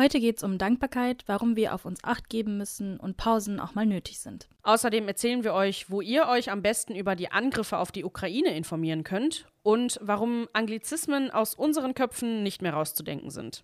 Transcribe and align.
Heute 0.00 0.18
geht 0.18 0.38
es 0.38 0.42
um 0.42 0.56
Dankbarkeit, 0.56 1.24
warum 1.26 1.56
wir 1.56 1.74
auf 1.74 1.84
uns 1.84 2.02
acht 2.04 2.30
geben 2.30 2.56
müssen 2.56 2.98
und 2.98 3.18
Pausen 3.18 3.60
auch 3.60 3.74
mal 3.74 3.84
nötig 3.84 4.18
sind. 4.18 4.48
Außerdem 4.62 5.06
erzählen 5.06 5.44
wir 5.44 5.52
euch, 5.52 5.90
wo 5.90 6.00
ihr 6.00 6.26
euch 6.26 6.50
am 6.50 6.62
besten 6.62 6.96
über 6.96 7.14
die 7.16 7.30
Angriffe 7.30 7.76
auf 7.76 7.92
die 7.92 8.02
Ukraine 8.02 8.56
informieren 8.56 9.04
könnt 9.04 9.44
und 9.62 9.98
warum 10.00 10.48
Anglizismen 10.54 11.30
aus 11.30 11.54
unseren 11.54 11.92
Köpfen 11.92 12.42
nicht 12.42 12.62
mehr 12.62 12.72
rauszudenken 12.72 13.28
sind. 13.28 13.62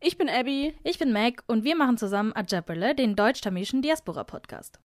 Ich 0.00 0.18
bin 0.18 0.28
Abby. 0.28 0.74
Ich 0.82 0.98
bin 0.98 1.12
Meg 1.12 1.44
und 1.46 1.62
wir 1.62 1.76
machen 1.76 1.98
zusammen 1.98 2.32
Ajapele, 2.32 2.96
den 2.96 3.14
deutsch-tamilischen 3.14 3.80
Diaspora-Podcast. 3.82 4.80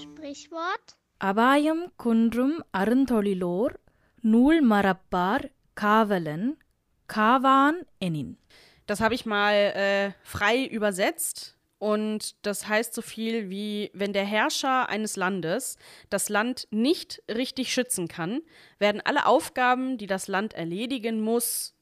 Sprichwort 0.00 0.96
அபாயம் 1.17 1.83
குன்றும் 1.95 2.57
அருந்தொழிலோர் 2.77 3.75
நூல் 4.21 4.61
மறப்பார் 4.61 5.45
காவலன் 5.73 6.49
kawan 7.13 7.75
enin. 7.99 8.37
Das 8.87 9.01
habe 9.01 9.15
ich 9.15 9.25
mal 9.25 9.53
äh, 9.53 10.11
frei 10.23 10.65
übersetzt. 10.65 11.57
Und 11.77 12.35
das 12.45 12.67
heißt 12.67 12.93
so 12.93 13.01
viel 13.01 13.49
wie, 13.49 13.89
wenn 13.95 14.13
der 14.13 14.23
Herrscher 14.23 14.87
eines 14.87 15.15
Landes 15.15 15.77
das 16.11 16.29
Land 16.29 16.67
nicht 16.69 17.23
richtig 17.27 17.73
schützen 17.73 18.07
kann, 18.07 18.41
werden 18.77 19.01
alle 19.03 19.25
Aufgaben, 19.25 19.97
die 19.97 20.05
das 20.05 20.27
Land 20.27 20.53
erledigen 20.53 21.21
muss, 21.21 21.73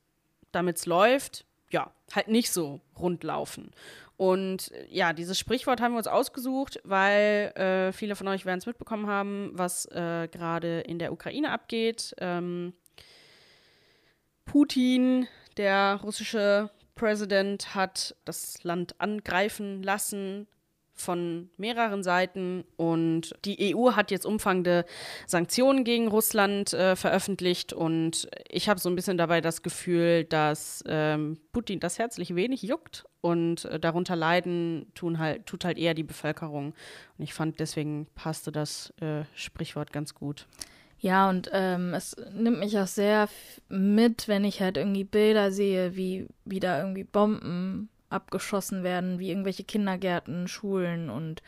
damit 0.54 0.78
es 0.78 0.86
läuft, 0.86 1.46
ja, 1.70 1.92
halt 2.16 2.30
nicht 2.30 2.50
so 2.50 2.80
rund 2.98 3.26
laufen. 3.26 3.72
Und 4.17 4.71
äh, 4.73 4.87
ja, 4.91 5.13
dieses 5.13 5.39
Sprichwort 5.39 5.81
haben 5.81 5.93
wir 5.93 5.99
uns 5.99 6.07
ausgesucht, 6.07 6.81
weil 6.85 7.53
äh, 7.57 7.93
viele 7.93 8.17
von 8.17 8.29
euch 8.29 8.45
werden 8.45 8.59
es 8.59 8.67
mitbekommen 8.67 9.07
haben, 9.07 9.51
was 9.55 9.87
äh, 9.87 10.29
gerade 10.31 10.81
in 10.81 10.99
der 10.99 11.13
Ukraine 11.13 11.51
abgeht. 11.51 12.15
Ähm, 12.19 12.75
Putin, 14.45 15.27
der 15.57 16.01
russische 16.03 16.71
Präsident, 16.95 17.75
hat 17.75 18.15
das 18.25 18.63
Land 18.63 19.01
angreifen 19.01 19.83
lassen 19.83 20.47
von 20.95 21.51
mehreren 21.57 22.03
Seiten. 22.03 22.65
Und 22.77 23.35
die 23.45 23.75
EU 23.75 23.93
hat 23.93 24.11
jetzt 24.11 24.27
umfangende 24.27 24.85
Sanktionen 25.27 25.85
gegen 25.85 26.09
Russland 26.09 26.73
äh, 26.73 26.97
veröffentlicht. 26.97 27.73
Und 27.73 28.29
ich 28.49 28.69
habe 28.69 28.81
so 28.81 28.89
ein 28.89 28.97
bisschen 28.97 29.19
dabei 29.19 29.41
das 29.41 29.63
Gefühl, 29.63 30.25
dass 30.25 30.83
ähm, 30.87 31.39
Putin 31.53 31.81
das 31.81 31.99
herzlich 31.99 32.35
wenig 32.35 32.63
juckt. 32.63 33.05
Und 33.21 33.65
äh, 33.67 33.81
darunter 33.81 34.17
leiden 34.17 34.87
tun 34.95 35.19
halt, 35.19 35.47
tut 35.47 35.65
halt 35.65 35.79
eher 35.79 35.95
die 35.95 36.03
Bevölkerung. 36.03 36.75
Und 37.19 37.25
ich 37.25 37.35
fand 37.35 37.59
deswegen 37.59 38.07
passte 38.15 38.53
das 38.53 38.93
äh, 39.01 39.25
Sprichwort 39.35 39.93
ganz 39.93 40.15
gut. 40.15 40.47
Ja, 41.05 41.29
und 41.29 41.51
ähm, 41.53 41.93
es 41.93 42.17
nimmt 42.33 42.61
mich 42.61 42.79
auch 42.79 42.87
sehr 42.87 43.29
mit, 43.69 44.27
wenn 44.27 44.45
ich 44.45 44.63
halt 44.63 44.79
irgendwie 44.79 45.05
Bilder 45.05 45.53
sehe, 45.53 45.97
wie, 45.97 46.27
wie 46.47 46.61
da 46.61 46.79
irgendwie 46.79 47.05
Bomben 47.05 47.91
abgeschossen 48.11 48.83
werden, 48.83 49.19
wie 49.19 49.31
irgendwelche 49.31 49.65
Kindergärten, 49.65 50.49
Schulen 50.49 51.11
und 51.11 51.43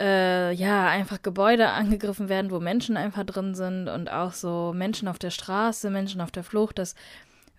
äh, 0.00 0.52
ja, 0.52 0.88
einfach 0.88 1.22
Gebäude 1.22 1.70
angegriffen 1.70 2.28
werden, 2.28 2.50
wo 2.50 2.60
Menschen 2.60 2.96
einfach 2.96 3.24
drin 3.24 3.54
sind 3.54 3.88
und 3.88 4.10
auch 4.10 4.32
so 4.32 4.72
Menschen 4.74 5.08
auf 5.08 5.18
der 5.18 5.30
Straße, 5.30 5.90
Menschen 5.90 6.20
auf 6.20 6.30
der 6.30 6.44
Flucht, 6.44 6.78
das 6.78 6.94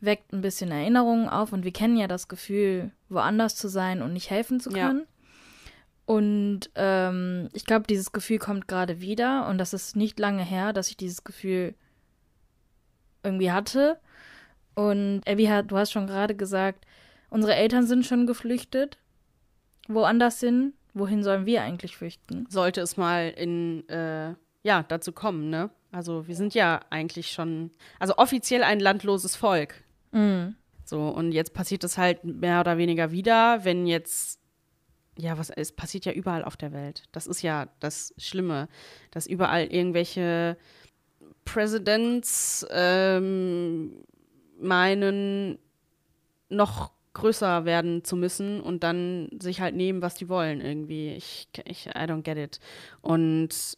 weckt 0.02 0.32
ein 0.32 0.42
bisschen 0.42 0.72
Erinnerungen 0.72 1.28
auf 1.28 1.52
und 1.52 1.66
wir 1.66 1.74
kennen 1.74 1.98
ja 1.98 2.08
das 2.08 2.28
Gefühl, 2.28 2.92
woanders 3.10 3.56
zu 3.56 3.68
sein 3.68 4.02
und 4.02 4.14
nicht 4.14 4.30
helfen 4.30 4.60
zu 4.60 4.70
können. 4.70 5.00
Ja. 5.00 5.06
Und 6.06 6.72
ähm, 6.76 7.50
ich 7.54 7.66
glaube, 7.66 7.86
dieses 7.88 8.12
Gefühl 8.12 8.40
kommt 8.40 8.68
gerade 8.68 9.02
wieder 9.02 9.48
und 9.48 9.58
das 9.58 9.74
ist 9.74 9.96
nicht 9.96 10.18
lange 10.18 10.44
her, 10.44 10.74
dass 10.74 10.90
ich 10.90 10.98
dieses 10.98 11.24
Gefühl 11.24 11.76
irgendwie 13.22 13.52
hatte. 13.52 14.00
Und 14.74 15.22
Abby 15.28 15.46
hat, 15.46 15.70
du 15.70 15.78
hast 15.78 15.92
schon 15.92 16.08
gerade 16.08 16.36
gesagt, 16.36 16.86
Unsere 17.30 17.56
Eltern 17.56 17.86
sind 17.86 18.06
schon 18.06 18.28
geflüchtet. 18.28 18.98
Woanders 19.88 20.40
hin. 20.40 20.74
Wohin 20.94 21.24
sollen 21.24 21.46
wir 21.46 21.62
eigentlich 21.62 21.96
flüchten? 21.98 22.48
Sollte 22.50 22.82
es 22.82 22.98
mal 22.98 23.30
in, 23.30 23.88
äh, 23.90 24.34
ja, 24.64 24.84
dazu 24.84 25.12
kommen, 25.12 25.50
ne? 25.50 25.70
Also 25.92 26.28
wir 26.28 26.36
sind 26.36 26.54
ja 26.54 26.82
eigentlich 26.90 27.32
schon, 27.32 27.72
also 28.00 28.18
offiziell 28.18 28.64
ein 28.64 28.80
landloses 28.80 29.36
Volk. 29.36 29.84
Mhm. 30.12 30.56
So, 30.86 31.08
und 31.08 31.32
jetzt 31.32 31.54
passiert 31.54 31.84
es 31.84 31.98
halt 31.98 32.24
mehr 32.24 32.60
oder 32.60 32.78
weniger 32.78 33.12
wieder, 33.12 33.64
wenn 33.64 33.86
jetzt, 33.86 34.40
ja, 35.18 35.38
was, 35.38 35.50
es 35.52 35.72
passiert 35.72 36.06
ja 36.06 36.12
überall 36.12 36.44
auf 36.44 36.58
der 36.58 36.74
Welt. 36.74 37.04
Das 37.12 37.28
ist 37.28 37.42
ja 37.42 37.68
das 37.80 38.14
Schlimme, 38.18 38.68
dass 39.12 39.28
überall 39.28 39.66
irgendwelche 39.66 40.58
Presidents 41.46 42.66
ähm, 42.72 44.04
meinen, 44.60 45.60
noch 46.50 46.92
größer 47.20 47.66
werden 47.66 48.04
zu 48.04 48.16
müssen 48.16 48.62
und 48.62 48.84
dann 48.84 49.30
sich 49.40 49.62
halt 49.62 49.76
nehmen, 49.76 50.02
was 50.02 50.16
die 50.16 50.30
wollen 50.30 50.62
irgendwie. 50.62 51.14
Ich, 51.14 51.48
ich 51.66 51.88
I 51.88 51.92
don't 51.92 52.24
get 52.24 52.38
it. 52.38 52.60
Und 53.02 53.78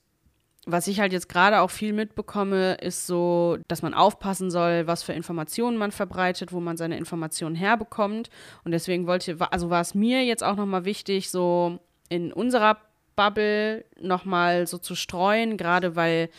was 0.65 0.87
ich 0.87 0.99
halt 0.99 1.11
jetzt 1.11 1.27
gerade 1.27 1.61
auch 1.61 1.71
viel 1.71 1.91
mitbekomme, 1.91 2.75
ist 2.75 3.07
so, 3.07 3.57
dass 3.67 3.81
man 3.81 3.93
aufpassen 3.93 4.51
soll, 4.51 4.85
was 4.85 5.01
für 5.01 5.13
Informationen 5.13 5.77
man 5.77 5.91
verbreitet, 5.91 6.53
wo 6.53 6.59
man 6.59 6.77
seine 6.77 6.97
Informationen 6.97 7.55
herbekommt. 7.55 8.29
Und 8.63 8.71
deswegen 8.71 9.07
wollte, 9.07 9.37
also 9.51 9.69
war 9.69 9.81
es 9.81 9.95
mir 9.95 10.23
jetzt 10.23 10.43
auch 10.43 10.55
nochmal 10.55 10.85
wichtig, 10.85 11.31
so 11.31 11.79
in 12.09 12.31
unserer 12.31 12.77
Bubble 13.15 13.85
nochmal 13.99 14.67
so 14.67 14.77
zu 14.77 14.95
streuen, 14.95 15.57
gerade 15.57 15.95
weil 15.95 16.29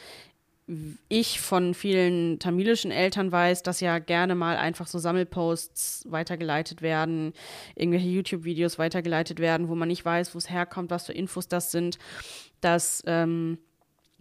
ich 1.08 1.40
von 1.40 1.74
vielen 1.74 2.38
tamilischen 2.38 2.90
Eltern 2.90 3.32
weiß, 3.32 3.62
dass 3.62 3.80
ja 3.80 3.98
gerne 3.98 4.34
mal 4.34 4.56
einfach 4.56 4.86
so 4.86 4.98
Sammelposts 4.98 6.06
weitergeleitet 6.08 6.82
werden, 6.82 7.32
irgendwelche 7.74 8.08
YouTube-Videos 8.08 8.78
weitergeleitet 8.78 9.40
werden, 9.40 9.68
wo 9.68 9.74
man 9.74 9.88
nicht 9.88 10.04
weiß, 10.04 10.34
wo 10.34 10.38
es 10.38 10.50
herkommt, 10.50 10.90
was 10.90 11.06
für 11.06 11.12
Infos 11.12 11.48
das 11.48 11.72
sind, 11.72 11.98
dass 12.60 13.02
ähm, 13.06 13.58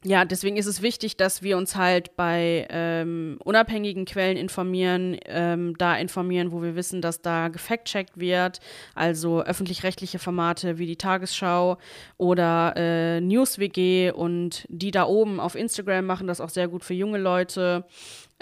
ja, 0.04 0.26
deswegen 0.26 0.58
ist 0.58 0.66
es 0.66 0.82
wichtig, 0.82 1.16
dass 1.16 1.44
wir 1.44 1.58
uns 1.58 1.76
halt 1.76 2.16
bei 2.16 2.68
ähm, 2.72 3.38
unabhängigen 3.44 4.06
Quellen 4.06 4.36
informieren, 4.36 5.16
ähm, 5.26 5.76
da 5.78 5.96
informieren, 5.96 6.52
wo 6.52 6.64
wir 6.64 6.76
wissen, 6.76 7.02
dass 7.02 7.22
da 7.22 7.50
gefact-checkt 7.50 8.20
wird, 8.20 8.62
also 8.96 9.44
öffentlich-rechtliche 9.44 10.18
Formate 10.18 10.80
wie 10.80 10.88
die 10.88 10.96
Tagesschau 10.96 11.78
oder 12.18 12.74
äh, 12.76 13.22
NewsWG 13.22 14.12
und 14.12 14.66
die 14.70 14.90
da 14.90 15.06
oben 15.06 15.40
auf 15.40 15.54
Instagram 15.54 16.06
machen 16.06 16.26
das 16.26 16.42
auch 16.42 16.50
sehr 16.50 16.68
gut 16.68 16.84
für 16.84 16.96
junge 16.96 17.20
Leute. 17.20 17.86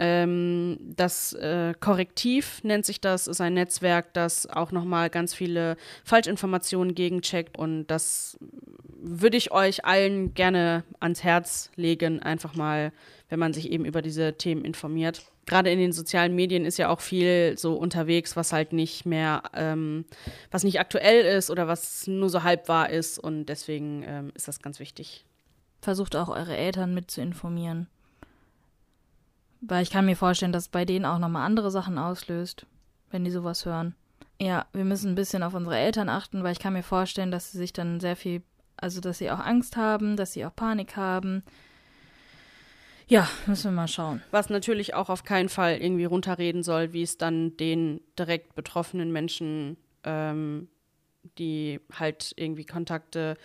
Ähm, 0.02 0.78
das 0.96 1.34
äh, 1.34 1.74
Korrektiv 1.78 2.64
nennt 2.64 2.86
sich 2.86 3.02
das, 3.02 3.28
ist 3.28 3.42
ein 3.42 3.54
Netzwerk, 3.54 4.14
das 4.14 4.48
auch 4.48 4.72
nochmal 4.72 5.10
ganz 5.10 5.34
viele 5.34 5.76
Falschinformationen 6.06 6.96
gegencheckt 6.96 7.60
und 7.60 7.88
das 7.88 8.38
würde 9.02 9.36
ich 9.36 9.52
euch 9.52 9.84
allen 9.84 10.34
gerne 10.34 10.86
ans 11.02 11.26
Herz 11.26 11.70
legen, 11.76 12.22
einfach 12.22 12.56
mal, 12.56 12.94
wenn 13.28 13.40
man 13.40 13.52
sich 13.52 13.72
eben 13.72 13.84
über 13.84 14.02
diese 14.02 14.38
Themen 14.38 14.64
informiert. 14.64 15.22
Gerade 15.46 15.70
in 15.70 15.80
den 15.80 15.92
sozialen 15.92 16.34
Medien 16.34 16.64
ist 16.64 16.78
ja 16.78 16.88
auch 16.88 17.02
viel 17.02 17.58
so 17.58 17.74
unterwegs, 17.76 18.38
was 18.38 18.54
halt 18.54 18.72
nicht 18.72 19.06
mehr, 19.06 19.44
ähm, 19.54 20.06
was 20.50 20.64
nicht 20.64 20.80
aktuell 20.80 21.26
ist 21.26 21.52
oder 21.52 21.68
was 21.68 22.08
nur 22.08 22.30
so 22.30 22.44
halb 22.44 22.70
wahr 22.70 22.90
ist 22.90 23.20
und 23.20 23.48
deswegen 23.48 24.06
ähm, 24.08 24.32
ist 24.34 24.48
das 24.48 24.62
ganz 24.62 24.80
wichtig. 24.80 25.26
Versucht 25.82 26.16
auch 26.16 26.30
eure 26.30 26.56
Eltern 26.56 26.94
mit 26.94 27.12
zu 27.12 27.20
informieren. 27.20 27.88
Weil 29.62 29.84
ich 29.84 29.92
kann 29.92 30.06
mir 30.06 30.16
vorstellen, 30.16 30.52
dass 30.52 30.70
bei 30.70 30.86
denen 30.86 31.06
auch 31.06 31.20
nochmal 31.20 31.46
andere 31.46 31.72
Sachen 31.72 31.98
auslöst, 31.98 32.66
wenn 33.12 33.26
die 33.26 33.32
sowas 33.32 33.66
hören. 33.66 33.96
Ja, 34.42 34.66
wir 34.72 34.86
müssen 34.86 35.12
ein 35.12 35.16
bisschen 35.16 35.44
auf 35.44 35.54
unsere 35.54 35.78
Eltern 35.78 36.08
achten, 36.08 36.44
weil 36.44 36.54
ich 36.54 36.60
kann 36.60 36.74
mir 36.74 36.84
vorstellen, 36.84 37.32
dass 37.32 37.52
sie 37.52 37.58
sich 37.58 37.74
dann 37.74 38.00
sehr 38.00 38.16
viel, 38.16 38.42
also 38.78 39.02
dass 39.02 39.18
sie 39.18 39.32
auch 39.32 39.40
Angst 39.40 39.76
haben, 39.76 40.16
dass 40.16 40.32
sie 40.32 40.46
auch 40.46 40.56
Panik 40.56 40.96
haben. 40.96 41.44
Ja, 43.08 43.28
müssen 43.48 43.72
wir 43.72 43.76
mal 43.76 43.88
schauen. 43.88 44.22
Was 44.32 44.50
natürlich 44.50 44.94
auch 44.94 45.10
auf 45.10 45.24
keinen 45.24 45.50
Fall 45.50 45.78
irgendwie 45.78 46.06
runterreden 46.06 46.64
soll, 46.64 46.94
wie 46.94 47.02
es 47.02 47.18
dann 47.18 47.58
den 47.58 48.02
direkt 48.18 48.56
betroffenen 48.56 49.12
Menschen, 49.12 49.78
ähm, 50.04 50.70
die 51.38 51.82
halt 51.92 52.34
irgendwie 52.38 52.66
Kontakte 52.66 53.36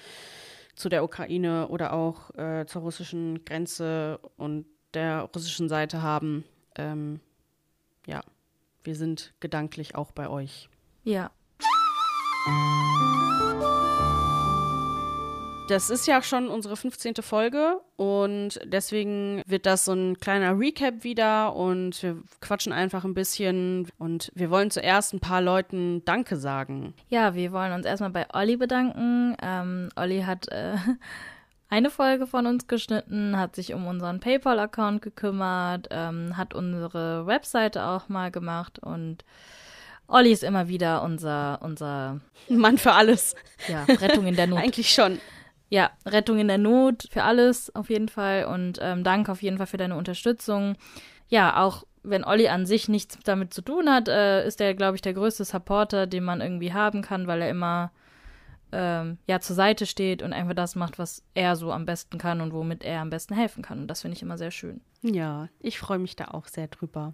zu 0.76 0.88
der 0.88 1.02
Ukraine 1.02 1.68
oder 1.68 1.92
auch 1.92 2.34
äh, 2.36 2.66
zur 2.66 2.82
russischen 2.82 3.44
Grenze 3.44 4.20
und 4.36 4.66
der 4.94 5.28
russischen 5.34 5.68
Seite 5.68 6.02
haben. 6.02 6.44
Ähm, 6.76 7.20
ja, 8.06 8.22
wir 8.82 8.94
sind 8.94 9.32
gedanklich 9.40 9.94
auch 9.94 10.12
bei 10.12 10.28
euch. 10.28 10.68
Ja. 11.04 11.30
Das 15.68 15.88
ist 15.88 16.06
ja 16.06 16.20
schon 16.20 16.48
unsere 16.48 16.76
15. 16.76 17.14
Folge 17.22 17.80
und 17.96 18.60
deswegen 18.64 19.42
wird 19.46 19.64
das 19.64 19.86
so 19.86 19.94
ein 19.94 20.18
kleiner 20.18 20.58
Recap 20.58 21.04
wieder 21.04 21.56
und 21.56 22.02
wir 22.02 22.22
quatschen 22.42 22.70
einfach 22.70 23.04
ein 23.04 23.14
bisschen 23.14 23.88
und 23.96 24.30
wir 24.34 24.50
wollen 24.50 24.70
zuerst 24.70 25.14
ein 25.14 25.20
paar 25.20 25.40
Leuten 25.40 26.04
Danke 26.04 26.36
sagen. 26.36 26.92
Ja, 27.08 27.34
wir 27.34 27.50
wollen 27.52 27.72
uns 27.72 27.86
erstmal 27.86 28.10
bei 28.10 28.26
Olli 28.34 28.58
bedanken. 28.58 29.38
Ähm, 29.42 29.88
Olli 29.96 30.20
hat 30.20 30.48
äh, 30.48 30.76
eine 31.74 31.90
Folge 31.90 32.28
von 32.28 32.46
uns 32.46 32.68
geschnitten, 32.68 33.36
hat 33.36 33.56
sich 33.56 33.74
um 33.74 33.88
unseren 33.88 34.20
PayPal-Account 34.20 35.02
gekümmert, 35.02 35.88
ähm, 35.90 36.36
hat 36.36 36.54
unsere 36.54 37.26
Webseite 37.26 37.84
auch 37.84 38.08
mal 38.08 38.30
gemacht 38.30 38.78
und 38.78 39.24
Olli 40.06 40.30
ist 40.30 40.44
immer 40.44 40.68
wieder 40.68 41.02
unser, 41.02 41.58
unser 41.62 42.20
Mann 42.48 42.78
für 42.78 42.92
alles. 42.92 43.34
Ja, 43.66 43.82
Rettung 43.88 44.24
in 44.24 44.36
der 44.36 44.46
Not. 44.48 44.60
Eigentlich 44.60 44.90
schon. 44.90 45.18
Ja, 45.68 45.90
Rettung 46.06 46.38
in 46.38 46.46
der 46.46 46.58
Not 46.58 47.08
für 47.10 47.24
alles 47.24 47.74
auf 47.74 47.90
jeden 47.90 48.08
Fall 48.08 48.44
und 48.44 48.78
ähm, 48.80 49.02
danke 49.02 49.32
auf 49.32 49.42
jeden 49.42 49.58
Fall 49.58 49.66
für 49.66 49.76
deine 49.76 49.96
Unterstützung. 49.96 50.76
Ja, 51.28 51.60
auch 51.60 51.82
wenn 52.04 52.22
Olli 52.22 52.46
an 52.46 52.66
sich 52.66 52.88
nichts 52.88 53.18
damit 53.24 53.52
zu 53.52 53.62
tun 53.62 53.90
hat, 53.90 54.06
äh, 54.06 54.46
ist 54.46 54.60
er, 54.60 54.74
glaube 54.74 54.94
ich, 54.94 55.02
der 55.02 55.14
größte 55.14 55.44
Supporter, 55.44 56.06
den 56.06 56.22
man 56.22 56.40
irgendwie 56.40 56.72
haben 56.72 57.02
kann, 57.02 57.26
weil 57.26 57.42
er 57.42 57.50
immer 57.50 57.90
ähm, 58.74 59.18
ja 59.26 59.40
zur 59.40 59.56
Seite 59.56 59.86
steht 59.86 60.22
und 60.22 60.32
einfach 60.32 60.54
das 60.54 60.74
macht, 60.74 60.98
was 60.98 61.22
er 61.34 61.56
so 61.56 61.72
am 61.72 61.86
besten 61.86 62.18
kann 62.18 62.40
und 62.40 62.52
womit 62.52 62.84
er 62.84 63.00
am 63.00 63.10
besten 63.10 63.34
helfen 63.34 63.62
kann. 63.62 63.80
Und 63.80 63.88
das 63.88 64.02
finde 64.02 64.16
ich 64.16 64.22
immer 64.22 64.36
sehr 64.36 64.50
schön. 64.50 64.80
Ja, 65.06 65.50
ich 65.60 65.78
freue 65.78 65.98
mich 65.98 66.16
da 66.16 66.28
auch 66.28 66.46
sehr 66.46 66.66
drüber. 66.66 67.12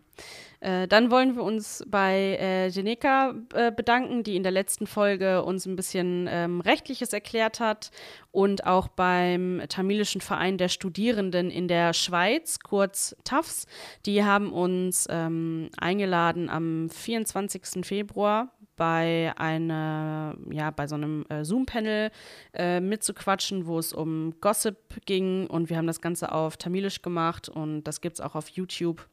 Äh, 0.60 0.86
dann 0.86 1.10
wollen 1.10 1.34
wir 1.34 1.42
uns 1.42 1.84
bei 1.88 2.38
äh, 2.40 2.68
Jeneka 2.68 3.34
äh, 3.52 3.72
bedanken, 3.72 4.22
die 4.22 4.36
in 4.36 4.44
der 4.44 4.52
letzten 4.52 4.86
Folge 4.86 5.42
uns 5.42 5.66
ein 5.66 5.74
bisschen 5.74 6.28
ähm, 6.30 6.60
Rechtliches 6.60 7.12
erklärt 7.12 7.58
hat 7.58 7.90
und 8.30 8.64
auch 8.64 8.86
beim 8.86 9.60
Tamilischen 9.68 10.20
Verein 10.20 10.56
der 10.56 10.68
Studierenden 10.68 11.50
in 11.50 11.66
der 11.66 11.92
Schweiz, 11.92 12.60
kurz 12.60 13.16
TAFS. 13.24 13.66
Die 14.06 14.22
haben 14.22 14.52
uns 14.52 15.08
ähm, 15.10 15.70
eingeladen 15.76 16.48
am 16.48 16.90
24. 16.90 17.84
Februar 17.84 18.52
bei 18.81 19.35
einer, 19.37 20.35
ja, 20.50 20.71
bei 20.71 20.87
so 20.87 20.94
einem 20.94 21.27
äh, 21.29 21.44
Zoom-Panel 21.44 22.11
äh, 22.55 22.81
mitzuquatschen, 22.81 23.67
wo 23.67 23.79
es 23.79 23.93
um 23.93 24.32
Gossip 24.41 25.05
ging 25.05 25.47
und 25.49 25.69
wir 25.69 25.77
haben 25.77 25.87
das 25.87 26.00
Ganze 26.00 26.32
auf 26.32 26.56
Tamilisch 26.56 27.03
gemacht 27.03 27.50
und 27.50 27.85
das 27.85 28.00
gibt 28.00 28.15
es 28.15 28.21
auch 28.23 28.35
auf 28.35 28.49
YouTube. 28.49 29.06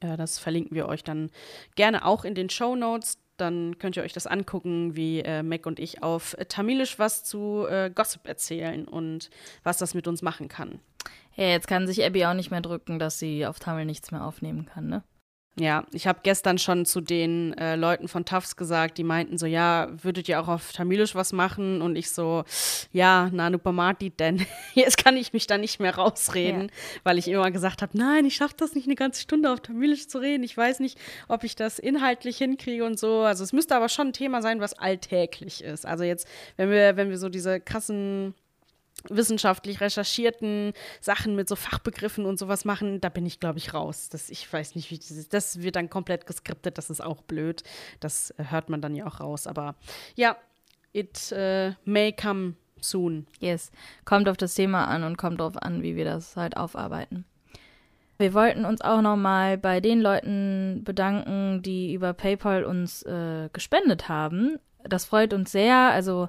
Äh, 0.00 0.16
das 0.16 0.38
verlinken 0.38 0.74
wir 0.74 0.88
euch 0.88 1.04
dann 1.04 1.28
gerne 1.76 2.06
auch 2.06 2.24
in 2.24 2.34
den 2.34 2.48
Show 2.48 2.74
Notes. 2.74 3.18
Dann 3.36 3.76
könnt 3.76 3.98
ihr 3.98 4.02
euch 4.02 4.14
das 4.14 4.26
angucken, 4.26 4.96
wie 4.96 5.20
äh, 5.20 5.42
Mac 5.42 5.66
und 5.66 5.78
ich 5.78 6.02
auf 6.02 6.34
Tamilisch 6.48 6.98
was 6.98 7.22
zu 7.22 7.66
äh, 7.68 7.90
Gossip 7.94 8.26
erzählen 8.26 8.88
und 8.88 9.28
was 9.62 9.76
das 9.76 9.92
mit 9.92 10.08
uns 10.08 10.22
machen 10.22 10.48
kann. 10.48 10.80
Ja, 11.36 11.48
jetzt 11.48 11.68
kann 11.68 11.86
sich 11.86 12.02
Abby 12.02 12.24
auch 12.24 12.32
nicht 12.32 12.50
mehr 12.50 12.62
drücken, 12.62 12.98
dass 12.98 13.18
sie 13.18 13.44
auf 13.44 13.58
Tamil 13.58 13.84
nichts 13.84 14.10
mehr 14.10 14.24
aufnehmen 14.24 14.64
kann, 14.64 14.88
ne? 14.88 15.02
Ja, 15.60 15.84
ich 15.92 16.06
habe 16.06 16.20
gestern 16.22 16.56
schon 16.56 16.86
zu 16.86 17.02
den 17.02 17.52
äh, 17.58 17.76
Leuten 17.76 18.08
von 18.08 18.24
Tafs 18.24 18.56
gesagt, 18.56 18.96
die 18.96 19.04
meinten 19.04 19.36
so, 19.36 19.44
ja, 19.44 19.88
würdet 20.02 20.26
ihr 20.26 20.40
auch 20.40 20.48
auf 20.48 20.72
Tamilisch 20.72 21.14
was 21.14 21.34
machen? 21.34 21.82
Und 21.82 21.96
ich 21.96 22.10
so, 22.10 22.44
ja, 22.92 23.28
na, 23.30 23.50
Nupamati, 23.50 24.08
denn 24.08 24.46
jetzt 24.74 24.96
kann 24.96 25.18
ich 25.18 25.34
mich 25.34 25.46
da 25.46 25.58
nicht 25.58 25.78
mehr 25.78 25.96
rausreden, 25.96 26.62
ja. 26.62 27.00
weil 27.04 27.18
ich 27.18 27.28
immer 27.28 27.50
gesagt 27.50 27.82
habe, 27.82 27.96
nein, 27.96 28.24
ich 28.24 28.36
schaffe 28.36 28.54
das 28.56 28.74
nicht 28.74 28.86
eine 28.86 28.94
ganze 28.94 29.20
Stunde 29.20 29.52
auf 29.52 29.60
Tamilisch 29.60 30.08
zu 30.08 30.18
reden. 30.18 30.44
Ich 30.44 30.56
weiß 30.56 30.80
nicht, 30.80 30.98
ob 31.28 31.44
ich 31.44 31.56
das 31.56 31.78
inhaltlich 31.78 32.38
hinkriege 32.38 32.84
und 32.84 32.98
so. 32.98 33.20
Also 33.20 33.44
es 33.44 33.52
müsste 33.52 33.76
aber 33.76 33.90
schon 33.90 34.08
ein 34.08 34.12
Thema 34.14 34.40
sein, 34.40 34.60
was 34.60 34.72
alltäglich 34.72 35.62
ist. 35.62 35.84
Also 35.84 36.04
jetzt, 36.04 36.26
wenn 36.56 36.70
wir, 36.70 36.96
wenn 36.96 37.10
wir 37.10 37.18
so 37.18 37.28
diese 37.28 37.60
krassen 37.60 38.34
wissenschaftlich 39.08 39.80
recherchierten 39.80 40.72
Sachen 41.00 41.34
mit 41.34 41.48
so 41.48 41.56
Fachbegriffen 41.56 42.26
und 42.26 42.38
sowas 42.38 42.64
machen, 42.64 43.00
da 43.00 43.08
bin 43.08 43.24
ich, 43.24 43.40
glaube 43.40 43.58
ich, 43.58 43.72
raus. 43.72 44.08
Das, 44.10 44.30
ich 44.30 44.52
weiß 44.52 44.74
nicht, 44.74 44.90
wie 44.90 44.98
das 44.98 45.10
ist. 45.10 45.32
Das 45.32 45.62
wird 45.62 45.76
dann 45.76 45.88
komplett 45.88 46.26
geskriptet, 46.26 46.76
das 46.76 46.90
ist 46.90 47.00
auch 47.00 47.22
blöd. 47.22 47.62
Das 48.00 48.30
äh, 48.32 48.44
hört 48.50 48.68
man 48.68 48.80
dann 48.80 48.94
ja 48.94 49.06
auch 49.06 49.20
raus. 49.20 49.46
Aber 49.46 49.76
ja, 50.16 50.36
it 50.92 51.32
uh, 51.32 51.72
may 51.84 52.12
come 52.12 52.54
soon. 52.80 53.26
Yes. 53.40 53.70
Kommt 54.04 54.28
auf 54.28 54.36
das 54.36 54.54
Thema 54.54 54.86
an 54.86 55.04
und 55.04 55.16
kommt 55.16 55.40
darauf 55.40 55.56
an, 55.56 55.82
wie 55.82 55.96
wir 55.96 56.04
das 56.04 56.36
halt 56.36 56.56
aufarbeiten. 56.56 57.24
Wir 58.18 58.34
wollten 58.34 58.66
uns 58.66 58.82
auch 58.82 59.00
nochmal 59.00 59.56
bei 59.56 59.80
den 59.80 60.00
Leuten 60.02 60.82
bedanken, 60.84 61.62
die 61.62 61.94
über 61.94 62.12
PayPal 62.12 62.64
uns 62.64 63.02
äh, 63.04 63.48
gespendet 63.52 64.10
haben. 64.10 64.58
Das 64.84 65.06
freut 65.06 65.32
uns 65.32 65.52
sehr. 65.52 65.90
Also 65.90 66.28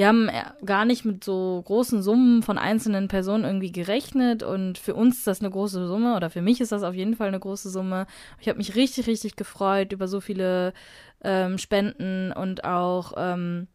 wir 0.00 0.08
haben 0.08 0.30
äh, 0.30 0.44
gar 0.64 0.86
nicht 0.86 1.04
mit 1.04 1.22
so 1.22 1.62
großen 1.66 2.00
Summen 2.02 2.42
von 2.42 2.56
einzelnen 2.56 3.06
Personen 3.06 3.44
irgendwie 3.44 3.70
gerechnet 3.70 4.42
und 4.42 4.78
für 4.78 4.94
uns 4.94 5.18
ist 5.18 5.26
das 5.26 5.40
eine 5.40 5.50
große 5.50 5.86
Summe 5.86 6.16
oder 6.16 6.30
für 6.30 6.40
mich 6.40 6.62
ist 6.62 6.72
das 6.72 6.84
auf 6.84 6.94
jeden 6.94 7.16
Fall 7.16 7.28
eine 7.28 7.38
große 7.38 7.68
Summe. 7.68 8.06
Ich 8.40 8.48
habe 8.48 8.56
mich 8.56 8.76
richtig, 8.76 9.06
richtig 9.06 9.36
gefreut 9.36 9.92
über 9.92 10.08
so 10.08 10.22
viele 10.22 10.72
ähm, 11.22 11.58
Spenden 11.58 12.32
und 12.32 12.64
auch 12.64 13.12
ähm, 13.18 13.66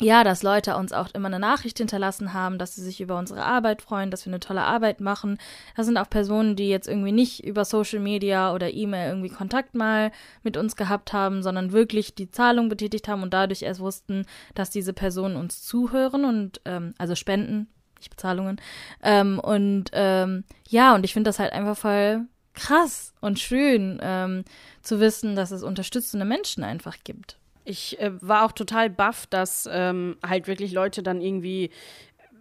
ja, 0.00 0.24
dass 0.24 0.42
Leute 0.42 0.76
uns 0.76 0.92
auch 0.92 1.08
immer 1.12 1.26
eine 1.26 1.38
Nachricht 1.38 1.76
hinterlassen 1.76 2.32
haben, 2.32 2.56
dass 2.58 2.74
sie 2.74 2.82
sich 2.82 3.02
über 3.02 3.18
unsere 3.18 3.44
Arbeit 3.44 3.82
freuen, 3.82 4.10
dass 4.10 4.24
wir 4.24 4.32
eine 4.32 4.40
tolle 4.40 4.62
Arbeit 4.62 5.00
machen. 5.00 5.38
Das 5.76 5.84
sind 5.84 5.98
auch 5.98 6.08
Personen, 6.08 6.56
die 6.56 6.70
jetzt 6.70 6.88
irgendwie 6.88 7.12
nicht 7.12 7.44
über 7.44 7.66
Social 7.66 8.00
Media 8.00 8.54
oder 8.54 8.72
E-Mail 8.72 9.10
irgendwie 9.10 9.28
Kontakt 9.28 9.74
mal 9.74 10.10
mit 10.42 10.56
uns 10.56 10.74
gehabt 10.74 11.12
haben, 11.12 11.42
sondern 11.42 11.72
wirklich 11.72 12.14
die 12.14 12.30
Zahlung 12.30 12.70
betätigt 12.70 13.08
haben 13.08 13.22
und 13.22 13.34
dadurch 13.34 13.60
erst 13.62 13.80
wussten, 13.80 14.24
dass 14.54 14.70
diese 14.70 14.94
Personen 14.94 15.36
uns 15.36 15.62
zuhören 15.62 16.24
und 16.24 16.62
ähm, 16.64 16.94
also 16.96 17.14
spenden, 17.14 17.68
nicht 17.98 18.10
Bezahlungen. 18.10 18.58
Ähm, 19.02 19.38
und 19.38 19.90
ähm, 19.92 20.44
ja, 20.68 20.94
und 20.94 21.04
ich 21.04 21.12
finde 21.12 21.28
das 21.28 21.38
halt 21.38 21.52
einfach 21.52 21.76
voll 21.76 22.22
krass 22.54 23.12
und 23.20 23.38
schön 23.38 23.98
ähm, 24.02 24.44
zu 24.82 24.98
wissen, 24.98 25.36
dass 25.36 25.50
es 25.50 25.62
unterstützende 25.62 26.24
Menschen 26.24 26.64
einfach 26.64 26.96
gibt. 27.04 27.39
Ich 27.64 28.00
äh, 28.00 28.10
war 28.22 28.44
auch 28.44 28.52
total 28.52 28.90
baff, 28.90 29.26
dass 29.26 29.68
ähm, 29.70 30.16
halt 30.26 30.46
wirklich 30.46 30.72
Leute 30.72 31.02
dann 31.02 31.20
irgendwie 31.20 31.70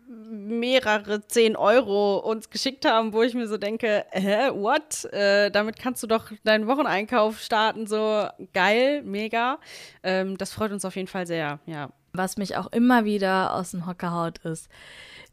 mehrere 0.10 1.26
zehn 1.28 1.56
Euro 1.56 2.18
uns 2.18 2.50
geschickt 2.50 2.86
haben, 2.86 3.14
wo 3.14 3.22
ich 3.22 3.36
mir 3.36 3.48
so 3.48 3.58
denke, 3.58 4.06
hä, 4.12 4.50
what? 4.54 5.06
Äh, 5.14 5.52
damit 5.52 5.78
kannst 5.78 6.02
du 6.02 6.08
doch 6.08 6.32
deinen 6.44 6.68
Wocheneinkauf 6.68 7.40
starten, 7.40 7.86
so 7.86 8.28
geil, 8.54 9.04
mega. 9.04 9.60
Ähm, 10.02 10.38
das 10.38 10.52
freut 10.52 10.72
uns 10.72 10.86
auf 10.86 10.96
jeden 10.96 11.08
Fall 11.08 11.28
sehr, 11.28 11.60
ja. 11.66 11.92
Was 12.12 12.38
mich 12.38 12.58
auch 12.58 12.72
immer 12.72 13.06
wieder 13.06 13.54
aus 13.54 13.70
dem 13.70 13.86
Hocker 13.86 14.12
haut, 14.12 14.40
ist 14.40 14.68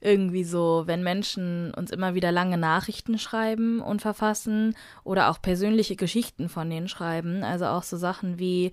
irgendwie 0.01 0.45
so, 0.45 0.83
wenn 0.85 1.03
Menschen 1.03 1.73
uns 1.73 1.91
immer 1.91 2.15
wieder 2.15 2.31
lange 2.31 2.59
Nachrichten 2.59 3.19
schreiben 3.19 3.81
und 3.81 4.03
verfassen 4.03 4.77
oder 5.03 5.31
auch 5.31 5.41
persönliche 5.41 5.97
Geschichten 5.97 6.51
von 6.51 6.69
denen 6.69 6.89
schreiben. 6.89 7.43
Also 7.45 7.65
auch 7.67 7.83
so 7.83 7.97
Sachen 7.97 8.39
wie, 8.39 8.73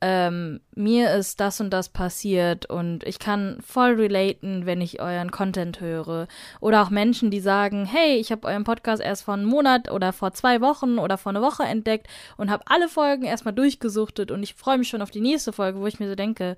ähm, 0.00 0.60
mir 0.74 1.12
ist 1.14 1.40
das 1.40 1.60
und 1.60 1.70
das 1.70 1.88
passiert 1.88 2.66
und 2.66 3.04
ich 3.04 3.18
kann 3.18 3.58
voll 3.66 3.94
relaten, 3.94 4.64
wenn 4.64 4.80
ich 4.80 5.00
euren 5.00 5.30
Content 5.30 5.80
höre. 5.80 6.28
Oder 6.60 6.82
auch 6.82 6.90
Menschen, 6.90 7.30
die 7.30 7.40
sagen, 7.40 7.84
hey, 7.84 8.16
ich 8.16 8.30
habe 8.30 8.46
euren 8.46 8.64
Podcast 8.64 9.02
erst 9.02 9.24
vor 9.24 9.34
einem 9.34 9.46
Monat 9.46 9.90
oder 9.90 10.12
vor 10.12 10.32
zwei 10.32 10.60
Wochen 10.60 10.98
oder 10.98 11.18
vor 11.18 11.30
einer 11.30 11.42
Woche 11.42 11.64
entdeckt 11.64 12.06
und 12.36 12.50
habe 12.50 12.64
alle 12.66 12.88
Folgen 12.88 13.24
erstmal 13.24 13.54
durchgesuchtet 13.54 14.30
und 14.30 14.42
ich 14.42 14.54
freue 14.54 14.78
mich 14.78 14.88
schon 14.88 15.02
auf 15.02 15.10
die 15.10 15.20
nächste 15.20 15.52
Folge, 15.52 15.80
wo 15.80 15.86
ich 15.86 15.98
mir 15.98 16.08
so 16.08 16.14
denke, 16.14 16.56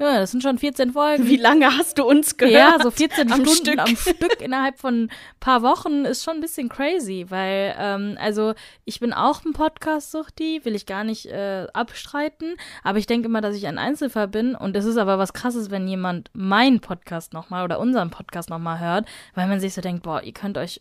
ja, 0.00 0.20
das 0.20 0.30
sind 0.30 0.42
schon 0.42 0.58
14 0.58 0.92
Folgen. 0.92 1.26
Wie 1.26 1.36
lange 1.36 1.66
hast 1.76 1.98
du 1.98 2.04
uns 2.04 2.36
gehört? 2.36 2.54
Ja, 2.54 2.78
so 2.80 2.90
14 2.90 3.32
am 3.32 3.44
Stunden 3.44 3.54
Stück. 3.54 3.78
am 3.78 3.96
Stück 3.96 4.40
innerhalb 4.40 4.78
von 4.78 5.04
ein 5.04 5.10
paar 5.40 5.62
Wochen 5.62 6.04
ist 6.04 6.22
schon 6.22 6.34
ein 6.34 6.40
bisschen 6.40 6.68
crazy, 6.68 7.26
weil, 7.28 7.74
ähm, 7.78 8.16
also 8.20 8.54
ich 8.84 9.00
bin 9.00 9.12
auch 9.12 9.44
ein 9.44 9.52
Podcast-Suchti, 9.52 10.64
will 10.64 10.76
ich 10.76 10.86
gar 10.86 11.02
nicht 11.02 11.26
äh, 11.26 11.66
abstreiten, 11.72 12.56
aber 12.84 12.98
ich 12.98 13.06
denke 13.06 13.26
immer, 13.26 13.40
dass 13.40 13.56
ich 13.56 13.66
ein 13.66 13.78
Einzelfall 13.78 14.28
bin 14.28 14.54
und 14.54 14.76
es 14.76 14.84
ist 14.84 14.98
aber 14.98 15.18
was 15.18 15.32
krasses, 15.32 15.70
wenn 15.70 15.88
jemand 15.88 16.30
meinen 16.32 16.80
Podcast 16.80 17.32
nochmal 17.32 17.64
oder 17.64 17.80
unseren 17.80 18.10
Podcast 18.10 18.50
nochmal 18.50 18.78
hört, 18.78 19.08
weil 19.34 19.48
man 19.48 19.58
sich 19.58 19.74
so 19.74 19.80
denkt, 19.80 20.04
boah, 20.04 20.22
ihr 20.22 20.32
könnt 20.32 20.58
euch 20.58 20.80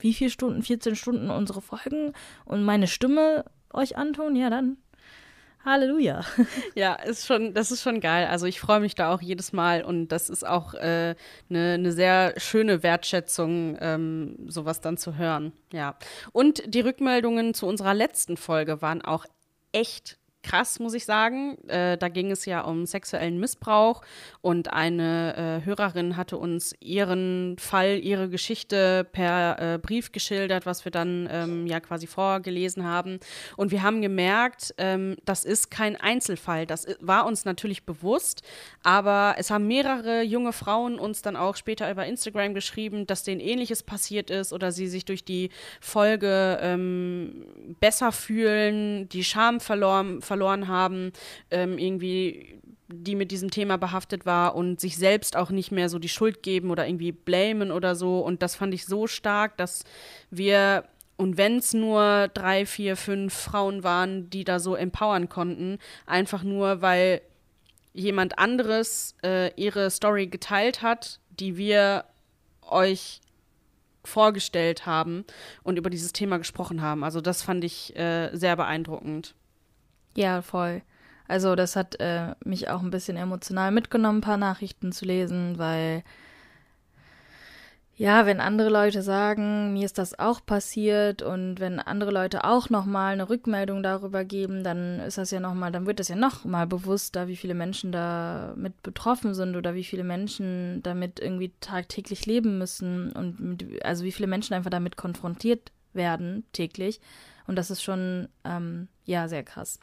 wie 0.00 0.14
viele 0.14 0.30
Stunden, 0.30 0.62
14 0.62 0.96
Stunden 0.96 1.30
unsere 1.30 1.60
Folgen 1.60 2.12
und 2.44 2.64
meine 2.64 2.86
Stimme 2.86 3.44
euch 3.72 3.96
antun, 3.96 4.36
ja 4.36 4.50
dann 4.50 4.78
Halleluja. 5.68 6.24
Ja, 6.74 6.94
ist 6.94 7.26
schon, 7.26 7.54
das 7.54 7.70
ist 7.70 7.82
schon 7.82 8.00
geil. 8.00 8.26
Also 8.26 8.46
ich 8.46 8.60
freue 8.60 8.80
mich 8.80 8.94
da 8.94 9.12
auch 9.12 9.20
jedes 9.20 9.52
Mal 9.52 9.82
und 9.82 10.08
das 10.08 10.30
ist 10.30 10.46
auch 10.46 10.74
eine 10.74 11.10
äh, 11.10 11.14
ne, 11.48 11.78
ne 11.78 11.92
sehr 11.92 12.34
schöne 12.36 12.82
Wertschätzung, 12.82 13.76
ähm, 13.80 14.36
sowas 14.48 14.80
dann 14.80 14.96
zu 14.96 15.16
hören. 15.16 15.52
Ja. 15.72 15.96
Und 16.32 16.62
die 16.66 16.80
Rückmeldungen 16.80 17.54
zu 17.54 17.66
unserer 17.66 17.94
letzten 17.94 18.36
Folge 18.36 18.80
waren 18.82 19.02
auch 19.02 19.26
echt 19.72 20.18
krass, 20.42 20.78
muss 20.78 20.94
ich 20.94 21.04
sagen. 21.04 21.58
Äh, 21.68 21.98
da 21.98 22.08
ging 22.08 22.30
es 22.30 22.46
ja 22.46 22.62
um 22.62 22.86
sexuellen 22.86 23.38
Missbrauch 23.38 24.02
und 24.40 24.72
eine 24.72 25.60
äh, 25.62 25.66
Hörerin 25.66 26.16
hatte 26.16 26.36
uns 26.38 26.74
ihren 26.80 27.56
Fall, 27.58 27.98
ihre 27.98 28.28
Geschichte 28.28 29.04
per 29.04 29.74
äh, 29.74 29.78
Brief 29.78 30.12
geschildert, 30.12 30.64
was 30.64 30.84
wir 30.84 30.92
dann 30.92 31.28
ähm, 31.30 31.66
ja 31.66 31.80
quasi 31.80 32.06
vorgelesen 32.06 32.84
haben. 32.84 33.20
Und 33.56 33.70
wir 33.72 33.82
haben 33.82 34.00
gemerkt, 34.00 34.74
ähm, 34.78 35.16
das 35.24 35.44
ist 35.44 35.70
kein 35.70 35.96
Einzelfall. 35.96 36.66
Das 36.66 36.86
war 37.00 37.26
uns 37.26 37.44
natürlich 37.44 37.84
bewusst, 37.84 38.42
aber 38.82 39.34
es 39.38 39.50
haben 39.50 39.66
mehrere 39.66 40.22
junge 40.22 40.52
Frauen 40.52 40.98
uns 40.98 41.20
dann 41.20 41.36
auch 41.36 41.56
später 41.56 41.90
über 41.90 42.06
Instagram 42.06 42.54
geschrieben, 42.54 43.06
dass 43.06 43.22
denen 43.22 43.40
ähnliches 43.40 43.82
passiert 43.82 44.30
ist 44.30 44.52
oder 44.52 44.72
sie 44.72 44.88
sich 44.88 45.04
durch 45.04 45.24
die 45.24 45.50
Folge 45.80 46.58
ähm, 46.62 47.44
besser 47.80 48.12
fühlen, 48.12 49.08
die 49.10 49.24
Scham 49.24 49.60
verloren, 49.60 50.22
verloren 50.22 50.37
haben, 50.68 51.12
ähm, 51.50 51.78
irgendwie 51.78 52.60
die 52.88 53.14
mit 53.14 53.30
diesem 53.30 53.50
Thema 53.50 53.76
behaftet 53.76 54.24
war 54.24 54.54
und 54.54 54.80
sich 54.80 54.96
selbst 54.96 55.36
auch 55.36 55.50
nicht 55.50 55.70
mehr 55.70 55.88
so 55.88 55.98
die 55.98 56.08
Schuld 56.08 56.42
geben 56.42 56.70
oder 56.70 56.86
irgendwie 56.86 57.12
blamen 57.12 57.70
oder 57.70 57.94
so. 57.94 58.20
Und 58.20 58.42
das 58.42 58.54
fand 58.54 58.72
ich 58.72 58.86
so 58.86 59.06
stark, 59.06 59.58
dass 59.58 59.84
wir, 60.30 60.84
und 61.16 61.36
wenn 61.36 61.58
es 61.58 61.74
nur 61.74 62.28
drei, 62.32 62.64
vier, 62.64 62.96
fünf 62.96 63.34
Frauen 63.34 63.84
waren, 63.84 64.30
die 64.30 64.44
da 64.44 64.58
so 64.58 64.74
empowern 64.74 65.28
konnten, 65.28 65.78
einfach 66.06 66.42
nur, 66.42 66.80
weil 66.80 67.20
jemand 67.92 68.38
anderes 68.38 69.14
äh, 69.22 69.52
ihre 69.56 69.90
Story 69.90 70.26
geteilt 70.26 70.80
hat, 70.80 71.20
die 71.38 71.56
wir 71.56 72.04
euch 72.62 73.20
vorgestellt 74.04 74.86
haben 74.86 75.24
und 75.62 75.76
über 75.76 75.90
dieses 75.90 76.12
Thema 76.12 76.38
gesprochen 76.38 76.80
haben. 76.80 77.04
Also 77.04 77.20
das 77.20 77.42
fand 77.42 77.64
ich 77.64 77.94
äh, 77.96 78.30
sehr 78.32 78.56
beeindruckend. 78.56 79.34
Ja, 80.18 80.42
voll. 80.42 80.82
Also 81.28 81.54
das 81.54 81.76
hat 81.76 82.00
äh, 82.00 82.34
mich 82.44 82.68
auch 82.68 82.82
ein 82.82 82.90
bisschen 82.90 83.16
emotional 83.16 83.70
mitgenommen, 83.70 84.18
ein 84.18 84.22
paar 84.22 84.36
Nachrichten 84.36 84.90
zu 84.90 85.04
lesen, 85.04 85.58
weil 85.58 86.02
ja, 87.94 88.26
wenn 88.26 88.40
andere 88.40 88.68
Leute 88.68 89.02
sagen, 89.02 89.72
mir 89.74 89.84
ist 89.84 89.96
das 89.96 90.18
auch 90.18 90.44
passiert 90.44 91.22
und 91.22 91.60
wenn 91.60 91.78
andere 91.78 92.10
Leute 92.10 92.42
auch 92.42 92.68
nochmal 92.68 93.12
eine 93.12 93.28
Rückmeldung 93.28 93.84
darüber 93.84 94.24
geben, 94.24 94.64
dann 94.64 94.98
ist 94.98 95.18
das 95.18 95.30
ja 95.30 95.38
nochmal, 95.38 95.70
dann 95.70 95.86
wird 95.86 96.00
das 96.00 96.08
ja 96.08 96.16
nochmal 96.16 96.66
bewusster, 96.66 97.28
wie 97.28 97.36
viele 97.36 97.54
Menschen 97.54 97.92
da 97.92 98.54
mit 98.56 98.82
betroffen 98.82 99.34
sind 99.34 99.54
oder 99.54 99.74
wie 99.76 99.84
viele 99.84 100.04
Menschen 100.04 100.82
damit 100.82 101.20
irgendwie 101.20 101.52
tagtäglich 101.60 102.26
leben 102.26 102.58
müssen 102.58 103.12
und 103.12 103.38
mit, 103.38 103.84
also 103.84 104.02
wie 104.02 104.12
viele 104.12 104.26
Menschen 104.28 104.54
einfach 104.54 104.70
damit 104.70 104.96
konfrontiert 104.96 105.70
werden 105.92 106.42
täglich. 106.52 107.00
Und 107.46 107.54
das 107.54 107.70
ist 107.70 107.84
schon, 107.84 108.28
ähm, 108.44 108.88
ja, 109.04 109.28
sehr 109.28 109.44
krass. 109.44 109.78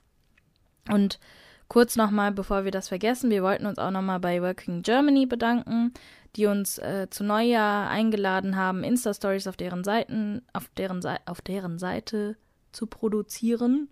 Und 0.90 1.20
kurz 1.68 1.96
nochmal, 1.96 2.32
bevor 2.32 2.66
wir 2.66 2.72
das 2.72 2.90
vergessen, 2.90 3.30
wir 3.30 3.44
wollten 3.44 3.66
uns 3.66 3.78
auch 3.78 3.92
nochmal 3.92 4.20
bei 4.20 4.42
Working 4.42 4.82
Germany 4.82 5.26
bedanken, 5.26 5.94
die 6.36 6.46
uns 6.46 6.78
äh, 6.78 7.08
zu 7.10 7.24
Neujahr 7.24 7.90
eingeladen 7.90 8.56
haben, 8.56 8.84
Insta-Stories 8.84 9.48
auf 9.48 9.58
deren 9.58 9.84
Seiten, 9.84 10.42
auf 10.54 10.70
deren, 10.78 11.02
auf 11.26 11.42
deren 11.42 11.80
Seite 11.80 12.36
zu 12.76 12.88
produzieren 12.88 13.90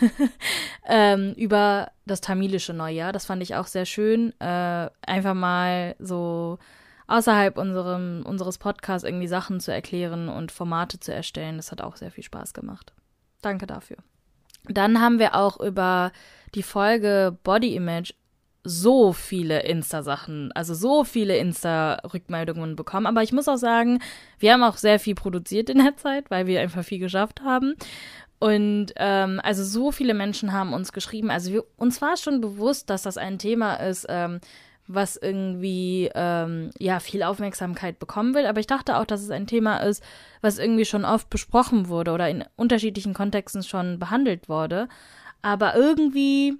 ähm, 0.86 1.34
über 1.36 1.90
das 2.06 2.20
tamilische 2.20 2.72
Neujahr. 2.72 3.12
Das 3.12 3.26
fand 3.26 3.42
ich 3.42 3.56
auch 3.56 3.66
sehr 3.66 3.86
schön. 3.86 4.32
Äh, 4.40 4.88
einfach 5.02 5.34
mal 5.34 5.96
so 5.98 6.58
außerhalb 7.08 7.58
unserem, 7.58 8.22
unseres 8.24 8.58
Podcasts 8.58 9.06
irgendwie 9.06 9.26
Sachen 9.26 9.58
zu 9.58 9.72
erklären 9.72 10.28
und 10.28 10.52
Formate 10.52 11.00
zu 11.00 11.12
erstellen. 11.12 11.56
Das 11.56 11.72
hat 11.72 11.82
auch 11.82 11.96
sehr 11.96 12.12
viel 12.12 12.24
Spaß 12.24 12.54
gemacht. 12.54 12.94
Danke 13.42 13.66
dafür. 13.66 13.96
Dann 14.64 15.00
haben 15.00 15.18
wir 15.18 15.34
auch 15.34 15.60
über 15.60 16.12
die 16.54 16.62
Folge 16.62 17.36
Body 17.42 17.74
Image 17.74 18.12
so 18.62 19.12
viele 19.12 19.62
Insta-Sachen, 19.62 20.52
also 20.52 20.74
so 20.74 21.04
viele 21.04 21.38
Insta-Rückmeldungen 21.38 22.76
bekommen. 22.76 23.06
Aber 23.06 23.22
ich 23.22 23.32
muss 23.32 23.48
auch 23.48 23.56
sagen, 23.56 24.00
wir 24.38 24.52
haben 24.52 24.62
auch 24.62 24.76
sehr 24.76 24.98
viel 24.98 25.14
produziert 25.14 25.70
in 25.70 25.78
der 25.78 25.96
Zeit, 25.96 26.30
weil 26.30 26.46
wir 26.46 26.60
einfach 26.60 26.84
viel 26.84 26.98
geschafft 26.98 27.40
haben. 27.42 27.74
Und 28.38 28.92
ähm, 28.96 29.40
also 29.42 29.64
so 29.64 29.92
viele 29.92 30.14
Menschen 30.14 30.52
haben 30.52 30.72
uns 30.72 30.92
geschrieben. 30.92 31.30
Also 31.30 31.52
wir, 31.52 31.64
uns 31.76 32.00
war 32.00 32.16
schon 32.16 32.40
bewusst, 32.40 32.90
dass 32.90 33.02
das 33.02 33.16
ein 33.16 33.38
Thema 33.38 33.74
ist, 33.74 34.06
ähm, 34.08 34.40
was 34.92 35.16
irgendwie 35.16 36.10
ähm, 36.14 36.70
ja 36.78 37.00
viel 37.00 37.22
Aufmerksamkeit 37.22 37.98
bekommen 37.98 38.34
will. 38.34 38.46
Aber 38.46 38.60
ich 38.60 38.66
dachte 38.66 38.96
auch, 38.98 39.04
dass 39.04 39.22
es 39.22 39.30
ein 39.30 39.46
Thema 39.46 39.78
ist, 39.78 40.02
was 40.40 40.58
irgendwie 40.58 40.84
schon 40.84 41.04
oft 41.04 41.30
besprochen 41.30 41.88
wurde 41.88 42.12
oder 42.12 42.28
in 42.28 42.44
unterschiedlichen 42.56 43.14
Kontexten 43.14 43.62
schon 43.62 43.98
behandelt 43.98 44.48
wurde. 44.48 44.88
Aber 45.42 45.74
irgendwie 45.76 46.58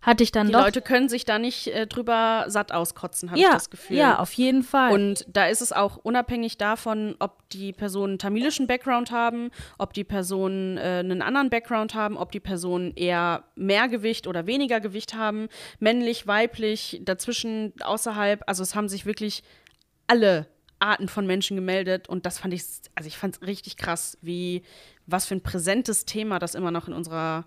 hatte 0.00 0.22
ich 0.22 0.30
dann 0.30 0.46
die 0.46 0.52
doch. 0.52 0.60
Die 0.60 0.64
Leute 0.66 0.82
können 0.82 1.08
sich 1.08 1.24
da 1.24 1.38
nicht 1.38 1.68
äh, 1.68 1.86
drüber 1.86 2.44
satt 2.48 2.72
auskotzen, 2.72 3.30
habe 3.30 3.40
ja, 3.40 3.48
ich 3.48 3.54
das 3.54 3.70
Gefühl. 3.70 3.96
Ja, 3.96 4.18
auf 4.18 4.32
jeden 4.32 4.62
Fall. 4.62 4.92
Und 4.92 5.26
da 5.28 5.46
ist 5.46 5.60
es 5.60 5.72
auch 5.72 5.96
unabhängig 5.96 6.56
davon, 6.56 7.16
ob 7.18 7.48
die 7.50 7.72
Personen 7.72 8.18
tamilischen 8.18 8.66
Background 8.66 9.10
haben, 9.10 9.50
ob 9.76 9.92
die 9.92 10.04
Personen 10.04 10.76
äh, 10.78 11.00
einen 11.00 11.22
anderen 11.22 11.50
Background 11.50 11.94
haben, 11.94 12.16
ob 12.16 12.30
die 12.32 12.40
Personen 12.40 12.92
eher 12.94 13.44
mehr 13.56 13.88
Gewicht 13.88 14.26
oder 14.26 14.46
weniger 14.46 14.80
Gewicht 14.80 15.14
haben, 15.14 15.48
männlich, 15.80 16.26
weiblich, 16.26 17.00
dazwischen, 17.04 17.72
außerhalb. 17.80 18.42
Also 18.46 18.62
es 18.62 18.74
haben 18.74 18.88
sich 18.88 19.04
wirklich 19.04 19.42
alle 20.06 20.46
Arten 20.78 21.08
von 21.08 21.26
Menschen 21.26 21.56
gemeldet 21.56 22.08
und 22.08 22.24
das 22.24 22.38
fand 22.38 22.54
ich, 22.54 22.62
also 22.94 23.08
ich 23.08 23.16
fand 23.16 23.36
es 23.36 23.42
richtig 23.42 23.76
krass, 23.76 24.16
wie 24.22 24.62
was 25.06 25.26
für 25.26 25.34
ein 25.34 25.42
präsentes 25.42 26.04
Thema 26.04 26.38
das 26.38 26.54
immer 26.54 26.70
noch 26.70 26.86
in 26.86 26.94
unserer 26.94 27.46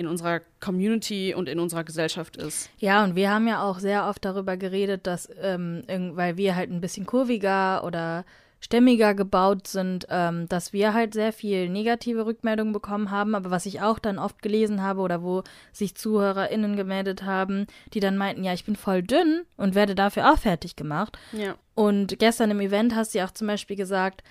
in 0.00 0.06
unserer 0.06 0.40
Community 0.60 1.34
und 1.34 1.48
in 1.48 1.60
unserer 1.60 1.84
Gesellschaft 1.84 2.38
ist. 2.38 2.70
Ja, 2.78 3.04
und 3.04 3.14
wir 3.14 3.30
haben 3.30 3.46
ja 3.46 3.62
auch 3.62 3.78
sehr 3.78 4.08
oft 4.08 4.24
darüber 4.24 4.56
geredet, 4.56 5.06
dass, 5.06 5.28
ähm, 5.40 5.84
weil 6.14 6.38
wir 6.38 6.56
halt 6.56 6.70
ein 6.70 6.80
bisschen 6.80 7.04
kurviger 7.04 7.84
oder 7.84 8.24
stämmiger 8.60 9.14
gebaut 9.14 9.66
sind, 9.66 10.06
ähm, 10.10 10.48
dass 10.48 10.72
wir 10.72 10.94
halt 10.94 11.14
sehr 11.14 11.32
viel 11.32 11.68
negative 11.68 12.26
Rückmeldungen 12.26 12.72
bekommen 12.72 13.10
haben, 13.10 13.34
aber 13.34 13.50
was 13.50 13.66
ich 13.66 13.80
auch 13.80 13.98
dann 13.98 14.18
oft 14.18 14.42
gelesen 14.42 14.82
habe 14.82 15.00
oder 15.00 15.22
wo 15.22 15.42
sich 15.72 15.94
ZuhörerInnen 15.94 16.76
gemeldet 16.76 17.22
haben, 17.22 17.66
die 17.94 18.00
dann 18.00 18.16
meinten, 18.16 18.44
ja, 18.44 18.52
ich 18.52 18.64
bin 18.64 18.76
voll 18.76 19.02
dünn 19.02 19.42
und 19.56 19.74
werde 19.74 19.94
dafür 19.94 20.32
auch 20.32 20.38
fertig 20.38 20.76
gemacht. 20.76 21.18
Ja. 21.32 21.56
Und 21.74 22.18
gestern 22.18 22.50
im 22.50 22.60
Event 22.60 22.94
hast 22.94 23.14
du 23.14 23.18
ja 23.18 23.26
auch 23.26 23.30
zum 23.30 23.46
Beispiel 23.46 23.76
gesagt, 23.76 24.22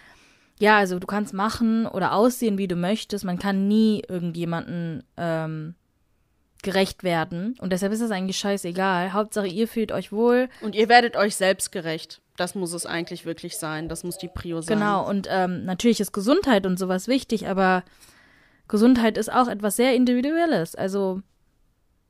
ja, 0.59 0.77
also 0.77 0.99
du 0.99 1.07
kannst 1.07 1.33
machen 1.33 1.87
oder 1.87 2.13
aussehen, 2.13 2.57
wie 2.57 2.67
du 2.67 2.75
möchtest. 2.75 3.23
Man 3.23 3.39
kann 3.39 3.67
nie 3.67 4.03
irgendjemanden 4.07 5.03
ähm, 5.15 5.75
gerecht 6.61 7.03
werden. 7.03 7.55
Und 7.59 7.71
deshalb 7.71 7.93
ist 7.93 8.01
es 8.01 8.11
eigentlich 8.11 8.37
scheißegal. 8.37 9.13
Hauptsache, 9.13 9.47
ihr 9.47 9.69
fühlt 9.69 9.93
euch 9.93 10.11
wohl. 10.11 10.49
Und 10.61 10.75
ihr 10.75 10.89
werdet 10.89 11.15
euch 11.15 11.37
selbst 11.37 11.71
gerecht. 11.71 12.21
Das 12.35 12.55
muss 12.55 12.73
es 12.73 12.85
eigentlich 12.85 13.25
wirklich 13.25 13.57
sein. 13.57 13.87
Das 13.87 14.03
muss 14.03 14.17
die 14.17 14.27
Prio 14.27 14.61
sein. 14.61 14.79
Genau. 14.79 15.07
Und 15.07 15.27
ähm, 15.29 15.63
natürlich 15.63 16.01
ist 16.01 16.11
Gesundheit 16.11 16.65
und 16.65 16.77
sowas 16.77 17.07
wichtig, 17.07 17.47
aber 17.47 17.83
Gesundheit 18.67 19.17
ist 19.17 19.31
auch 19.31 19.47
etwas 19.47 19.77
sehr 19.77 19.95
Individuelles. 19.95 20.75
Also, 20.75 21.21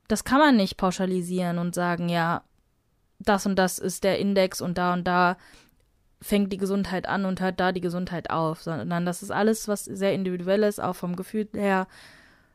das 0.08 0.24
kann 0.24 0.38
man 0.38 0.56
nicht 0.56 0.76
pauschalisieren 0.76 1.58
und 1.58 1.74
sagen, 1.74 2.08
ja, 2.08 2.42
das 3.20 3.46
und 3.46 3.56
das 3.56 3.78
ist 3.78 4.02
der 4.02 4.18
Index 4.18 4.60
und 4.60 4.76
da 4.76 4.92
und 4.92 5.04
da 5.04 5.36
fängt 6.22 6.52
die 6.52 6.58
Gesundheit 6.58 7.08
an 7.08 7.24
und 7.24 7.40
hört 7.40 7.60
da 7.60 7.72
die 7.72 7.80
Gesundheit 7.80 8.30
auf, 8.30 8.62
sondern 8.62 9.06
das 9.06 9.22
ist 9.22 9.30
alles, 9.30 9.68
was 9.68 9.84
sehr 9.84 10.12
individuell 10.12 10.62
ist, 10.62 10.80
auch 10.80 10.96
vom 10.96 11.16
Gefühl 11.16 11.48
her. 11.54 11.86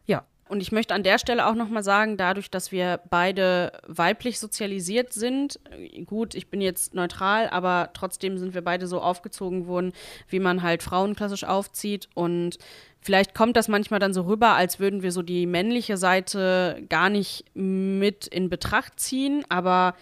Ja. 0.06 0.24
Und 0.48 0.62
ich 0.62 0.72
möchte 0.72 0.94
an 0.94 1.02
der 1.02 1.18
Stelle 1.18 1.48
auch 1.48 1.56
nochmal 1.56 1.84
sagen, 1.84 2.18
dadurch, 2.18 2.52
dass 2.52 2.72
wir 2.72 3.00
beide 3.10 3.72
weiblich 3.88 4.40
sozialisiert 4.40 5.12
sind, 5.12 5.60
gut, 6.06 6.36
ich 6.36 6.52
bin 6.52 6.62
jetzt 6.62 6.94
neutral, 6.94 7.50
aber 7.50 7.90
trotzdem 7.94 8.38
sind 8.38 8.54
wir 8.54 8.64
beide 8.64 8.86
so 8.86 9.02
aufgezogen 9.02 9.66
worden, 9.66 9.92
wie 10.30 10.40
man 10.40 10.62
halt 10.62 10.84
Frauen 10.84 11.16
klassisch 11.16 11.46
aufzieht. 11.46 12.10
Und 12.14 12.60
vielleicht 13.02 13.34
kommt 13.34 13.58
das 13.58 13.68
manchmal 13.68 14.00
dann 14.00 14.14
so 14.14 14.22
rüber, 14.22 14.54
als 14.54 14.80
würden 14.80 15.02
wir 15.02 15.12
so 15.12 15.24
die 15.24 15.48
männliche 15.48 15.98
Seite 15.98 16.84
gar 16.90 17.10
nicht 17.10 17.46
mit 17.56 18.28
in 18.28 18.48
Betracht 18.48 19.00
ziehen, 19.00 19.44
aber 19.50 19.96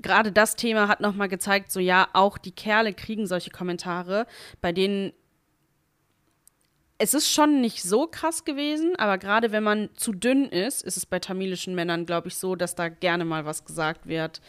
gerade 0.00 0.32
das 0.32 0.56
Thema 0.56 0.88
hat 0.88 1.00
nochmal 1.00 1.28
gezeigt, 1.28 1.70
so 1.72 1.80
ja, 1.80 2.08
auch 2.12 2.38
die 2.38 2.52
Kerle 2.52 2.92
kriegen 2.92 3.26
solche 3.26 3.50
Kommentare, 3.50 4.26
bei 4.60 4.72
denen 4.72 5.12
es 6.98 7.12
ist 7.12 7.30
schon 7.30 7.60
nicht 7.60 7.82
so 7.82 8.06
krass 8.06 8.44
gewesen, 8.44 8.94
aber 8.96 9.18
gerade 9.18 9.52
wenn 9.52 9.64
man 9.64 9.88
zu 9.96 10.12
dünn 10.12 10.46
ist, 10.46 10.82
ist 10.82 10.96
es 10.96 11.06
bei 11.06 11.18
tamilischen 11.18 11.74
Männern, 11.74 12.06
glaube 12.06 12.28
ich, 12.28 12.36
so, 12.36 12.54
dass 12.54 12.76
da 12.76 12.88
gerne 12.88 13.24
mal 13.24 13.44
was 13.44 13.64
gesagt 13.64 14.06
wird. 14.06 14.40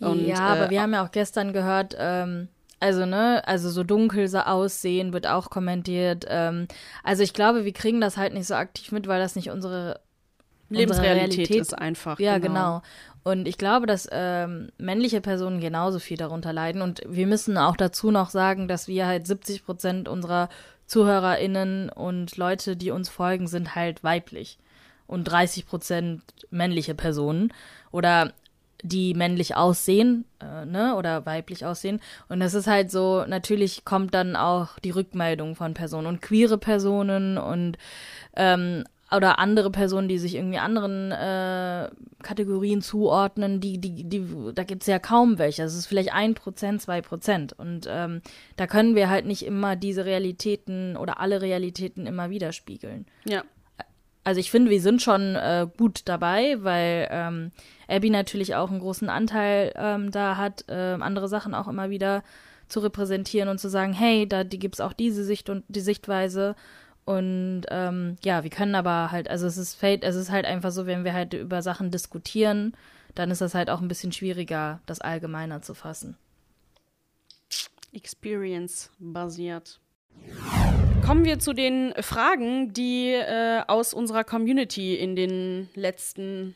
Und, 0.00 0.26
ja, 0.26 0.40
aber 0.40 0.66
äh, 0.66 0.70
wir 0.70 0.82
haben 0.82 0.92
ja 0.92 1.04
auch 1.04 1.12
gestern 1.12 1.52
gehört, 1.52 1.94
ähm, 1.98 2.48
also, 2.80 3.06
ne, 3.06 3.42
also 3.46 3.70
so 3.70 3.84
dunkel 3.84 4.28
so 4.28 4.38
aussehen 4.38 5.12
wird 5.12 5.26
auch 5.26 5.50
kommentiert. 5.50 6.24
Ähm, 6.28 6.68
also 7.02 7.22
ich 7.22 7.32
glaube, 7.32 7.64
wir 7.64 7.72
kriegen 7.72 8.00
das 8.00 8.16
halt 8.16 8.34
nicht 8.34 8.46
so 8.46 8.54
aktiv 8.54 8.92
mit, 8.92 9.06
weil 9.06 9.20
das 9.20 9.36
nicht 9.36 9.50
unsere 9.50 10.00
Lebensrealität 10.68 11.38
Realität, 11.38 11.60
ist 11.60 11.78
einfach. 11.78 12.20
Ja, 12.20 12.38
genau. 12.38 12.54
genau. 12.54 12.82
Und 13.28 13.46
ich 13.46 13.58
glaube, 13.58 13.84
dass 13.84 14.08
ähm, 14.10 14.70
männliche 14.78 15.20
Personen 15.20 15.60
genauso 15.60 15.98
viel 15.98 16.16
darunter 16.16 16.54
leiden. 16.54 16.80
Und 16.80 17.02
wir 17.06 17.26
müssen 17.26 17.58
auch 17.58 17.76
dazu 17.76 18.10
noch 18.10 18.30
sagen, 18.30 18.68
dass 18.68 18.88
wir 18.88 19.06
halt 19.06 19.26
70 19.26 19.66
Prozent 19.66 20.08
unserer 20.08 20.48
ZuhörerInnen 20.86 21.90
und 21.90 22.38
Leute, 22.38 22.74
die 22.74 22.90
uns 22.90 23.10
folgen, 23.10 23.46
sind 23.46 23.74
halt 23.74 24.02
weiblich. 24.02 24.58
Und 25.06 25.24
30 25.24 25.66
Prozent 25.66 26.22
männliche 26.48 26.94
Personen. 26.94 27.52
Oder 27.90 28.32
die 28.82 29.12
männlich 29.12 29.56
aussehen, 29.56 30.24
äh, 30.40 30.64
ne, 30.64 30.96
oder 30.96 31.26
weiblich 31.26 31.66
aussehen. 31.66 32.00
Und 32.30 32.40
das 32.40 32.54
ist 32.54 32.66
halt 32.66 32.90
so, 32.90 33.26
natürlich 33.26 33.84
kommt 33.84 34.14
dann 34.14 34.36
auch 34.36 34.78
die 34.78 34.90
Rückmeldung 34.90 35.54
von 35.54 35.74
Personen 35.74 36.06
und 36.06 36.22
queere 36.22 36.56
Personen 36.56 37.36
und 37.36 37.76
ähm, 38.36 38.84
oder 39.14 39.38
andere 39.38 39.70
Personen, 39.70 40.08
die 40.08 40.18
sich 40.18 40.34
irgendwie 40.34 40.58
anderen 40.58 41.12
äh, 41.12 41.88
Kategorien 42.22 42.82
zuordnen, 42.82 43.60
die, 43.60 43.78
die, 43.78 44.04
die, 44.04 44.24
da 44.54 44.64
gibt 44.64 44.82
es 44.82 44.86
ja 44.86 44.98
kaum 44.98 45.38
welche. 45.38 45.62
Es 45.62 45.74
ist 45.74 45.86
vielleicht 45.86 46.12
ein 46.12 46.34
Prozent, 46.34 46.82
zwei 46.82 47.00
Prozent. 47.00 47.54
Und 47.54 47.86
ähm, 47.88 48.20
da 48.56 48.66
können 48.66 48.94
wir 48.94 49.08
halt 49.08 49.24
nicht 49.24 49.46
immer 49.46 49.76
diese 49.76 50.04
Realitäten 50.04 50.96
oder 50.96 51.20
alle 51.20 51.40
Realitäten 51.40 52.06
immer 52.06 52.28
widerspiegeln. 52.28 53.06
Ja. 53.24 53.44
also 54.24 54.40
ich 54.40 54.50
finde, 54.50 54.70
wir 54.70 54.80
sind 54.82 55.00
schon 55.00 55.36
äh, 55.36 55.66
gut 55.78 56.02
dabei, 56.04 56.56
weil 56.60 57.08
ähm, 57.10 57.52
Abby 57.88 58.10
natürlich 58.10 58.56
auch 58.56 58.70
einen 58.70 58.80
großen 58.80 59.08
Anteil 59.08 59.72
ähm, 59.76 60.10
da 60.10 60.36
hat, 60.36 60.66
äh, 60.68 60.98
andere 61.00 61.28
Sachen 61.28 61.54
auch 61.54 61.68
immer 61.68 61.88
wieder 61.88 62.22
zu 62.68 62.80
repräsentieren 62.80 63.48
und 63.48 63.58
zu 63.58 63.70
sagen, 63.70 63.94
hey, 63.94 64.28
da 64.28 64.44
die 64.44 64.58
gibt's 64.58 64.80
auch 64.80 64.92
diese 64.92 65.24
Sicht 65.24 65.48
und 65.48 65.64
die 65.68 65.80
Sichtweise. 65.80 66.54
Und 67.08 67.62
ähm, 67.70 68.18
ja, 68.22 68.42
wir 68.42 68.50
können 68.50 68.74
aber 68.74 69.10
halt, 69.10 69.30
also 69.30 69.46
es 69.46 69.56
ist 69.56 69.76
fate, 69.76 70.04
es 70.04 70.14
ist 70.14 70.30
halt 70.30 70.44
einfach 70.44 70.70
so, 70.70 70.84
wenn 70.84 71.04
wir 71.04 71.14
halt 71.14 71.32
über 71.32 71.62
Sachen 71.62 71.90
diskutieren, 71.90 72.74
dann 73.14 73.30
ist 73.30 73.40
das 73.40 73.54
halt 73.54 73.70
auch 73.70 73.80
ein 73.80 73.88
bisschen 73.88 74.12
schwieriger, 74.12 74.80
das 74.84 75.00
allgemeiner 75.00 75.62
zu 75.62 75.72
fassen. 75.72 76.18
Experience 77.94 78.90
basiert. 78.98 79.80
Kommen 81.02 81.24
wir 81.24 81.38
zu 81.38 81.54
den 81.54 81.94
Fragen, 81.98 82.74
die 82.74 83.14
äh, 83.14 83.62
aus 83.66 83.94
unserer 83.94 84.24
Community 84.24 84.94
in 84.94 85.16
den 85.16 85.70
letzten 85.74 86.54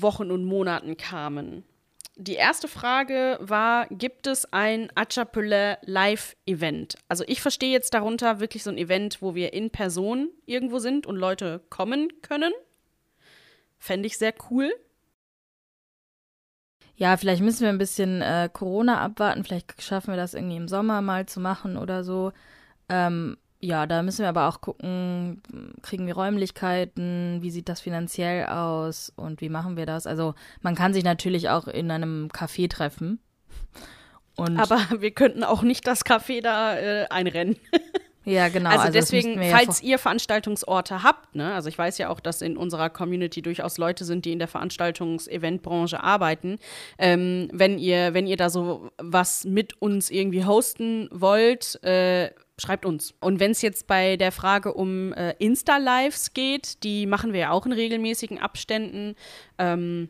Wochen 0.00 0.30
und 0.30 0.44
Monaten 0.44 0.98
kamen. 0.98 1.64
Die 2.16 2.34
erste 2.34 2.68
Frage 2.68 3.38
war, 3.40 3.88
gibt 3.88 4.28
es 4.28 4.52
ein 4.52 4.88
Achapelle 4.94 5.78
Live-Event? 5.82 6.94
Also 7.08 7.24
ich 7.26 7.42
verstehe 7.42 7.72
jetzt 7.72 7.92
darunter 7.92 8.38
wirklich 8.38 8.62
so 8.62 8.70
ein 8.70 8.78
Event, 8.78 9.20
wo 9.20 9.34
wir 9.34 9.52
in 9.52 9.70
Person 9.70 10.30
irgendwo 10.46 10.78
sind 10.78 11.06
und 11.06 11.16
Leute 11.16 11.60
kommen 11.70 12.08
können. 12.22 12.52
Fände 13.78 14.06
ich 14.06 14.16
sehr 14.16 14.32
cool. 14.50 14.72
Ja, 16.96 17.16
vielleicht 17.16 17.42
müssen 17.42 17.62
wir 17.62 17.70
ein 17.70 17.78
bisschen 17.78 18.22
äh, 18.22 18.48
Corona 18.52 19.00
abwarten. 19.00 19.42
Vielleicht 19.42 19.82
schaffen 19.82 20.12
wir 20.12 20.16
das 20.16 20.34
irgendwie 20.34 20.56
im 20.56 20.68
Sommer 20.68 21.02
mal 21.02 21.26
zu 21.26 21.40
machen 21.40 21.76
oder 21.76 22.04
so. 22.04 22.32
Ähm, 22.88 23.36
ja, 23.64 23.86
da 23.86 24.02
müssen 24.02 24.20
wir 24.20 24.28
aber 24.28 24.48
auch 24.48 24.60
gucken, 24.60 25.42
kriegen 25.82 26.06
wir 26.06 26.14
Räumlichkeiten, 26.14 27.38
wie 27.40 27.50
sieht 27.50 27.68
das 27.68 27.80
finanziell 27.80 28.46
aus 28.46 29.10
und 29.16 29.40
wie 29.40 29.48
machen 29.48 29.76
wir 29.76 29.86
das? 29.86 30.06
Also 30.06 30.34
man 30.60 30.74
kann 30.74 30.92
sich 30.92 31.02
natürlich 31.02 31.48
auch 31.48 31.66
in 31.66 31.90
einem 31.90 32.28
Café 32.28 32.68
treffen. 32.68 33.20
Und 34.36 34.58
aber 34.58 34.78
wir 35.00 35.12
könnten 35.12 35.44
auch 35.44 35.62
nicht 35.62 35.86
das 35.86 36.04
Café 36.04 36.42
da 36.42 36.76
äh, 36.76 37.06
einrennen. 37.08 37.56
Ja, 38.26 38.48
genau. 38.48 38.70
Also, 38.70 38.84
also 38.84 38.92
deswegen, 38.92 39.38
falls 39.50 39.82
ja 39.82 39.88
ihr 39.88 39.98
Veranstaltungsorte 39.98 41.02
habt, 41.02 41.34
ne, 41.34 41.52
also 41.52 41.68
ich 41.68 41.76
weiß 41.76 41.98
ja 41.98 42.08
auch, 42.08 42.20
dass 42.20 42.40
in 42.40 42.56
unserer 42.56 42.88
Community 42.88 43.42
durchaus 43.42 43.76
Leute 43.76 44.06
sind, 44.06 44.24
die 44.24 44.32
in 44.32 44.38
der 44.38 44.48
Veranstaltungs-Eventbranche 44.48 46.02
arbeiten. 46.02 46.58
Ähm, 46.98 47.48
wenn 47.52 47.78
ihr, 47.78 48.14
wenn 48.14 48.26
ihr 48.26 48.38
da 48.38 48.48
so 48.48 48.90
was 48.96 49.44
mit 49.44 49.80
uns 49.82 50.08
irgendwie 50.10 50.44
hosten 50.44 51.08
wollt, 51.12 51.82
äh, 51.84 52.30
schreibt 52.58 52.86
uns. 52.86 53.14
Und 53.20 53.40
wenn 53.40 53.50
es 53.50 53.62
jetzt 53.62 53.86
bei 53.86 54.16
der 54.16 54.32
Frage 54.32 54.74
um 54.74 55.12
äh, 55.12 55.34
Insta-Lives 55.38 56.34
geht, 56.34 56.82
die 56.84 57.06
machen 57.06 57.32
wir 57.32 57.40
ja 57.40 57.50
auch 57.50 57.66
in 57.66 57.72
regelmäßigen 57.72 58.38
Abständen. 58.38 59.16
Ähm, 59.58 60.08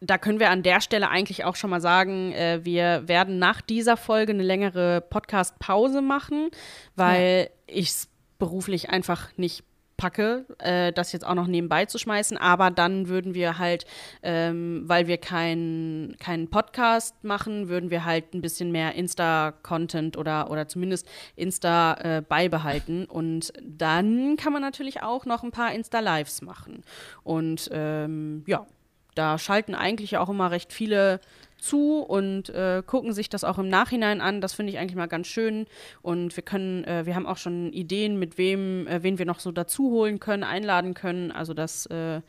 da 0.00 0.18
können 0.18 0.40
wir 0.40 0.50
an 0.50 0.62
der 0.62 0.80
Stelle 0.80 1.08
eigentlich 1.08 1.44
auch 1.44 1.56
schon 1.56 1.70
mal 1.70 1.80
sagen, 1.80 2.32
äh, 2.32 2.60
wir 2.64 3.06
werden 3.06 3.38
nach 3.38 3.60
dieser 3.60 3.96
Folge 3.96 4.32
eine 4.32 4.42
längere 4.42 5.00
Podcast-Pause 5.00 6.02
machen, 6.02 6.50
weil 6.96 7.50
ja. 7.50 7.74
ich 7.74 7.88
es 7.88 8.08
beruflich 8.38 8.90
einfach 8.90 9.36
nicht 9.36 9.64
packe, 10.00 10.46
äh, 10.58 10.92
das 10.92 11.12
jetzt 11.12 11.26
auch 11.26 11.34
noch 11.34 11.46
nebenbei 11.46 11.84
zu 11.84 11.98
schmeißen. 11.98 12.38
Aber 12.38 12.70
dann 12.70 13.08
würden 13.08 13.34
wir 13.34 13.58
halt, 13.58 13.84
ähm, 14.22 14.82
weil 14.86 15.06
wir 15.06 15.18
keinen 15.18 16.16
kein 16.18 16.48
Podcast 16.48 17.22
machen, 17.22 17.68
würden 17.68 17.90
wir 17.90 18.06
halt 18.06 18.32
ein 18.34 18.40
bisschen 18.40 18.72
mehr 18.72 18.94
Insta-Content 18.94 20.16
oder, 20.16 20.50
oder 20.50 20.66
zumindest 20.68 21.06
Insta 21.36 21.94
äh, 22.00 22.22
beibehalten. 22.22 23.04
Und 23.04 23.52
dann 23.62 24.36
kann 24.36 24.54
man 24.54 24.62
natürlich 24.62 25.02
auch 25.02 25.26
noch 25.26 25.42
ein 25.42 25.50
paar 25.50 25.74
Insta-Lives 25.74 26.40
machen. 26.40 26.82
Und 27.22 27.68
ähm, 27.72 28.42
ja, 28.46 28.66
da 29.14 29.38
schalten 29.38 29.74
eigentlich 29.74 30.16
auch 30.16 30.28
immer 30.28 30.50
recht 30.50 30.72
viele 30.72 31.20
zu 31.58 31.98
und 32.00 32.48
äh, 32.50 32.82
gucken 32.84 33.12
sich 33.12 33.28
das 33.28 33.44
auch 33.44 33.58
im 33.58 33.68
Nachhinein 33.68 34.20
an. 34.20 34.40
Das 34.40 34.54
finde 34.54 34.72
ich 34.72 34.78
eigentlich 34.78 34.96
mal 34.96 35.06
ganz 35.06 35.26
schön. 35.26 35.66
Und 36.02 36.36
wir 36.36 36.42
können, 36.42 36.84
äh, 36.84 37.06
wir 37.06 37.14
haben 37.14 37.26
auch 37.26 37.36
schon 37.36 37.72
Ideen, 37.72 38.18
mit 38.18 38.38
wem, 38.38 38.86
äh, 38.86 39.02
wen 39.02 39.18
wir 39.18 39.26
noch 39.26 39.40
so 39.40 39.52
dazu 39.52 39.90
holen 39.90 40.20
können, 40.20 40.42
einladen 40.42 40.94
können. 40.94 41.30
Also 41.30 41.54
das 41.54 41.86
äh, 41.86 42.22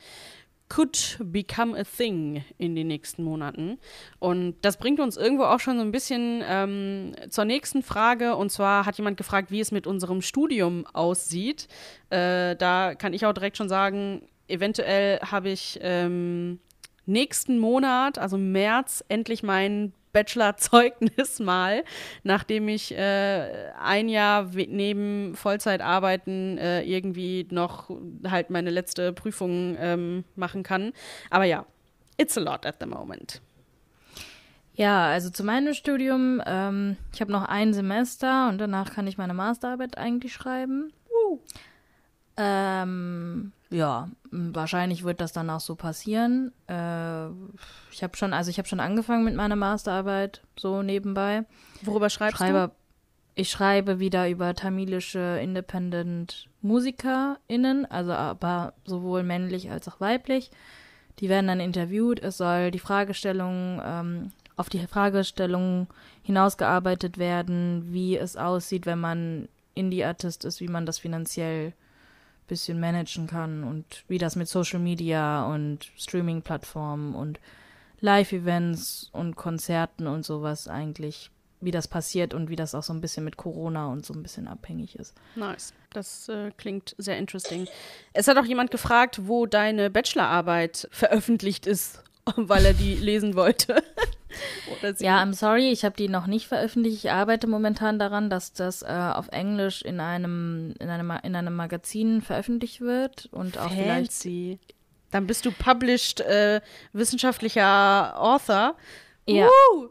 could 0.70 1.18
become 1.20 1.78
a 1.78 1.84
thing 1.84 2.46
in 2.58 2.76
den 2.76 2.88
nächsten 2.88 3.24
Monaten. 3.24 3.78
Und 4.20 4.56
das 4.62 4.78
bringt 4.78 5.00
uns 5.00 5.18
irgendwo 5.18 5.44
auch 5.44 5.60
schon 5.60 5.78
so 5.78 5.82
ein 5.82 5.92
bisschen 5.92 6.42
ähm, 6.48 7.14
zur 7.30 7.46
nächsten 7.46 7.84
Frage. 7.84 8.36
Und 8.36 8.52
zwar 8.52 8.86
hat 8.86 8.98
jemand 8.98 9.18
gefragt, 9.18 9.52
wie 9.52 9.60
es 9.60 9.72
mit 9.72 9.86
unserem 9.86 10.22
Studium 10.22 10.86
aussieht. 10.94 11.68
Äh, 12.10 12.56
da 12.56 12.96
kann 12.96 13.14
ich 13.14 13.26
auch 13.26 13.34
direkt 13.34 13.58
schon 13.58 13.70
sagen, 13.70 14.22
eventuell 14.48 15.20
habe 15.20 15.50
ich 15.50 15.78
ähm, 15.82 16.60
nächsten 17.12 17.60
Monat, 17.60 18.18
also 18.18 18.38
März, 18.38 19.04
endlich 19.08 19.44
mein 19.44 19.94
Bachelorzeugnis 20.14 21.40
mal, 21.40 21.84
nachdem 22.24 22.68
ich 22.68 22.96
äh, 22.96 23.72
ein 23.80 24.10
Jahr 24.10 24.50
neben 24.54 25.36
Vollzeitarbeiten 25.36 26.58
äh, 26.58 26.84
irgendwie 26.84 27.48
noch 27.50 27.90
halt 28.28 28.50
meine 28.50 28.70
letzte 28.70 29.14
Prüfung 29.14 29.78
ähm, 29.80 30.24
machen 30.36 30.64
kann. 30.64 30.94
Aber 31.30 31.46
ja, 31.46 31.66
it's 32.18 32.38
a 32.38 32.42
lot 32.42 32.66
at 32.66 32.78
the 32.80 32.86
moment. 32.86 33.42
Ja, 34.74 35.08
also 35.08 35.30
zu 35.30 35.44
meinem 35.44 35.74
Studium, 35.74 36.42
ähm, 36.46 36.98
ich 37.14 37.22
habe 37.22 37.32
noch 37.32 37.44
ein 37.44 37.74
Semester 37.74 38.50
und 38.50 38.58
danach 38.58 38.94
kann 38.94 39.06
ich 39.06 39.18
meine 39.18 39.34
Masterarbeit 39.34 39.98
eigentlich 39.98 40.34
schreiben. 40.34 40.94
Uh. 41.10 41.40
Ähm, 42.38 43.52
ja, 43.72 44.10
wahrscheinlich 44.32 45.04
wird 45.04 45.22
das 45.22 45.32
dann 45.32 45.50
auch 45.50 45.62
so 45.62 45.76
passieren. 45.76 46.52
Äh, 46.68 47.28
ich 47.92 48.04
habe 48.04 48.16
schon, 48.16 48.34
also 48.34 48.52
ich 48.52 48.58
habe 48.58 48.68
schon 48.68 48.82
angefangen 48.82 49.24
mit 49.24 49.36
meiner 49.36 49.56
Masterarbeit 49.56 50.42
so 50.58 50.84
nebenbei. 50.84 51.46
Worüber 51.82 52.10
schreibst 52.10 52.38
schreibe, 52.38 52.68
du? 52.68 52.76
Ich 53.36 53.50
schreibe 53.50 54.00
wieder 54.00 54.30
über 54.30 54.54
tamilische 54.56 55.40
Independent 55.42 56.48
MusikerInnen, 56.62 57.86
also 57.90 58.12
aber 58.12 58.74
sowohl 58.86 59.24
männlich 59.24 59.72
als 59.72 59.88
auch 59.88 60.02
weiblich. 60.02 60.52
Die 61.20 61.30
werden 61.30 61.48
dann 61.48 61.62
interviewt. 61.62 62.20
Es 62.20 62.38
soll 62.38 62.72
die 62.72 62.80
Fragestellung, 62.80 63.82
ähm, 63.84 64.32
auf 64.58 64.70
die 64.70 64.86
Fragestellung 64.86 65.88
hinausgearbeitet 66.24 67.18
werden, 67.18 67.88
wie 67.94 68.18
es 68.18 68.36
aussieht, 68.36 68.86
wenn 68.86 69.00
man 69.00 69.48
Indie-Artist 69.76 70.44
ist, 70.44 70.60
wie 70.60 70.68
man 70.68 70.86
das 70.86 71.00
finanziell 71.00 71.74
bisschen 72.52 72.82
managen 72.82 73.28
kann 73.28 73.64
und 73.64 74.04
wie 74.10 74.18
das 74.18 74.36
mit 74.36 74.50
Social 74.50 74.80
Media 74.80 75.46
und 75.46 75.90
Streaming-Plattformen 75.96 77.16
und 77.16 77.40
Live-Events 78.02 79.10
und 79.14 79.38
Konzerten 79.38 80.06
und 80.06 80.26
sowas 80.26 80.68
eigentlich, 80.68 81.32
wie 81.62 81.72
das 81.72 81.88
passiert 81.88 82.34
und 82.34 82.50
wie 82.50 82.58
das 82.58 82.76
auch 82.76 82.84
so 82.84 82.92
ein 82.92 83.00
bisschen 83.00 83.24
mit 83.24 83.38
Corona 83.38 83.88
und 83.88 84.06
so 84.06 84.14
ein 84.14 84.22
bisschen 84.22 84.50
abhängig 84.50 84.98
ist. 84.98 85.16
Nice. 85.36 85.74
Das 85.94 86.28
äh, 86.28 86.52
klingt 86.58 86.94
sehr 86.98 87.18
interesting. 87.18 87.70
Es 88.12 88.28
hat 88.28 88.36
auch 88.38 88.46
jemand 88.46 88.70
gefragt, 88.70 89.22
wo 89.28 89.46
deine 89.46 89.90
Bachelorarbeit 89.90 90.90
veröffentlicht 90.92 91.66
ist, 91.66 92.04
weil 92.36 92.66
er 92.66 92.74
die 92.74 92.96
lesen 92.96 93.36
wollte. 93.36 93.82
Ja, 95.00 95.22
I'm 95.22 95.34
sorry, 95.34 95.70
ich 95.70 95.84
habe 95.86 95.96
die 95.96 96.10
noch 96.10 96.28
nicht 96.28 96.48
veröffentlicht. 96.48 97.06
Ich 97.06 97.12
arbeite 97.12 97.48
momentan 97.48 98.00
daran, 98.00 98.30
dass 98.30 98.54
das 98.54 98.82
äh, 98.82 98.88
auf 98.88 99.28
Englisch 99.30 99.82
in 99.82 100.00
einem, 100.00 100.74
in, 100.80 100.90
einem, 100.90 101.12
in 101.24 101.36
einem 101.36 101.56
Magazin 101.56 102.22
veröffentlicht 102.22 102.82
wird 102.82 103.30
und 103.32 103.58
auch 103.58 103.72
Fancy. 103.72 104.60
vielleicht. 104.60 104.76
Dann 105.12 105.28
bist 105.28 105.46
du 105.46 105.52
published 105.52 106.22
äh, 106.22 106.62
wissenschaftlicher 106.94 108.20
Author. 108.20 108.76
Ja. 109.28 109.48
Woo! 109.48 109.90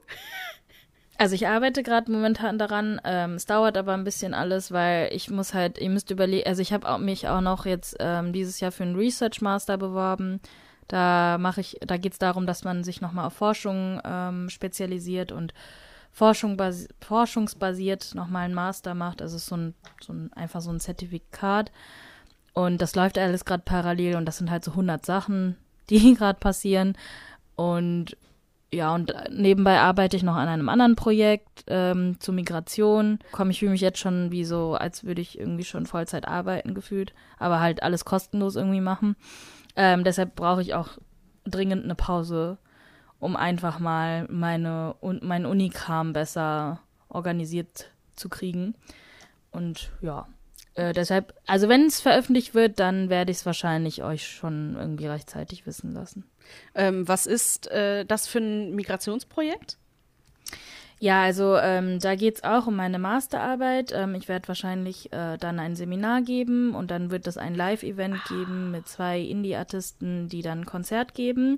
Also 1.20 1.34
ich 1.34 1.46
arbeite 1.46 1.82
gerade 1.82 2.10
momentan 2.10 2.56
daran. 2.56 2.98
Ähm, 3.04 3.34
es 3.34 3.44
dauert 3.44 3.76
aber 3.76 3.92
ein 3.92 4.04
bisschen 4.04 4.32
alles, 4.32 4.72
weil 4.72 5.12
ich 5.12 5.28
muss 5.28 5.52
halt, 5.52 5.76
ihr 5.76 5.90
müsst 5.90 6.10
überlegen, 6.10 6.48
also 6.48 6.62
ich 6.62 6.72
habe 6.72 6.98
mich 6.98 7.28
auch 7.28 7.42
noch 7.42 7.66
jetzt 7.66 7.94
ähm, 8.00 8.32
dieses 8.32 8.58
Jahr 8.60 8.72
für 8.72 8.84
einen 8.84 8.96
Research 8.96 9.42
Master 9.42 9.76
beworben. 9.76 10.40
Da 10.90 11.38
mache 11.38 11.60
ich, 11.60 11.76
da 11.86 11.98
geht 11.98 12.14
es 12.14 12.18
darum, 12.18 12.48
dass 12.48 12.64
man 12.64 12.82
sich 12.82 13.00
nochmal 13.00 13.26
auf 13.26 13.34
Forschung 13.34 14.00
ähm, 14.04 14.50
spezialisiert 14.50 15.30
und 15.30 15.54
Forschung 16.10 16.60
forschungsbasiert 17.00 18.16
nochmal 18.16 18.46
einen 18.46 18.54
Master 18.54 18.94
macht. 18.94 19.22
Also 19.22 19.38
so 19.38 19.56
ein, 19.56 19.74
so 20.00 20.12
ein, 20.12 20.32
einfach 20.32 20.60
so 20.60 20.70
ein 20.72 20.80
Zertifikat. 20.80 21.70
Und 22.54 22.82
das 22.82 22.96
läuft 22.96 23.18
alles 23.18 23.44
gerade 23.44 23.62
parallel 23.64 24.16
und 24.16 24.26
das 24.26 24.38
sind 24.38 24.50
halt 24.50 24.64
so 24.64 24.72
100 24.72 25.06
Sachen, 25.06 25.56
die 25.90 26.14
gerade 26.14 26.40
passieren. 26.40 26.96
Und 27.54 28.16
ja, 28.72 28.92
und 28.92 29.14
nebenbei 29.30 29.78
arbeite 29.78 30.16
ich 30.16 30.24
noch 30.24 30.34
an 30.34 30.48
einem 30.48 30.68
anderen 30.68 30.96
Projekt 30.96 31.62
ähm, 31.68 32.18
zur 32.18 32.34
Migration. 32.34 33.20
Komme 33.30 33.52
ich 33.52 33.60
fühle 33.60 33.70
mich 33.70 33.80
jetzt 33.80 34.00
schon 34.00 34.32
wie 34.32 34.44
so, 34.44 34.74
als 34.74 35.04
würde 35.04 35.20
ich 35.20 35.38
irgendwie 35.38 35.64
schon 35.64 35.86
Vollzeit 35.86 36.26
arbeiten 36.26 36.74
gefühlt, 36.74 37.14
aber 37.38 37.60
halt 37.60 37.84
alles 37.84 38.04
kostenlos 38.04 38.56
irgendwie 38.56 38.80
machen. 38.80 39.14
Ähm, 39.76 40.04
deshalb 40.04 40.34
brauche 40.34 40.62
ich 40.62 40.74
auch 40.74 40.98
dringend 41.44 41.84
eine 41.84 41.94
Pause, 41.94 42.58
um 43.18 43.36
einfach 43.36 43.78
mal 43.78 44.26
meine 44.28 44.94
und 45.00 45.22
mein 45.22 45.46
Unikram 45.46 46.12
besser 46.12 46.80
organisiert 47.08 47.90
zu 48.16 48.28
kriegen. 48.28 48.74
Und 49.50 49.90
ja. 50.00 50.28
äh, 50.74 50.92
deshalb, 50.92 51.34
also 51.46 51.68
wenn 51.68 51.86
es 51.86 52.00
veröffentlicht 52.00 52.54
wird, 52.54 52.78
dann 52.78 53.08
werde 53.08 53.30
ich 53.30 53.38
es 53.38 53.46
wahrscheinlich 53.46 54.02
euch 54.02 54.26
schon 54.26 54.76
irgendwie 54.76 55.06
rechtzeitig 55.06 55.66
wissen 55.66 55.92
lassen. 55.92 56.24
Ähm, 56.74 57.06
was 57.08 57.26
ist 57.26 57.70
äh, 57.70 58.04
das 58.04 58.26
für 58.26 58.38
ein 58.38 58.74
Migrationsprojekt? 58.74 59.78
Ja, 61.02 61.22
also 61.22 61.56
ähm, 61.56 61.98
da 61.98 62.14
geht's 62.14 62.44
auch 62.44 62.66
um 62.66 62.76
meine 62.76 62.98
Masterarbeit. 62.98 63.90
Ähm, 63.90 64.14
ich 64.14 64.28
werde 64.28 64.48
wahrscheinlich 64.48 65.10
äh, 65.14 65.38
dann 65.38 65.58
ein 65.58 65.74
Seminar 65.74 66.20
geben 66.20 66.74
und 66.74 66.90
dann 66.90 67.10
wird 67.10 67.26
es 67.26 67.38
ein 67.38 67.54
Live-Event 67.54 68.22
geben 68.28 68.70
mit 68.70 68.86
zwei 68.86 69.18
Indie-Artisten, 69.18 70.28
die 70.28 70.42
dann 70.42 70.60
ein 70.60 70.66
Konzert 70.66 71.14
geben 71.14 71.56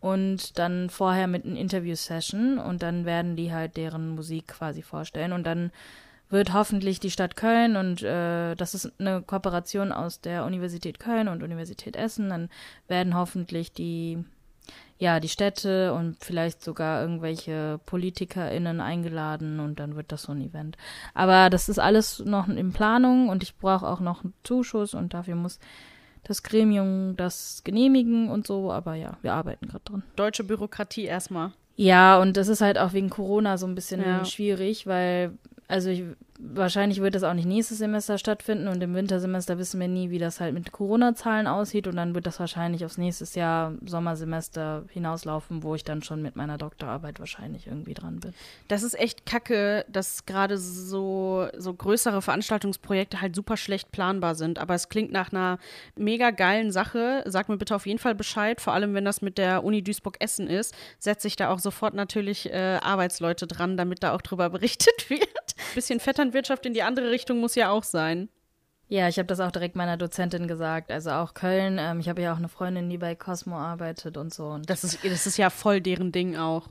und 0.00 0.58
dann 0.58 0.90
vorher 0.90 1.26
mit 1.26 1.46
einer 1.46 1.58
Interview-Session 1.58 2.58
und 2.58 2.82
dann 2.82 3.06
werden 3.06 3.34
die 3.34 3.50
halt 3.50 3.78
deren 3.78 4.10
Musik 4.10 4.48
quasi 4.48 4.82
vorstellen 4.82 5.32
und 5.32 5.44
dann 5.44 5.72
wird 6.28 6.52
hoffentlich 6.52 7.00
die 7.00 7.10
Stadt 7.10 7.34
Köln 7.34 7.76
und 7.76 8.02
äh, 8.02 8.54
das 8.56 8.74
ist 8.74 8.92
eine 8.98 9.22
Kooperation 9.22 9.92
aus 9.92 10.20
der 10.20 10.44
Universität 10.44 10.98
Köln 11.00 11.28
und 11.28 11.42
Universität 11.42 11.96
Essen, 11.96 12.28
dann 12.28 12.50
werden 12.88 13.14
hoffentlich 13.14 13.72
die 13.72 14.22
ja, 15.02 15.18
die 15.18 15.28
Städte 15.28 15.92
und 15.94 16.16
vielleicht 16.24 16.62
sogar 16.62 17.02
irgendwelche 17.02 17.80
PolitikerInnen 17.86 18.80
eingeladen 18.80 19.58
und 19.58 19.80
dann 19.80 19.96
wird 19.96 20.12
das 20.12 20.22
so 20.22 20.32
ein 20.32 20.40
Event. 20.40 20.76
Aber 21.12 21.50
das 21.50 21.68
ist 21.68 21.80
alles 21.80 22.20
noch 22.20 22.46
in 22.48 22.72
Planung 22.72 23.28
und 23.28 23.42
ich 23.42 23.56
brauche 23.58 23.84
auch 23.88 23.98
noch 23.98 24.22
einen 24.22 24.32
Zuschuss 24.44 24.94
und 24.94 25.12
dafür 25.12 25.34
muss 25.34 25.58
das 26.22 26.44
Gremium 26.44 27.16
das 27.16 27.62
genehmigen 27.64 28.30
und 28.30 28.46
so. 28.46 28.70
Aber 28.70 28.94
ja, 28.94 29.18
wir 29.22 29.32
arbeiten 29.32 29.66
gerade 29.66 29.82
dran. 29.84 30.02
Deutsche 30.14 30.44
Bürokratie 30.44 31.06
erstmal. 31.06 31.50
Ja, 31.74 32.20
und 32.20 32.36
das 32.36 32.46
ist 32.46 32.60
halt 32.60 32.78
auch 32.78 32.92
wegen 32.92 33.10
Corona 33.10 33.58
so 33.58 33.66
ein 33.66 33.74
bisschen 33.74 34.00
Ja. 34.02 34.24
schwierig, 34.24 34.86
weil, 34.86 35.32
also 35.72 35.88
ich, 35.88 36.04
wahrscheinlich 36.38 37.00
wird 37.00 37.14
das 37.14 37.22
auch 37.22 37.32
nicht 37.32 37.46
nächstes 37.46 37.78
Semester 37.78 38.18
stattfinden 38.18 38.68
und 38.68 38.82
im 38.82 38.94
Wintersemester 38.94 39.56
wissen 39.58 39.80
wir 39.80 39.88
nie, 39.88 40.10
wie 40.10 40.18
das 40.18 40.38
halt 40.38 40.52
mit 40.52 40.70
Corona-Zahlen 40.70 41.46
aussieht 41.46 41.86
und 41.86 41.96
dann 41.96 42.14
wird 42.14 42.26
das 42.26 42.40
wahrscheinlich 42.40 42.84
aufs 42.84 42.98
nächstes 42.98 43.34
Jahr 43.34 43.72
Sommersemester 43.86 44.84
hinauslaufen, 44.88 45.62
wo 45.62 45.74
ich 45.74 45.82
dann 45.82 46.02
schon 46.02 46.20
mit 46.20 46.36
meiner 46.36 46.58
Doktorarbeit 46.58 47.20
wahrscheinlich 47.20 47.68
irgendwie 47.68 47.94
dran 47.94 48.20
bin. 48.20 48.34
Das 48.68 48.82
ist 48.82 48.98
echt 48.98 49.24
kacke, 49.24 49.86
dass 49.88 50.26
gerade 50.26 50.58
so, 50.58 51.48
so 51.56 51.72
größere 51.72 52.20
Veranstaltungsprojekte 52.20 53.20
halt 53.20 53.34
super 53.34 53.56
schlecht 53.56 53.90
planbar 53.90 54.34
sind. 54.34 54.58
Aber 54.58 54.74
es 54.74 54.90
klingt 54.90 55.10
nach 55.10 55.32
einer 55.32 55.58
mega 55.96 56.30
geilen 56.32 56.70
Sache. 56.70 57.22
Sag 57.24 57.48
mir 57.48 57.56
bitte 57.56 57.74
auf 57.74 57.86
jeden 57.86 57.98
Fall 57.98 58.14
Bescheid, 58.14 58.60
vor 58.60 58.74
allem 58.74 58.92
wenn 58.94 59.06
das 59.06 59.22
mit 59.22 59.38
der 59.38 59.64
Uni 59.64 59.82
Duisburg-Essen 59.82 60.48
ist. 60.48 60.74
Setze 60.98 61.28
ich 61.28 61.36
da 61.36 61.50
auch 61.50 61.60
sofort 61.60 61.94
natürlich 61.94 62.52
äh, 62.52 62.78
Arbeitsleute 62.82 63.46
dran, 63.46 63.78
damit 63.78 64.02
da 64.02 64.14
auch 64.14 64.22
drüber 64.22 64.50
berichtet 64.50 65.08
wird. 65.08 65.54
Bisschen 65.74 66.00
Vetternwirtschaft 66.00 66.66
in 66.66 66.74
die 66.74 66.82
andere 66.82 67.10
Richtung 67.10 67.40
muss 67.40 67.54
ja 67.54 67.70
auch 67.70 67.84
sein. 67.84 68.28
Ja, 68.88 69.08
ich 69.08 69.16
habe 69.18 69.26
das 69.26 69.40
auch 69.40 69.50
direkt 69.50 69.74
meiner 69.74 69.96
Dozentin 69.96 70.46
gesagt. 70.46 70.92
Also 70.92 71.12
auch 71.12 71.32
Köln. 71.32 71.78
Ähm, 71.80 72.00
ich 72.00 72.08
habe 72.08 72.20
ja 72.20 72.32
auch 72.32 72.36
eine 72.36 72.48
Freundin, 72.48 72.90
die 72.90 72.98
bei 72.98 73.14
Cosmo 73.14 73.56
arbeitet 73.56 74.16
und 74.16 74.34
so. 74.34 74.48
Und 74.48 74.68
Das 74.68 74.84
ist, 74.84 75.02
das 75.04 75.26
ist 75.26 75.38
ja 75.38 75.48
voll 75.48 75.80
deren 75.80 76.12
Ding 76.12 76.36
auch. 76.36 76.68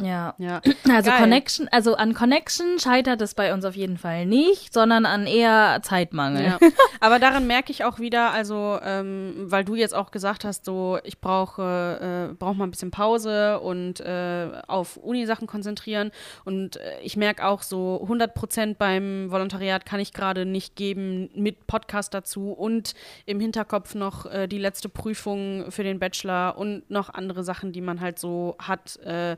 Ja, 0.00 0.34
Ja. 0.38 0.60
Also 0.90 1.10
Geil. 1.10 1.20
Connection, 1.20 1.68
also 1.70 1.94
an 1.94 2.12
Connection 2.12 2.78
scheitert 2.78 3.22
es 3.22 3.34
bei 3.34 3.54
uns 3.54 3.64
auf 3.64 3.74
jeden 3.74 3.96
Fall 3.96 4.26
nicht, 4.26 4.72
sondern 4.72 5.06
an 5.06 5.26
eher 5.26 5.80
Zeitmangel. 5.82 6.44
Ja. 6.44 6.58
Aber 7.00 7.18
daran 7.18 7.46
merke 7.46 7.72
ich 7.72 7.84
auch 7.84 7.98
wieder, 7.98 8.32
also 8.32 8.78
ähm, 8.82 9.34
weil 9.38 9.64
du 9.64 9.74
jetzt 9.74 9.94
auch 9.94 10.10
gesagt 10.10 10.44
hast, 10.44 10.64
so 10.66 10.98
ich 11.04 11.20
brauche 11.20 12.30
äh, 12.32 12.34
brauch 12.34 12.54
mal 12.54 12.64
ein 12.64 12.70
bisschen 12.70 12.90
Pause 12.90 13.60
und 13.60 14.00
äh, 14.00 14.50
auf 14.66 14.98
Uni-Sachen 14.98 15.46
konzentrieren. 15.46 16.10
Und 16.44 16.76
äh, 16.76 17.00
ich 17.02 17.16
merke 17.16 17.46
auch 17.46 17.62
so 17.62 18.00
100 18.02 18.34
Prozent 18.34 18.78
beim 18.78 19.30
Volontariat 19.30 19.86
kann 19.86 20.00
ich 20.00 20.12
gerade 20.12 20.44
nicht 20.44 20.76
geben 20.76 21.30
mit 21.34 21.66
Podcast 21.66 22.12
dazu 22.12 22.52
und 22.52 22.94
im 23.24 23.40
Hinterkopf 23.40 23.94
noch 23.94 24.26
äh, 24.26 24.46
die 24.46 24.58
letzte 24.58 24.90
Prüfung 24.90 25.70
für 25.70 25.84
den 25.84 25.98
Bachelor 25.98 26.58
und 26.58 26.90
noch 26.90 27.12
andere 27.12 27.44
Sachen, 27.44 27.72
die 27.72 27.80
man 27.80 28.00
halt 28.00 28.18
so 28.18 28.56
hat. 28.58 28.96
Äh, 29.00 29.36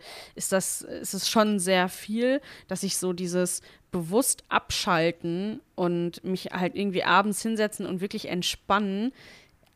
ist 0.53 0.53
das 0.53 0.83
ist 0.83 1.15
es 1.15 1.29
schon 1.29 1.59
sehr 1.59 1.89
viel, 1.89 2.41
dass 2.69 2.83
ich 2.83 2.97
so 2.97 3.13
dieses 3.13 3.63
bewusst 3.91 4.45
abschalten 4.49 5.61
und 5.75 6.23
mich 6.25 6.47
halt 6.53 6.75
irgendwie 6.75 7.05
abends 7.05 7.43
hinsetzen 7.43 7.87
und 7.87 8.01
wirklich 8.01 8.29
entspannen. 8.29 9.13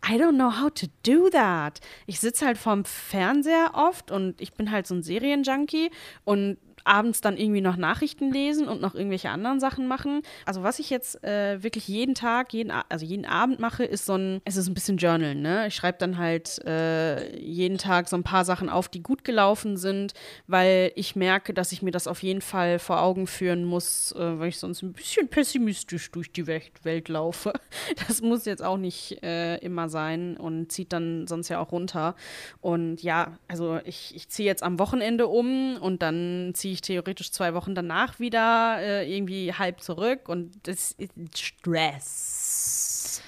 I 0.05 0.15
don't 0.15 0.35
know 0.35 0.61
how 0.61 0.71
to 0.71 0.87
do 1.07 1.31
that. 1.31 1.81
Ich 2.07 2.21
sitze 2.21 2.45
halt 2.45 2.59
vorm 2.59 2.85
Fernseher 2.85 3.73
oft 3.75 4.11
und 4.11 4.41
ich 4.41 4.53
bin 4.53 4.71
halt 4.71 4.87
so 4.87 4.95
ein 4.95 5.03
Serienjunkie 5.03 5.91
und 6.25 6.59
abends 6.85 7.21
dann 7.21 7.37
irgendwie 7.37 7.61
noch 7.61 7.77
Nachrichten 7.77 8.33
lesen 8.33 8.69
und 8.69 8.81
noch 8.81 8.95
irgendwelche 8.95 9.31
anderen 9.31 9.61
Sachen 9.61 9.87
machen. 9.87 10.23
Also 10.47 10.63
was 10.63 10.79
ich 10.79 10.91
jetzt 10.91 11.23
äh, 11.25 11.63
wirklich 11.63 11.89
jeden 11.89 12.15
Tag, 12.15 12.53
jeden, 12.53 12.71
also 12.71 13.05
jeden 13.05 13.27
Abend 13.27 13.61
mache, 13.61 13.85
ist 13.85 14.07
so 14.07 14.15
ein, 14.15 14.41
es 14.45 14.57
ist 14.57 14.69
ein 14.69 14.75
bisschen 14.75 14.97
Journalen, 14.97 15.43
ne? 15.43 15.67
Ich 15.69 15.75
schreibe 15.75 15.99
dann 15.99 16.19
halt 16.19 16.65
äh, 16.65 17.37
jeden 17.39 17.79
Tag 17.79 18.09
so 18.09 18.17
ein 18.17 18.23
paar 18.23 18.45
Sachen 18.45 18.69
auf, 18.69 18.89
die 18.89 19.03
gut 19.03 19.25
gelaufen 19.25 19.77
sind, 19.77 20.15
weil 20.47 20.93
ich 20.95 21.17
merke, 21.17 21.55
dass 21.55 21.73
ich 21.73 21.83
mir 21.83 21.91
das 21.91 22.07
auf 22.07 22.23
jeden 22.23 22.41
Fall 22.41 22.79
vor 22.79 23.03
Augen 23.03 23.27
führen 23.27 23.65
muss, 23.65 24.13
äh, 24.13 24.39
weil 24.39 24.49
ich 24.49 24.59
sonst 24.59 24.83
ein 24.83 24.93
bisschen 24.93 25.29
pessimistisch 25.29 26.11
durch 26.11 26.33
die 26.33 26.47
Welt, 26.47 26.73
Welt 26.85 27.09
laufe. 27.09 27.53
Das 28.09 28.21
muss 28.21 28.45
jetzt 28.45 28.63
auch 28.63 28.79
nicht 28.79 29.23
äh, 29.23 29.57
immer 29.59 29.89
sein 29.89 30.37
und 30.37 30.73
zieht 30.73 30.93
dann 30.93 31.27
sonst 31.27 31.49
ja 31.49 31.61
auch 31.61 31.73
runter. 31.73 32.15
Und 32.61 33.03
ja, 33.03 33.39
also 33.49 33.81
ich, 33.85 34.15
ich 34.15 34.29
ziehe 34.29 34.47
jetzt 34.47 34.63
am 34.63 34.79
Wochenende 34.79 35.27
um 35.29 35.77
und 35.77 36.03
dann 36.03 36.53
ziehe 36.55 36.72
ich 36.73 36.81
theoretisch 36.81 37.33
zwei 37.33 37.55
Wochen 37.55 37.75
danach 37.75 38.19
wieder 38.19 38.79
äh, 38.81 39.15
irgendwie 39.15 39.53
halb 39.53 39.81
zurück 39.81 40.29
und 40.29 40.67
das 40.67 40.93
ist 40.93 41.13
Stress. 41.39 43.23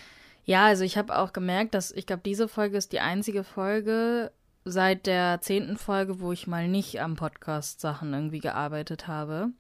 Ja, 0.45 0.67
also 0.67 0.85
ich 0.85 0.99
habe 0.99 1.17
auch 1.19 1.33
gemerkt, 1.33 1.75
dass 1.75 1.91
ich 1.91 2.07
glaube, 2.07 2.23
diese 2.25 2.49
Folge 2.49 2.77
ist 2.77 2.93
die 2.93 3.01
einzige 3.01 3.45
Folge 3.45 4.31
seit 4.65 5.07
der 5.07 5.41
zehnten 5.41 5.77
Folge, 5.77 6.21
wo 6.21 6.33
ich 6.33 6.47
mal 6.47 6.69
nicht 6.69 7.01
am 7.01 7.17
Podcast 7.17 7.81
Sachen 7.81 8.13
irgendwie 8.13 8.41
gearbeitet 8.41 9.07
habe. 9.07 9.51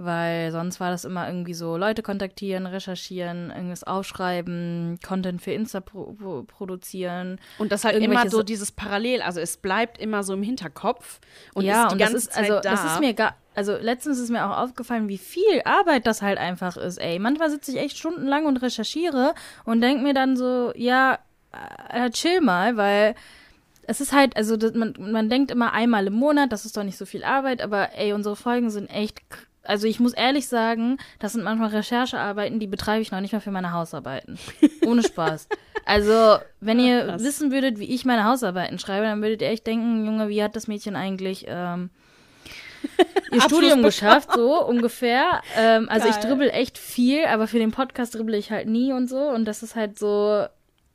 Weil 0.00 0.52
sonst 0.52 0.78
war 0.78 0.92
das 0.92 1.04
immer 1.04 1.26
irgendwie 1.26 1.54
so 1.54 1.76
Leute 1.76 2.04
kontaktieren, 2.04 2.66
recherchieren, 2.66 3.50
irgendwas 3.50 3.82
aufschreiben, 3.82 5.00
Content 5.04 5.42
für 5.42 5.50
Insta 5.50 5.80
pro 5.80 6.12
pro 6.12 6.44
produzieren. 6.44 7.40
Und 7.58 7.72
das 7.72 7.84
halt 7.84 7.96
immer 7.96 8.30
so 8.30 8.44
dieses 8.44 8.70
Parallel, 8.70 9.22
also 9.22 9.40
es 9.40 9.56
bleibt 9.56 9.98
immer 9.98 10.22
so 10.22 10.34
im 10.34 10.42
Hinterkopf 10.44 11.18
und 11.52 11.64
ja, 11.64 11.82
ist 11.82 11.88
die 11.88 11.92
und 11.94 11.98
ganze 11.98 12.14
das 12.14 12.22
ist, 12.22 12.32
Zeit 12.32 12.44
also, 12.44 12.54
da. 12.60 12.70
das 12.70 12.84
ist 12.84 13.00
mir 13.00 13.12
gar, 13.12 13.34
also 13.56 13.76
letztens 13.76 14.20
ist 14.20 14.30
mir 14.30 14.46
auch 14.48 14.58
aufgefallen, 14.58 15.08
wie 15.08 15.18
viel 15.18 15.62
Arbeit 15.64 16.06
das 16.06 16.22
halt 16.22 16.38
einfach 16.38 16.76
ist, 16.76 16.98
ey. 16.98 17.18
Manchmal 17.18 17.50
sitze 17.50 17.72
ich 17.72 17.78
echt 17.78 17.98
stundenlang 17.98 18.46
und 18.46 18.58
recherchiere 18.58 19.34
und 19.64 19.80
denke 19.80 20.04
mir 20.04 20.14
dann 20.14 20.36
so, 20.36 20.72
ja, 20.76 21.18
äh, 21.90 22.10
chill 22.10 22.40
mal, 22.40 22.76
weil 22.76 23.16
es 23.88 24.00
ist 24.00 24.12
halt, 24.12 24.36
also 24.36 24.56
das, 24.56 24.74
man, 24.74 24.94
man 24.98 25.30
denkt 25.30 25.50
immer 25.50 25.72
einmal 25.72 26.06
im 26.06 26.12
Monat, 26.12 26.52
das 26.52 26.66
ist 26.66 26.76
doch 26.76 26.84
nicht 26.84 26.98
so 26.98 27.06
viel 27.06 27.24
Arbeit, 27.24 27.62
aber 27.62 27.96
ey, 27.96 28.12
unsere 28.12 28.36
Folgen 28.36 28.70
sind 28.70 28.88
echt, 28.88 29.22
also 29.68 29.86
ich 29.86 30.00
muss 30.00 30.12
ehrlich 30.14 30.48
sagen, 30.48 30.98
das 31.20 31.34
sind 31.34 31.44
manchmal 31.44 31.68
Recherchearbeiten, 31.68 32.58
die 32.58 32.66
betreibe 32.66 33.02
ich 33.02 33.12
noch 33.12 33.20
nicht 33.20 33.32
mal 33.32 33.40
für 33.40 33.50
meine 33.52 33.72
Hausarbeiten. 33.72 34.38
Ohne 34.86 35.02
Spaß. 35.02 35.48
Also, 35.84 36.36
wenn 36.60 36.78
ihr 36.80 37.04
krass. 37.06 37.22
wissen 37.22 37.50
würdet, 37.50 37.78
wie 37.78 37.94
ich 37.94 38.04
meine 38.04 38.24
Hausarbeiten 38.24 38.78
schreibe, 38.78 39.06
dann 39.06 39.22
würdet 39.22 39.40
ihr 39.40 39.48
echt 39.48 39.66
denken, 39.66 40.04
Junge, 40.04 40.28
wie 40.28 40.42
hat 40.42 40.54
das 40.54 40.68
Mädchen 40.68 40.96
eigentlich 40.96 41.46
ähm, 41.48 41.88
ihr 43.32 43.40
Studium 43.40 43.82
geschafft, 43.82 44.30
so 44.34 44.62
ungefähr. 44.66 45.40
Ähm, 45.56 45.88
also 45.88 46.06
ich 46.08 46.16
Geil. 46.20 46.24
dribbel 46.26 46.50
echt 46.50 46.76
viel, 46.76 47.24
aber 47.24 47.46
für 47.46 47.58
den 47.58 47.70
Podcast 47.70 48.14
dribbel 48.14 48.34
ich 48.34 48.50
halt 48.50 48.68
nie 48.68 48.92
und 48.92 49.08
so. 49.08 49.16
Und 49.30 49.46
das 49.46 49.62
ist 49.62 49.76
halt 49.76 49.98
so, 49.98 50.44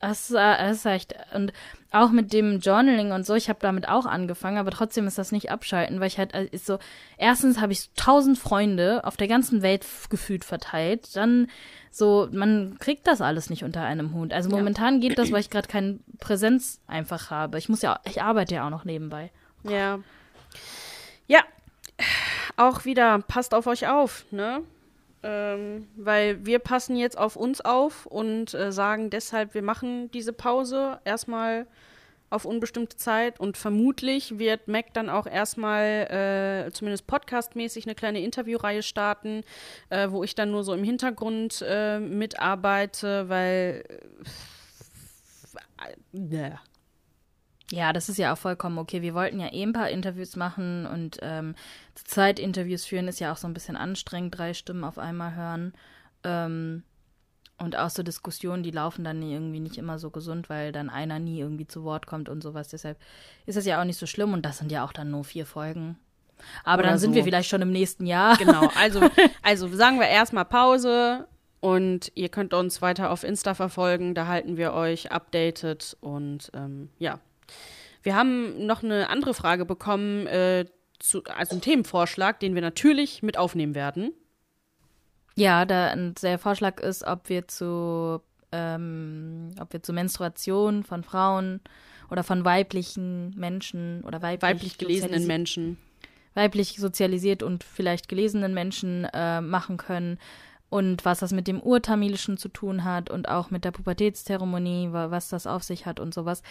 das, 0.00 0.30
ist- 0.30 0.34
das 0.36 0.76
ist 0.76 0.86
echt, 0.86 1.14
und 1.34 1.52
auch 1.94 2.10
mit 2.10 2.32
dem 2.32 2.58
Journaling 2.58 3.12
und 3.12 3.24
so, 3.24 3.34
ich 3.34 3.48
habe 3.48 3.60
damit 3.62 3.88
auch 3.88 4.04
angefangen, 4.06 4.58
aber 4.58 4.70
trotzdem 4.70 5.06
ist 5.06 5.16
das 5.16 5.32
nicht 5.32 5.50
abschalten, 5.50 6.00
weil 6.00 6.08
ich 6.08 6.18
halt, 6.18 6.34
also 6.34 6.48
ist 6.50 6.66
so, 6.66 6.78
erstens 7.16 7.60
habe 7.60 7.72
ich 7.72 7.90
tausend 7.94 8.38
Freunde 8.38 9.04
auf 9.04 9.16
der 9.16 9.28
ganzen 9.28 9.62
Welt 9.62 9.86
gefühlt 10.10 10.44
verteilt, 10.44 11.14
dann 11.14 11.46
so, 11.90 12.28
man 12.32 12.76
kriegt 12.80 13.06
das 13.06 13.20
alles 13.20 13.50
nicht 13.50 13.62
unter 13.62 13.82
einem 13.82 14.12
Hut. 14.14 14.32
Also 14.32 14.50
momentan 14.50 15.00
geht 15.00 15.16
das, 15.16 15.30
weil 15.30 15.40
ich 15.40 15.50
gerade 15.50 15.68
keine 15.68 16.00
Präsenz 16.18 16.80
einfach 16.88 17.30
habe. 17.30 17.58
Ich 17.58 17.68
muss 17.68 17.82
ja, 17.82 18.00
ich 18.04 18.20
arbeite 18.20 18.56
ja 18.56 18.66
auch 18.66 18.70
noch 18.70 18.84
nebenbei. 18.84 19.30
Ja. 19.62 20.00
Ja, 21.28 21.42
auch 22.56 22.84
wieder, 22.84 23.20
passt 23.20 23.54
auf 23.54 23.68
euch 23.68 23.86
auf, 23.86 24.24
ne? 24.32 24.62
Ähm, 25.26 25.88
weil 25.96 26.44
wir 26.44 26.58
passen 26.58 26.96
jetzt 26.96 27.16
auf 27.16 27.36
uns 27.36 27.62
auf 27.62 28.04
und 28.04 28.52
äh, 28.52 28.72
sagen 28.72 29.08
deshalb, 29.08 29.54
wir 29.54 29.62
machen 29.62 30.10
diese 30.10 30.34
Pause 30.34 31.00
erstmal 31.06 31.66
auf 32.28 32.44
unbestimmte 32.44 32.96
Zeit 32.96 33.40
und 33.40 33.56
vermutlich 33.56 34.38
wird 34.38 34.68
Mac 34.68 34.92
dann 34.92 35.08
auch 35.08 35.26
erstmal, 35.26 36.66
äh, 36.66 36.70
zumindest 36.72 37.06
podcastmäßig, 37.06 37.86
eine 37.86 37.94
kleine 37.94 38.20
Interviewreihe 38.20 38.82
starten, 38.82 39.44
äh, 39.88 40.10
wo 40.10 40.24
ich 40.24 40.34
dann 40.34 40.50
nur 40.50 40.62
so 40.62 40.74
im 40.74 40.84
Hintergrund 40.84 41.64
äh, 41.66 42.00
mitarbeite, 42.00 43.28
weil. 43.28 43.84
Äh, 46.12 46.50
ja. 47.74 47.92
Das 47.92 48.08
ist 48.08 48.18
ja 48.18 48.32
auch 48.32 48.38
vollkommen 48.38 48.78
okay. 48.78 49.02
Wir 49.02 49.14
wollten 49.14 49.40
ja 49.40 49.52
eh 49.52 49.62
ein 49.62 49.72
paar 49.72 49.90
Interviews 49.90 50.36
machen 50.36 50.86
und 50.86 51.18
ähm, 51.22 51.54
zu 51.94 52.04
zweit 52.04 52.38
Interviews 52.38 52.84
führen 52.84 53.08
ist 53.08 53.20
ja 53.20 53.32
auch 53.32 53.36
so 53.36 53.46
ein 53.46 53.54
bisschen 53.54 53.76
anstrengend, 53.76 54.38
drei 54.38 54.54
Stimmen 54.54 54.84
auf 54.84 54.98
einmal 54.98 55.34
hören. 55.34 55.72
Ähm, 56.22 56.82
Und 57.58 57.76
auch 57.76 57.90
so 57.90 58.02
Diskussionen, 58.02 58.62
die 58.64 58.72
laufen 58.72 59.04
dann 59.04 59.22
irgendwie 59.22 59.60
nicht 59.60 59.78
immer 59.78 59.98
so 59.98 60.10
gesund, 60.10 60.48
weil 60.48 60.72
dann 60.72 60.90
einer 60.90 61.18
nie 61.20 61.38
irgendwie 61.38 61.68
zu 61.68 61.84
Wort 61.84 62.06
kommt 62.06 62.28
und 62.28 62.42
sowas. 62.42 62.68
Deshalb 62.68 62.98
ist 63.46 63.56
das 63.56 63.64
ja 63.64 63.80
auch 63.80 63.84
nicht 63.84 63.98
so 63.98 64.06
schlimm 64.06 64.32
und 64.32 64.42
das 64.44 64.58
sind 64.58 64.72
ja 64.72 64.84
auch 64.84 64.92
dann 64.92 65.10
nur 65.10 65.22
vier 65.24 65.46
Folgen. 65.46 65.96
Aber 66.64 66.80
Oder 66.80 66.90
dann 66.90 66.98
sind 66.98 67.12
so. 67.12 67.16
wir 67.16 67.24
vielleicht 67.24 67.48
schon 67.48 67.62
im 67.62 67.70
nächsten 67.70 68.06
Jahr. 68.06 68.36
Genau, 68.38 68.68
also, 68.76 69.00
also 69.42 69.68
sagen 69.68 70.00
wir 70.00 70.08
erstmal 70.08 70.44
Pause 70.44 71.28
und 71.60 72.10
ihr 72.16 72.28
könnt 72.28 72.52
uns 72.54 72.82
weiter 72.82 73.10
auf 73.10 73.22
Insta 73.22 73.54
verfolgen, 73.54 74.14
da 74.14 74.26
halten 74.26 74.56
wir 74.56 74.72
euch 74.72 75.12
updated 75.12 75.96
und 76.00 76.50
ähm, 76.54 76.90
ja. 76.98 77.20
Wir 78.04 78.14
haben 78.14 78.66
noch 78.66 78.82
eine 78.82 79.08
andere 79.08 79.34
Frage 79.34 79.64
bekommen, 79.64 80.26
äh, 80.26 80.66
zu, 81.00 81.24
also 81.24 81.52
einen 81.52 81.62
Themenvorschlag, 81.62 82.38
den 82.38 82.54
wir 82.54 82.62
natürlich 82.62 83.22
mit 83.22 83.36
aufnehmen 83.36 83.74
werden. 83.74 84.12
Ja, 85.36 85.64
da 85.64 85.96
der 85.96 86.38
Vorschlag 86.38 86.80
ist, 86.80 87.02
ob 87.02 87.28
wir 87.28 87.48
zu, 87.48 88.20
ähm, 88.52 89.50
ob 89.58 89.72
wir 89.72 89.82
zu 89.82 89.92
Menstruation 89.92 90.84
von 90.84 91.02
Frauen 91.02 91.60
oder 92.10 92.22
von 92.22 92.44
weiblichen 92.44 93.34
Menschen 93.36 94.04
oder 94.04 94.22
weiblich, 94.22 94.50
Weiblich 94.50 94.78
gelesenen 94.78 95.26
Menschen. 95.26 95.78
weiblich 96.34 96.76
sozialisiert 96.76 97.42
und 97.42 97.64
vielleicht 97.64 98.08
gelesenen 98.08 98.54
Menschen 98.54 99.06
äh, 99.12 99.40
machen 99.40 99.78
können 99.78 100.18
und 100.74 101.04
was 101.04 101.20
das 101.20 101.30
mit 101.30 101.46
dem 101.46 101.60
Urtamilischen 101.62 102.36
zu 102.36 102.48
tun 102.48 102.82
hat 102.82 103.08
und 103.08 103.28
auch 103.28 103.52
mit 103.52 103.64
der 103.64 103.70
Pubertätszeremonie, 103.70 104.88
wa- 104.90 105.12
was 105.12 105.28
das 105.28 105.46
auf 105.46 105.62
sich 105.62 105.86
hat 105.86 106.00
und 106.00 106.12
sowas. 106.12 106.42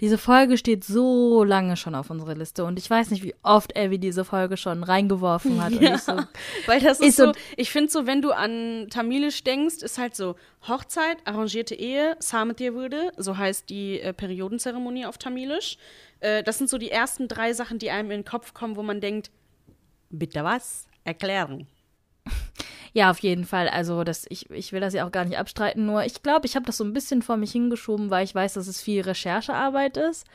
Diese 0.00 0.18
Folge 0.18 0.58
steht 0.58 0.84
so 0.84 1.44
lange 1.44 1.78
schon 1.78 1.94
auf 1.94 2.10
unserer 2.10 2.34
Liste 2.34 2.64
und 2.66 2.78
ich 2.78 2.90
weiß 2.90 3.10
nicht, 3.10 3.22
wie 3.22 3.34
oft 3.42 3.74
Abby 3.78 3.98
diese 3.98 4.26
Folge 4.26 4.58
schon 4.58 4.82
reingeworfen 4.84 5.62
hat. 5.64 5.72
Ich 5.72 5.96
so, 6.02 6.12
Weil 6.66 6.80
das 6.80 7.00
ist, 7.00 7.16
so, 7.16 7.32
ich 7.56 7.70
finde 7.70 7.90
so, 7.90 8.06
wenn 8.06 8.20
du 8.20 8.32
an 8.32 8.88
Tamilisch 8.90 9.44
denkst, 9.44 9.76
ist 9.82 9.96
halt 9.96 10.14
so 10.14 10.36
Hochzeit, 10.68 11.16
arrangierte 11.24 11.74
Ehe, 11.74 12.16
Sametir 12.18 12.74
so 13.16 13.38
heißt 13.38 13.70
die 13.70 13.98
äh, 14.00 14.12
Periodenzeremonie 14.12 15.06
auf 15.06 15.16
Tamilisch. 15.16 15.78
Äh, 16.20 16.42
das 16.42 16.58
sind 16.58 16.68
so 16.68 16.76
die 16.76 16.90
ersten 16.90 17.28
drei 17.28 17.54
Sachen, 17.54 17.78
die 17.78 17.90
einem 17.90 18.10
in 18.10 18.18
den 18.20 18.24
Kopf 18.26 18.52
kommen, 18.52 18.76
wo 18.76 18.82
man 18.82 19.00
denkt, 19.00 19.30
bitte 20.10 20.44
was? 20.44 20.86
Erklären. 21.04 21.66
Ja, 22.92 23.10
auf 23.10 23.18
jeden 23.20 23.44
Fall. 23.44 23.68
Also 23.68 24.04
das, 24.04 24.26
ich, 24.28 24.50
ich 24.50 24.72
will 24.72 24.80
das 24.80 24.94
ja 24.94 25.06
auch 25.06 25.12
gar 25.12 25.24
nicht 25.24 25.38
abstreiten, 25.38 25.86
nur 25.86 26.04
ich 26.04 26.22
glaube, 26.22 26.46
ich 26.46 26.56
habe 26.56 26.66
das 26.66 26.76
so 26.76 26.84
ein 26.84 26.92
bisschen 26.92 27.22
vor 27.22 27.36
mich 27.36 27.52
hingeschoben, 27.52 28.10
weil 28.10 28.24
ich 28.24 28.34
weiß, 28.34 28.54
dass 28.54 28.66
es 28.66 28.82
viel 28.82 29.02
Recherchearbeit 29.02 29.96
ist. 29.96 30.26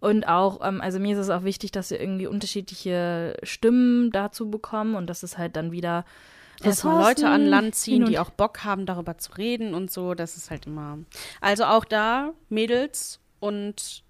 Und 0.00 0.28
auch, 0.28 0.60
ähm, 0.66 0.80
also 0.80 0.98
mir 0.98 1.14
ist 1.14 1.22
es 1.22 1.30
auch 1.30 1.44
wichtig, 1.44 1.72
dass 1.72 1.90
wir 1.90 2.00
irgendwie 2.00 2.26
unterschiedliche 2.26 3.36
Stimmen 3.42 4.10
dazu 4.12 4.50
bekommen 4.50 4.94
und 4.94 5.08
dass 5.08 5.22
es 5.22 5.38
halt 5.38 5.56
dann 5.56 5.72
wieder 5.72 6.04
Erstmal 6.62 7.02
Leute 7.02 7.28
an 7.28 7.46
Land 7.46 7.74
ziehen, 7.74 8.04
die 8.04 8.18
auch 8.18 8.30
Bock 8.30 8.64
haben, 8.64 8.86
darüber 8.86 9.18
zu 9.18 9.32
reden 9.32 9.74
und 9.74 9.90
so. 9.90 10.14
Das 10.14 10.36
ist 10.36 10.50
halt 10.50 10.66
immer. 10.66 10.98
Also 11.40 11.64
auch 11.64 11.84
da 11.84 12.32
Mädels 12.48 13.20
und 13.40 14.04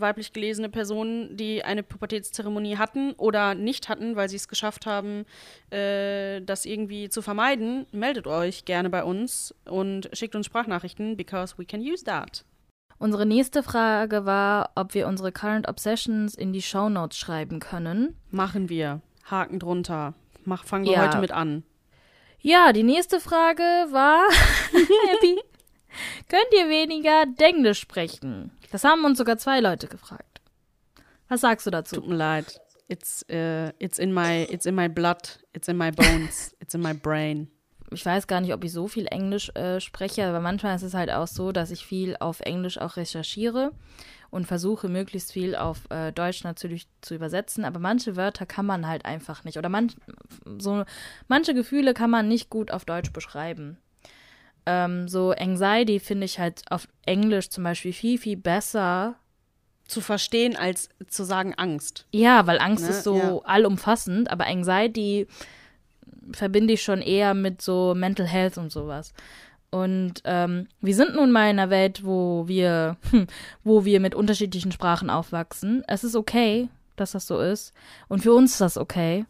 weiblich 0.00 0.32
gelesene 0.32 0.68
Personen, 0.68 1.36
die 1.36 1.62
eine 1.64 1.82
Pubertätszeremonie 1.82 2.76
hatten 2.76 3.12
oder 3.12 3.54
nicht 3.54 3.88
hatten, 3.88 4.16
weil 4.16 4.28
sie 4.28 4.36
es 4.36 4.48
geschafft 4.48 4.86
haben, 4.86 5.24
äh, 5.70 6.40
das 6.42 6.64
irgendwie 6.66 7.08
zu 7.08 7.22
vermeiden, 7.22 7.86
meldet 7.92 8.26
euch 8.26 8.64
gerne 8.64 8.90
bei 8.90 9.04
uns 9.04 9.54
und 9.64 10.08
schickt 10.12 10.34
uns 10.34 10.46
Sprachnachrichten, 10.46 11.16
because 11.16 11.56
we 11.58 11.64
can 11.64 11.80
use 11.80 12.04
that. 12.04 12.44
Unsere 12.98 13.24
nächste 13.24 13.62
Frage 13.62 14.26
war, 14.26 14.72
ob 14.74 14.92
wir 14.94 15.06
unsere 15.06 15.32
Current 15.32 15.66
Obsessions 15.68 16.34
in 16.34 16.52
die 16.52 16.60
Shownotes 16.60 17.16
schreiben 17.16 17.58
können. 17.58 18.14
Machen 18.30 18.68
wir. 18.68 19.00
Haken 19.24 19.58
drunter. 19.58 20.12
Mach, 20.44 20.64
fangen 20.64 20.84
wir 20.84 20.92
Ja. 20.92 21.06
heute 21.06 21.18
mit 21.18 21.32
an. 21.32 21.62
Ja, 22.40 22.72
die 22.72 22.82
nächste 22.82 23.20
Frage 23.20 23.62
war, 23.90 24.22
Happy, 25.10 25.38
könnt 26.28 26.46
ihr 26.52 26.68
weniger 26.68 27.24
Denglisch 27.26 27.80
sprechen? 27.80 28.50
Das 28.70 28.84
haben 28.84 29.04
uns 29.04 29.18
sogar 29.18 29.36
zwei 29.38 29.60
Leute 29.60 29.88
gefragt. 29.88 30.40
Was 31.28 31.42
sagst 31.42 31.66
du 31.66 31.70
dazu? 31.70 31.96
Tut 31.96 32.08
mir 32.08 32.16
leid. 32.16 32.60
It's, 32.88 33.24
uh, 33.30 33.70
it's, 33.78 33.98
in 33.98 34.12
my, 34.12 34.46
it's 34.50 34.66
in 34.66 34.74
my 34.74 34.88
blood. 34.88 35.38
It's 35.52 35.68
in 35.68 35.76
my 35.76 35.90
bones. 35.90 36.54
it's 36.60 36.74
in 36.74 36.80
my 36.80 36.94
brain. 36.94 37.48
Ich 37.92 38.06
weiß 38.06 38.28
gar 38.28 38.40
nicht, 38.40 38.52
ob 38.54 38.62
ich 38.62 38.72
so 38.72 38.86
viel 38.86 39.06
Englisch 39.06 39.50
äh, 39.56 39.80
spreche, 39.80 40.24
aber 40.24 40.40
manchmal 40.40 40.76
ist 40.76 40.82
es 40.82 40.94
halt 40.94 41.10
auch 41.10 41.26
so, 41.26 41.50
dass 41.50 41.72
ich 41.72 41.84
viel 41.84 42.16
auf 42.20 42.40
Englisch 42.40 42.78
auch 42.78 42.96
recherchiere 42.96 43.72
und 44.30 44.46
versuche 44.46 44.88
möglichst 44.88 45.32
viel 45.32 45.56
auf 45.56 45.90
äh, 45.90 46.12
Deutsch 46.12 46.44
natürlich 46.44 46.86
zu 47.00 47.16
übersetzen, 47.16 47.64
aber 47.64 47.80
manche 47.80 48.14
Wörter 48.14 48.46
kann 48.46 48.64
man 48.64 48.86
halt 48.86 49.06
einfach 49.06 49.42
nicht 49.42 49.58
oder 49.58 49.68
manch, 49.68 49.96
so 50.58 50.84
manche 51.26 51.52
Gefühle 51.52 51.92
kann 51.92 52.10
man 52.10 52.28
nicht 52.28 52.48
gut 52.48 52.70
auf 52.70 52.84
Deutsch 52.84 53.12
beschreiben. 53.12 53.78
Ähm, 54.66 55.08
so 55.08 55.32
Anxiety 55.32 56.00
finde 56.00 56.26
ich 56.26 56.38
halt 56.38 56.62
auf 56.70 56.88
Englisch 57.06 57.50
zum 57.50 57.64
Beispiel 57.64 57.92
viel, 57.92 58.18
viel 58.18 58.36
besser. 58.36 59.16
Zu 59.86 60.00
verstehen, 60.00 60.56
als 60.56 60.88
zu 61.08 61.24
sagen 61.24 61.54
Angst. 61.56 62.06
Ja, 62.12 62.46
weil 62.46 62.60
Angst 62.60 62.84
Ne, 62.84 62.90
ist 62.90 63.02
so 63.02 63.16
ja. 63.16 63.40
allumfassend, 63.42 64.30
aber 64.30 64.46
Anxiety 64.46 65.26
verbinde 66.32 66.74
ich 66.74 66.82
schon 66.82 67.02
eher 67.02 67.34
mit 67.34 67.60
so 67.60 67.94
Mental 67.96 68.26
Health 68.26 68.56
und 68.56 68.70
sowas. 68.70 69.12
Und 69.70 70.22
ähm, 70.24 70.66
wir 70.80 70.94
sind 70.94 71.14
nun 71.14 71.30
mal 71.30 71.50
in 71.50 71.58
einer 71.58 71.70
Welt, 71.70 72.04
wo 72.04 72.46
wir, 72.48 72.96
hm, 73.10 73.26
wo 73.64 73.84
wir 73.84 74.00
mit 74.00 74.14
unterschiedlichen 74.14 74.72
Sprachen 74.72 75.10
aufwachsen. 75.10 75.84
Es 75.86 76.04
ist 76.04 76.16
okay, 76.16 76.68
dass 76.96 77.12
das 77.12 77.26
so 77.26 77.40
ist. 77.40 77.72
Und 78.08 78.22
für 78.22 78.32
uns 78.34 78.52
ist 78.52 78.60
das 78.60 78.76
okay. 78.76 79.24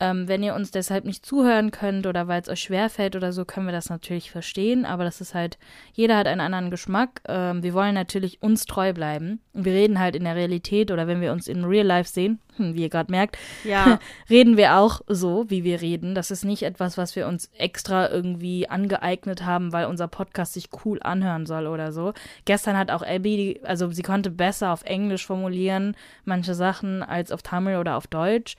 Ähm, 0.00 0.28
wenn 0.28 0.42
ihr 0.42 0.54
uns 0.54 0.70
deshalb 0.70 1.04
nicht 1.04 1.26
zuhören 1.26 1.70
könnt 1.70 2.06
oder 2.06 2.28
weil 2.28 2.40
es 2.40 2.48
euch 2.48 2.60
schwerfällt 2.60 3.16
oder 3.16 3.32
so, 3.32 3.44
können 3.44 3.66
wir 3.66 3.72
das 3.72 3.90
natürlich 3.90 4.30
verstehen. 4.30 4.84
Aber 4.84 5.04
das 5.04 5.20
ist 5.20 5.34
halt, 5.34 5.58
jeder 5.92 6.16
hat 6.16 6.26
einen 6.26 6.40
anderen 6.40 6.70
Geschmack. 6.70 7.20
Ähm, 7.26 7.62
wir 7.62 7.74
wollen 7.74 7.94
natürlich 7.94 8.40
uns 8.40 8.66
treu 8.66 8.92
bleiben. 8.92 9.40
Und 9.52 9.64
wir 9.64 9.72
reden 9.72 9.98
halt 9.98 10.14
in 10.14 10.24
der 10.24 10.36
Realität 10.36 10.90
oder 10.90 11.06
wenn 11.08 11.20
wir 11.20 11.32
uns 11.32 11.48
in 11.48 11.64
Real 11.64 11.86
Life 11.86 12.08
sehen, 12.08 12.38
hm, 12.56 12.74
wie 12.74 12.82
ihr 12.82 12.88
gerade 12.88 13.10
merkt, 13.10 13.38
Ja, 13.64 13.98
reden 14.30 14.56
wir 14.56 14.76
auch 14.78 15.00
so, 15.08 15.46
wie 15.48 15.64
wir 15.64 15.80
reden. 15.80 16.14
Das 16.14 16.30
ist 16.30 16.44
nicht 16.44 16.62
etwas, 16.62 16.96
was 16.96 17.16
wir 17.16 17.26
uns 17.26 17.50
extra 17.56 18.08
irgendwie 18.08 18.68
angeeignet 18.68 19.44
haben, 19.44 19.72
weil 19.72 19.86
unser 19.86 20.06
Podcast 20.06 20.52
sich 20.52 20.68
cool 20.84 21.00
anhören 21.02 21.44
soll 21.44 21.66
oder 21.66 21.90
so. 21.90 22.12
Gestern 22.44 22.78
hat 22.78 22.92
auch 22.92 23.02
Abby, 23.02 23.60
also 23.64 23.90
sie 23.90 24.02
konnte 24.02 24.30
besser 24.30 24.72
auf 24.72 24.84
Englisch 24.84 25.26
formulieren, 25.26 25.96
manche 26.24 26.54
Sachen, 26.54 27.02
als 27.02 27.32
auf 27.32 27.42
Tamil 27.42 27.76
oder 27.76 27.96
auf 27.96 28.06
Deutsch. 28.06 28.56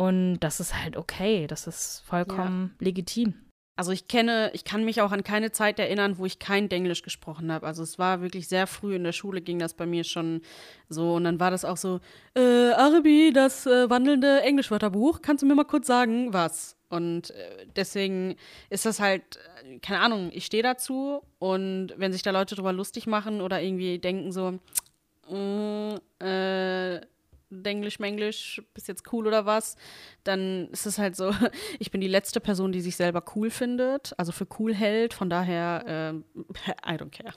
Und 0.00 0.40
das 0.40 0.60
ist 0.60 0.74
halt 0.74 0.96
okay. 0.96 1.46
Das 1.46 1.66
ist 1.66 2.02
vollkommen 2.06 2.74
legitim. 2.78 3.34
also 3.76 3.92
ich 3.92 4.08
kenne, 4.08 4.50
ich 4.54 4.64
kann 4.64 4.82
mich 4.82 5.02
auch 5.02 5.12
an 5.12 5.24
keine 5.24 5.52
Zeit 5.52 5.78
erinnern, 5.78 6.16
wo 6.16 6.24
ich 6.24 6.38
kein 6.38 6.70
Denglisch 6.70 7.02
gesprochen 7.02 7.52
habe. 7.52 7.66
Also 7.66 7.82
es 7.82 7.98
war 7.98 8.22
wirklich 8.22 8.48
sehr 8.48 8.66
früh 8.66 8.94
in 8.94 9.04
der 9.04 9.12
Schule 9.12 9.42
ging 9.42 9.58
das 9.58 9.74
bei 9.74 9.84
mir 9.84 10.04
schon 10.04 10.40
so 10.88 11.16
und 11.16 11.24
dann 11.24 11.38
war 11.38 11.50
das 11.50 11.66
auch 11.66 11.76
so, 11.76 12.00
äh, 12.34 12.70
Arabi, 12.72 13.30
das 13.34 13.66
äh, 13.66 13.90
wandelnde 13.90 14.40
Englischwörterbuch, 14.40 15.20
kannst 15.20 15.42
du 15.42 15.46
mir 15.46 15.54
mal 15.54 15.64
kurz 15.64 15.86
sagen, 15.86 16.32
was? 16.32 16.78
Und 16.88 17.32
äh, 17.32 17.66
deswegen 17.76 18.36
ist 18.70 18.86
das 18.86 19.00
halt, 19.00 19.38
äh, 19.64 19.80
keine 19.80 20.00
Ahnung, 20.00 20.30
ich 20.32 20.46
stehe 20.46 20.62
dazu 20.62 21.20
und 21.38 21.92
wenn 21.98 22.12
sich 22.12 22.22
da 22.22 22.30
Leute 22.30 22.54
drüber 22.54 22.72
lustig 22.72 23.06
machen 23.06 23.42
oder 23.42 23.60
irgendwie 23.60 23.98
denken 23.98 24.32
so, 24.32 24.58
mm, 25.28 26.24
äh, 26.24 27.00
Denglisch, 27.50 27.98
Menglisch, 27.98 28.62
bist 28.74 28.88
jetzt 28.88 29.12
cool 29.12 29.26
oder 29.26 29.44
was, 29.44 29.76
dann 30.24 30.68
ist 30.68 30.86
es 30.86 30.98
halt 30.98 31.16
so, 31.16 31.34
ich 31.78 31.90
bin 31.90 32.00
die 32.00 32.08
letzte 32.08 32.40
Person, 32.40 32.72
die 32.72 32.80
sich 32.80 32.96
selber 32.96 33.24
cool 33.34 33.50
findet, 33.50 34.14
also 34.18 34.32
für 34.32 34.46
cool 34.58 34.74
hält, 34.74 35.14
von 35.14 35.28
daher, 35.28 35.84
ähm, 35.86 36.24
I 36.86 36.92
don't 36.92 37.10
care. 37.10 37.34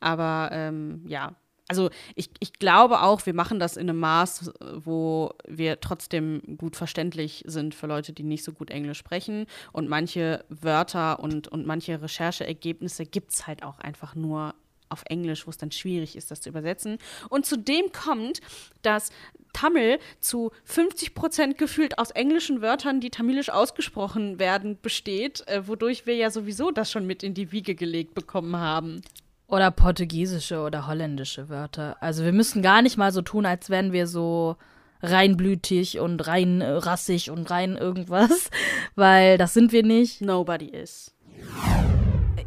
Aber 0.00 0.50
ähm, 0.52 1.04
ja, 1.06 1.36
also 1.68 1.88
ich, 2.16 2.28
ich 2.40 2.52
glaube 2.54 3.00
auch, 3.00 3.24
wir 3.24 3.32
machen 3.32 3.58
das 3.58 3.78
in 3.78 3.88
einem 3.88 3.98
Maß, 3.98 4.52
wo 4.74 5.30
wir 5.46 5.80
trotzdem 5.80 6.42
gut 6.58 6.76
verständlich 6.76 7.44
sind 7.46 7.74
für 7.74 7.86
Leute, 7.86 8.12
die 8.12 8.24
nicht 8.24 8.44
so 8.44 8.52
gut 8.52 8.70
Englisch 8.70 8.98
sprechen. 8.98 9.46
Und 9.72 9.88
manche 9.88 10.44
Wörter 10.50 11.20
und, 11.20 11.48
und 11.48 11.66
manche 11.66 12.02
Rechercheergebnisse 12.02 13.06
gibt 13.06 13.32
es 13.32 13.46
halt 13.46 13.62
auch 13.62 13.78
einfach 13.78 14.14
nur 14.14 14.54
auf 14.92 15.02
Englisch, 15.06 15.46
wo 15.46 15.50
es 15.50 15.58
dann 15.58 15.72
schwierig 15.72 16.16
ist, 16.16 16.30
das 16.30 16.40
zu 16.40 16.48
übersetzen. 16.48 16.98
Und 17.28 17.46
zudem 17.46 17.92
kommt, 17.92 18.40
dass 18.82 19.10
Tamil 19.52 19.98
zu 20.20 20.50
50 20.64 21.14
Prozent 21.14 21.58
gefühlt 21.58 21.98
aus 21.98 22.10
englischen 22.10 22.62
Wörtern, 22.62 23.00
die 23.00 23.10
tamilisch 23.10 23.50
ausgesprochen 23.50 24.38
werden, 24.38 24.78
besteht, 24.80 25.46
äh, 25.48 25.66
wodurch 25.66 26.06
wir 26.06 26.16
ja 26.16 26.30
sowieso 26.30 26.70
das 26.70 26.90
schon 26.90 27.06
mit 27.06 27.22
in 27.22 27.34
die 27.34 27.52
Wiege 27.52 27.74
gelegt 27.74 28.14
bekommen 28.14 28.56
haben. 28.56 29.02
Oder 29.46 29.70
portugiesische 29.70 30.60
oder 30.60 30.86
holländische 30.86 31.48
Wörter. 31.50 31.96
Also 32.00 32.24
wir 32.24 32.32
müssen 32.32 32.62
gar 32.62 32.80
nicht 32.80 32.96
mal 32.96 33.12
so 33.12 33.20
tun, 33.20 33.44
als 33.44 33.68
wären 33.68 33.92
wir 33.92 34.06
so 34.06 34.56
reinblütig 35.02 35.98
und 35.98 36.26
rein 36.26 36.60
äh, 36.60 36.70
rassig 36.70 37.30
und 37.30 37.50
rein 37.50 37.76
irgendwas, 37.76 38.50
weil 38.94 39.36
das 39.36 39.52
sind 39.52 39.72
wir 39.72 39.82
nicht. 39.82 40.22
Nobody 40.22 40.66
is. 40.66 41.14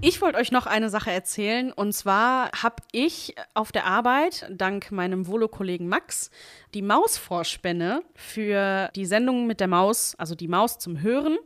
Ich 0.02 0.22
wollte 0.22 0.38
euch 0.38 0.52
noch 0.52 0.68
eine 0.68 0.90
Sache 0.90 1.12
erzählen. 1.12 1.72
Und 1.72 1.94
zwar 1.94 2.52
habe 2.52 2.84
ich 2.92 3.36
auf 3.54 3.72
der 3.72 3.86
Arbeit, 3.86 4.48
dank 4.52 4.92
meinem 4.92 5.26
Volo-Kollegen 5.26 5.88
Max, 5.88 6.30
die 6.74 6.82
Mausvorspänne 6.82 8.04
für 8.14 8.90
die 8.96 9.06
Sendung 9.06 9.48
mit 9.48 9.60
der 9.60 9.68
Maus, 9.68 10.14
also 10.20 10.36
die 10.36 10.48
Maus 10.48 10.78
zum 10.78 11.02
Hören, 11.02 11.38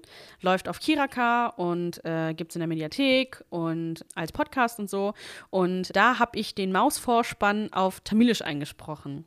läuft 0.41 0.67
auf 0.67 0.79
Kiraka 0.79 1.47
und 1.47 2.03
äh, 2.03 2.33
gibt 2.33 2.51
es 2.51 2.55
in 2.55 2.59
der 2.59 2.67
Mediathek 2.67 3.43
und 3.49 4.05
als 4.15 4.31
Podcast 4.31 4.79
und 4.79 4.89
so. 4.89 5.13
Und 5.49 5.95
da 5.95 6.19
habe 6.19 6.37
ich 6.37 6.53
den 6.53 6.71
Mausvorspann 6.71 7.71
auf 7.71 8.01
Tamilisch 8.01 8.41
eingesprochen 8.41 9.25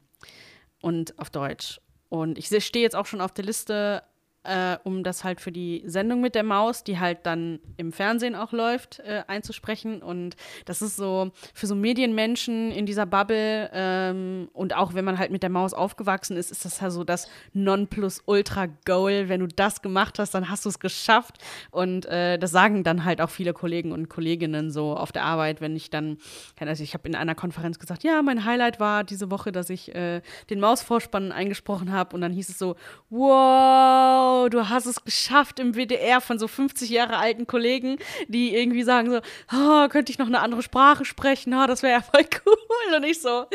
und 0.83 1.19
auf 1.19 1.31
Deutsch. 1.31 1.81
Und 2.09 2.37
ich 2.37 2.49
stehe 2.49 2.83
jetzt 2.83 2.95
auch 2.95 3.07
schon 3.07 3.23
auf 3.23 3.33
der 3.33 3.47
Liste 3.47 4.03
äh, 4.45 4.77
um 4.85 5.05
das 5.05 5.25
halt 5.25 5.41
für 5.41 5.53
die 5.53 5.83
Sendung 5.87 6.21
mit 6.21 6.35
der 6.35 6.43
Maus, 6.43 6.83
die 6.85 6.99
halt 6.99 7.19
dann 7.25 7.61
im 7.77 7.93
Fernsehen 7.93 8.35
auch 8.35 8.53
läuft, 8.53 9.01
äh, 9.01 9.23
einzusprechen. 9.27 10.03
Und 10.03 10.37
das 10.65 10.83
ist 10.83 10.97
so 10.97 11.31
für 11.55 11.67
so 11.67 11.75
Medienmenschen 11.75 12.73
in 12.73 12.87
dieser 12.87 13.07
Bubble 13.07 13.71
ähm, 13.73 14.49
und 14.53 14.75
auch 14.75 14.95
wenn 14.95 15.05
man 15.05 15.19
halt 15.19 15.31
mit 15.31 15.43
der 15.43 15.51
Maus 15.51 15.75
aufgewachsen 15.75 16.37
ist, 16.37 16.51
ist 16.51 16.65
das 16.65 16.81
ja 16.81 16.91
so 16.91 17.05
das 17.05 17.29
Nonplusultra-Goal. 17.53 19.29
Wenn 19.29 19.41
du 19.41 19.47
das 19.47 19.83
gemacht 19.83 20.19
hast, 20.19 20.35
dann 20.35 20.49
hast 20.49 20.65
du 20.65 20.69
es 20.69 20.81
geschafft. 20.81 21.39
Und 21.71 22.07
äh, 22.07 22.39
das 22.39 22.51
sagen 22.51 22.83
dann 22.85 23.05
halt 23.05 23.21
auch 23.21 23.31
viele 23.31 23.53
Kollegen 23.53 23.93
und 23.93 24.09
Kolleginnen 24.09 24.71
so 24.71 24.97
auf 24.97 25.13
der 25.13 25.25
Arbeit, 25.25 25.61
wenn 25.61 25.77
ich 25.77 25.91
dann, 25.91 26.19
also 26.59 26.83
ich 26.83 26.95
habe 26.95 27.09
in 27.09 27.15
einer 27.15 27.35
Konferenz 27.35 27.79
gesagt, 27.79 28.03
ja, 28.03 28.23
mein 28.23 28.45
Highlight 28.45 28.81
war 28.81 29.05
diese 29.05 29.31
Woche, 29.31 29.53
dass 29.53 29.71
ich 29.71 29.95
äh, 29.95 30.21
den 30.51 30.61
Mausvorspann 30.61 31.31
eingesprochen 31.31 31.93
habe. 31.93 32.15
Und 32.15 32.23
dann 32.23 32.33
hieß 32.33 32.49
es 32.49 32.59
so, 32.59 32.75
wow 33.11 34.32
wow, 34.33 34.49
du 34.49 34.69
hast 34.69 34.87
es 34.87 35.05
geschafft 35.05 35.59
im 35.59 35.75
WDR 35.75 36.21
von 36.21 36.39
so 36.39 36.49
50 36.49 36.89
Jahre 36.91 37.17
alten 37.17 37.47
Kollegen, 37.47 37.99
die 38.29 38.55
irgendwie 38.55 38.83
sagen 38.83 39.11
so, 39.11 39.21
oh, 39.53 39.89
könnte 39.89 40.13
ich 40.13 40.19
noch 40.19 40.27
eine 40.27 40.41
andere 40.41 40.63
Sprache 40.63 41.05
sprechen? 41.05 41.55
Oh, 41.55 41.67
das 41.67 41.83
wäre 41.83 41.95
ja 41.95 42.03
voll 42.03 42.27
cool. 42.47 42.97
Und 42.97 43.05
ich 43.05 43.21
so, 43.21 43.47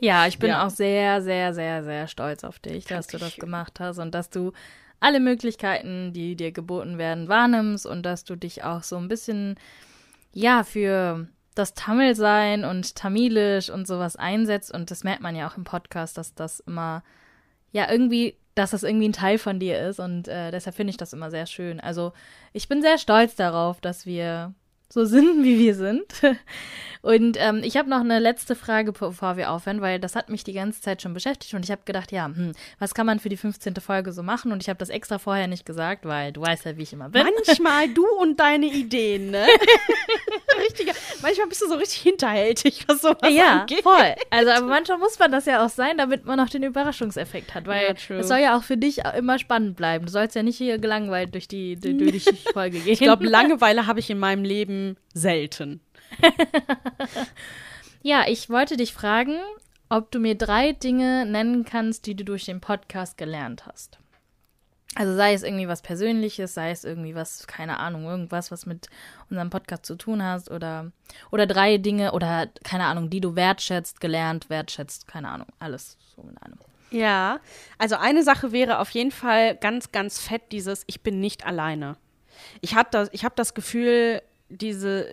ja, 0.00 0.26
ich 0.26 0.38
bin 0.38 0.50
ja. 0.50 0.66
auch 0.66 0.70
sehr, 0.70 1.22
sehr, 1.22 1.54
sehr, 1.54 1.84
sehr 1.84 2.08
stolz 2.08 2.44
auf 2.44 2.58
dich, 2.58 2.84
dass 2.84 3.06
du 3.06 3.18
das 3.18 3.36
gemacht 3.36 3.80
hast 3.80 3.98
und 3.98 4.14
dass 4.14 4.30
du 4.30 4.52
alle 5.00 5.20
Möglichkeiten, 5.20 6.12
die 6.12 6.34
dir 6.34 6.52
geboten 6.52 6.98
werden, 6.98 7.28
wahrnimmst 7.28 7.86
und 7.86 8.02
dass 8.02 8.24
du 8.24 8.36
dich 8.36 8.64
auch 8.64 8.82
so 8.82 8.96
ein 8.96 9.08
bisschen, 9.08 9.56
ja, 10.32 10.64
für 10.64 11.28
das 11.54 11.74
Tamil-Sein 11.74 12.64
und 12.64 12.94
Tamilisch 12.94 13.70
und 13.70 13.86
sowas 13.86 14.16
einsetzt. 14.16 14.72
Und 14.72 14.90
das 14.90 15.04
merkt 15.04 15.22
man 15.22 15.36
ja 15.36 15.48
auch 15.48 15.56
im 15.56 15.64
Podcast, 15.64 16.16
dass 16.16 16.34
das 16.34 16.60
immer, 16.60 17.02
ja, 17.72 17.90
irgendwie 17.90 18.36
dass 18.58 18.72
das 18.72 18.82
irgendwie 18.82 19.08
ein 19.08 19.12
Teil 19.12 19.38
von 19.38 19.60
dir 19.60 19.80
ist 19.80 20.00
und 20.00 20.28
äh, 20.28 20.50
deshalb 20.50 20.76
finde 20.76 20.90
ich 20.90 20.96
das 20.96 21.12
immer 21.12 21.30
sehr 21.30 21.46
schön. 21.46 21.80
Also 21.80 22.12
ich 22.52 22.68
bin 22.68 22.82
sehr 22.82 22.98
stolz 22.98 23.36
darauf, 23.36 23.80
dass 23.80 24.04
wir 24.04 24.54
so 24.88 25.04
sind, 25.04 25.44
wie 25.44 25.58
wir 25.58 25.74
sind. 25.74 26.06
Und 27.00 27.36
ähm, 27.38 27.60
ich 27.62 27.76
habe 27.76 27.88
noch 27.88 28.00
eine 28.00 28.18
letzte 28.18 28.56
Frage, 28.56 28.92
bevor 28.92 29.36
wir 29.36 29.52
aufhören, 29.52 29.80
weil 29.80 30.00
das 30.00 30.16
hat 30.16 30.30
mich 30.30 30.42
die 30.42 30.52
ganze 30.52 30.80
Zeit 30.80 31.00
schon 31.00 31.14
beschäftigt 31.14 31.54
und 31.54 31.64
ich 31.64 31.70
habe 31.70 31.82
gedacht, 31.84 32.10
ja, 32.10 32.26
hm, 32.26 32.52
was 32.80 32.92
kann 32.92 33.06
man 33.06 33.20
für 33.20 33.28
die 33.28 33.36
15. 33.36 33.76
Folge 33.76 34.12
so 34.12 34.24
machen? 34.24 34.50
Und 34.50 34.62
ich 34.64 34.68
habe 34.68 34.78
das 34.78 34.88
extra 34.88 35.18
vorher 35.18 35.46
nicht 35.46 35.64
gesagt, 35.64 36.04
weil 36.06 36.32
du 36.32 36.40
weißt 36.40 36.64
ja, 36.64 36.76
wie 36.76 36.82
ich 36.82 36.92
immer 36.92 37.08
bin. 37.08 37.22
Manchmal 37.22 37.88
du 37.88 38.04
und 38.20 38.40
deine 38.40 38.66
Ideen, 38.66 39.30
ne? 39.30 39.46
Richtiger, 40.68 40.92
manchmal 41.22 41.48
bist 41.48 41.62
du 41.62 41.68
so 41.68 41.74
richtig 41.74 42.00
hinterhältig, 42.00 42.84
was 42.86 43.02
sowas 43.02 43.32
ja, 43.32 43.60
angeht. 43.60 43.82
voll. 43.82 44.14
Also, 44.30 44.50
aber 44.52 44.66
manchmal 44.66 44.98
muss 44.98 45.18
man 45.18 45.32
das 45.32 45.46
ja 45.46 45.64
auch 45.64 45.70
sein, 45.70 45.98
damit 45.98 46.24
man 46.24 46.38
auch 46.40 46.48
den 46.48 46.62
Überraschungseffekt 46.62 47.54
hat, 47.54 47.66
weil 47.66 47.94
es 47.94 48.08
ja, 48.08 48.22
soll 48.22 48.38
ja 48.38 48.56
auch 48.56 48.62
für 48.62 48.76
dich 48.76 48.98
immer 49.16 49.38
spannend 49.38 49.76
bleiben. 49.76 50.06
Du 50.06 50.12
sollst 50.12 50.36
ja 50.36 50.42
nicht 50.42 50.58
hier 50.58 50.78
gelangweilt 50.78 51.34
durch 51.34 51.48
die, 51.48 51.76
durch 51.80 52.24
die 52.24 52.52
Folge 52.52 52.80
gehen. 52.80 52.92
Ich 52.92 53.00
glaube, 53.00 53.26
Langeweile 53.26 53.86
habe 53.86 54.00
ich 54.00 54.10
in 54.10 54.18
meinem 54.18 54.44
Leben 54.44 54.96
selten. 55.14 55.80
ja, 58.02 58.24
ich 58.26 58.50
wollte 58.50 58.76
dich 58.76 58.92
fragen, 58.92 59.38
ob 59.88 60.10
du 60.10 60.18
mir 60.18 60.34
drei 60.34 60.72
Dinge 60.72 61.26
nennen 61.26 61.64
kannst, 61.64 62.06
die 62.06 62.14
du 62.14 62.24
durch 62.24 62.44
den 62.44 62.60
Podcast 62.60 63.16
gelernt 63.16 63.66
hast. 63.66 63.98
Also 64.94 65.14
sei 65.14 65.34
es 65.34 65.42
irgendwie 65.42 65.68
was 65.68 65.82
Persönliches, 65.82 66.54
sei 66.54 66.70
es 66.70 66.84
irgendwie 66.84 67.14
was, 67.14 67.46
keine 67.46 67.78
Ahnung, 67.78 68.04
irgendwas, 68.04 68.50
was 68.50 68.66
mit 68.66 68.88
unserem 69.30 69.50
Podcast 69.50 69.86
zu 69.86 69.96
tun 69.96 70.22
hast 70.22 70.50
oder, 70.50 70.90
oder 71.30 71.46
drei 71.46 71.78
Dinge 71.78 72.12
oder 72.12 72.48
keine 72.64 72.86
Ahnung, 72.86 73.10
die 73.10 73.20
du 73.20 73.36
wertschätzt, 73.36 74.00
gelernt, 74.00 74.48
wertschätzt, 74.50 75.06
keine 75.06 75.28
Ahnung, 75.28 75.48
alles 75.58 75.98
so 76.16 76.22
in 76.22 76.38
einem. 76.38 76.58
Ja, 76.90 77.40
also 77.76 77.96
eine 77.96 78.22
Sache 78.22 78.50
wäre 78.50 78.78
auf 78.78 78.90
jeden 78.90 79.10
Fall 79.10 79.56
ganz, 79.56 79.92
ganz 79.92 80.18
fett 80.18 80.52
dieses, 80.52 80.84
ich 80.86 81.02
bin 81.02 81.20
nicht 81.20 81.46
alleine. 81.46 81.96
Ich 82.62 82.74
habe 82.74 82.88
das, 82.90 83.10
hab 83.10 83.36
das 83.36 83.52
Gefühl, 83.52 84.22
diese 84.48 85.06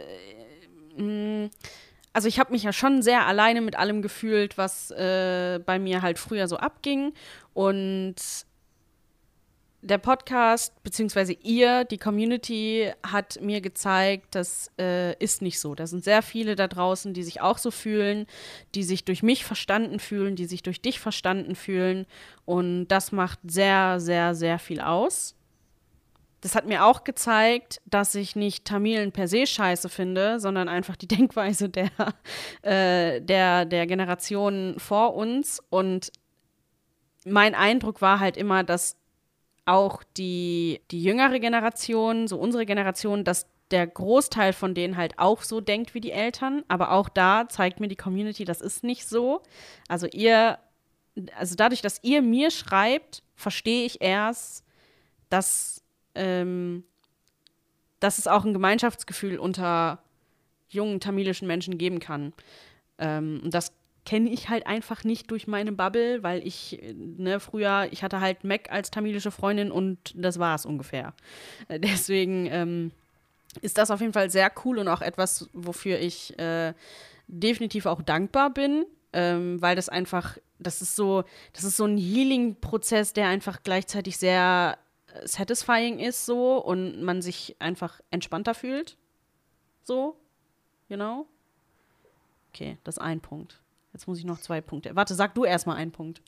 Mm, 0.97 1.47
also 2.13 2.27
ich 2.27 2.39
habe 2.39 2.51
mich 2.53 2.63
ja 2.63 2.73
schon 2.73 3.01
sehr 3.01 3.25
alleine 3.25 3.61
mit 3.61 3.77
allem 3.77 4.01
gefühlt, 4.01 4.57
was 4.57 4.91
äh, 4.91 5.59
bei 5.65 5.79
mir 5.79 6.01
halt 6.01 6.17
früher 6.17 6.47
so 6.47 6.57
abging. 6.57 7.13
Und 7.53 8.15
der 9.85 9.97
Podcast, 9.97 10.81
beziehungsweise 10.83 11.33
ihr, 11.33 11.83
die 11.85 11.97
Community, 11.97 12.91
hat 13.05 13.39
mir 13.41 13.61
gezeigt, 13.61 14.35
das 14.35 14.71
äh, 14.79 15.17
ist 15.23 15.41
nicht 15.41 15.59
so. 15.59 15.75
Da 15.75 15.87
sind 15.87 16.03
sehr 16.03 16.21
viele 16.21 16.55
da 16.55 16.67
draußen, 16.67 17.13
die 17.13 17.23
sich 17.23 17.41
auch 17.41 17.57
so 17.57 17.71
fühlen, 17.71 18.25
die 18.73 18.83
sich 18.83 19.05
durch 19.05 19.23
mich 19.23 19.45
verstanden 19.45 19.99
fühlen, 19.99 20.35
die 20.35 20.45
sich 20.45 20.63
durch 20.63 20.81
dich 20.81 20.99
verstanden 20.99 21.55
fühlen. 21.55 22.05
Und 22.45 22.87
das 22.87 23.11
macht 23.11 23.39
sehr, 23.43 23.99
sehr, 23.99 24.35
sehr 24.35 24.59
viel 24.59 24.81
aus 24.81 25.35
das 26.45 26.53
hat 26.53 26.67
mir 26.67 26.85
auch 26.85 27.03
gezeigt, 27.03 27.81
dass 27.85 28.13
ich 28.13 28.35
nicht 28.35 28.65
Tamilen 28.65 29.11
per 29.11 29.27
se 29.27 29.47
scheiße 29.47 29.89
finde, 29.89 30.39
sondern 30.39 30.69
einfach 30.69 30.95
die 30.95 31.07
Denkweise 31.15 31.69
der, 31.69 31.89
äh, 32.61 33.19
der, 33.19 33.65
der 33.65 33.87
Generationen 33.87 34.79
vor 34.79 35.15
uns. 35.15 35.59
Und 35.71 36.11
mein 37.25 37.55
Eindruck 37.55 37.99
war 38.03 38.19
halt 38.19 38.37
immer, 38.37 38.63
dass 38.63 38.95
auch 39.65 40.03
die, 40.17 40.81
die 40.91 41.01
jüngere 41.03 41.39
Generation, 41.39 42.27
so 42.27 42.37
unsere 42.37 42.65
Generation, 42.65 43.23
dass 43.23 43.47
der 43.71 43.87
Großteil 43.87 44.53
von 44.53 44.75
denen 44.75 44.95
halt 44.95 45.17
auch 45.17 45.41
so 45.41 45.59
denkt 45.59 45.93
wie 45.93 46.01
die 46.01 46.11
Eltern. 46.11 46.63
Aber 46.67 46.91
auch 46.91 47.09
da 47.09 47.49
zeigt 47.49 47.79
mir 47.79 47.87
die 47.87 47.95
Community, 47.95 48.45
das 48.45 48.61
ist 48.61 48.83
nicht 48.83 49.07
so. 49.07 49.41
Also 49.87 50.07
ihr, 50.07 50.59
also 51.35 51.55
dadurch, 51.55 51.81
dass 51.81 51.99
ihr 52.03 52.21
mir 52.21 52.51
schreibt, 52.51 53.23
verstehe 53.35 53.85
ich 53.85 54.01
erst, 54.01 54.63
dass 55.29 55.83
ähm, 56.13 56.83
dass 57.99 58.19
es 58.19 58.27
auch 58.27 58.45
ein 58.45 58.53
Gemeinschaftsgefühl 58.53 59.39
unter 59.39 59.99
jungen 60.69 60.99
tamilischen 60.99 61.47
Menschen 61.47 61.77
geben 61.77 61.99
kann. 61.99 62.33
Ähm, 62.97 63.41
und 63.43 63.53
das 63.53 63.73
kenne 64.05 64.29
ich 64.29 64.49
halt 64.49 64.67
einfach 64.67 65.03
nicht 65.03 65.31
durch 65.31 65.47
meine 65.47 65.71
Bubble, 65.71 66.21
weil 66.23 66.45
ich, 66.45 66.79
ne, 66.93 67.39
früher, 67.39 67.87
ich 67.91 68.03
hatte 68.03 68.21
halt 68.21 68.43
Mac 68.43 68.71
als 68.71 68.91
tamilische 68.91 69.31
Freundin 69.31 69.71
und 69.71 69.97
das 70.15 70.39
war 70.39 70.55
es 70.55 70.65
ungefähr. 70.65 71.13
Äh, 71.67 71.79
deswegen 71.79 72.45
ähm, 72.45 72.91
ist 73.61 73.77
das 73.77 73.91
auf 73.91 74.01
jeden 74.01 74.13
Fall 74.13 74.29
sehr 74.29 74.51
cool 74.63 74.77
und 74.77 74.87
auch 74.87 75.01
etwas, 75.01 75.49
wofür 75.53 75.99
ich 75.99 76.37
äh, 76.37 76.73
definitiv 77.27 77.85
auch 77.87 78.01
dankbar 78.01 78.51
bin, 78.51 78.85
ähm, 79.13 79.61
weil 79.61 79.75
das 79.75 79.89
einfach, 79.89 80.37
das 80.59 80.81
ist 80.81 80.95
so, 80.95 81.23
das 81.53 81.63
ist 81.63 81.77
so 81.77 81.85
ein 81.85 81.97
Healing-Prozess, 81.97 83.13
der 83.13 83.27
einfach 83.27 83.63
gleichzeitig 83.63 84.17
sehr 84.17 84.77
satisfying 85.23 85.99
ist 85.99 86.25
so 86.25 86.57
und 86.57 87.01
man 87.01 87.21
sich 87.21 87.55
einfach 87.59 88.01
entspannter 88.11 88.53
fühlt. 88.53 88.97
So, 89.83 90.17
you 90.89 90.97
know? 90.97 91.25
Okay, 92.53 92.77
das 92.83 92.97
ist 92.97 93.01
ein 93.01 93.21
Punkt. 93.21 93.61
Jetzt 93.95 94.09
muss 94.09 94.19
ich 94.19 94.25
noch 94.25 94.41
zwei 94.41 94.59
Punkte. 94.59 94.93
Warte, 94.97 95.15
sag 95.15 95.35
du 95.35 95.45
erstmal 95.45 95.77
einen 95.77 95.93
Punkt. 95.93 96.21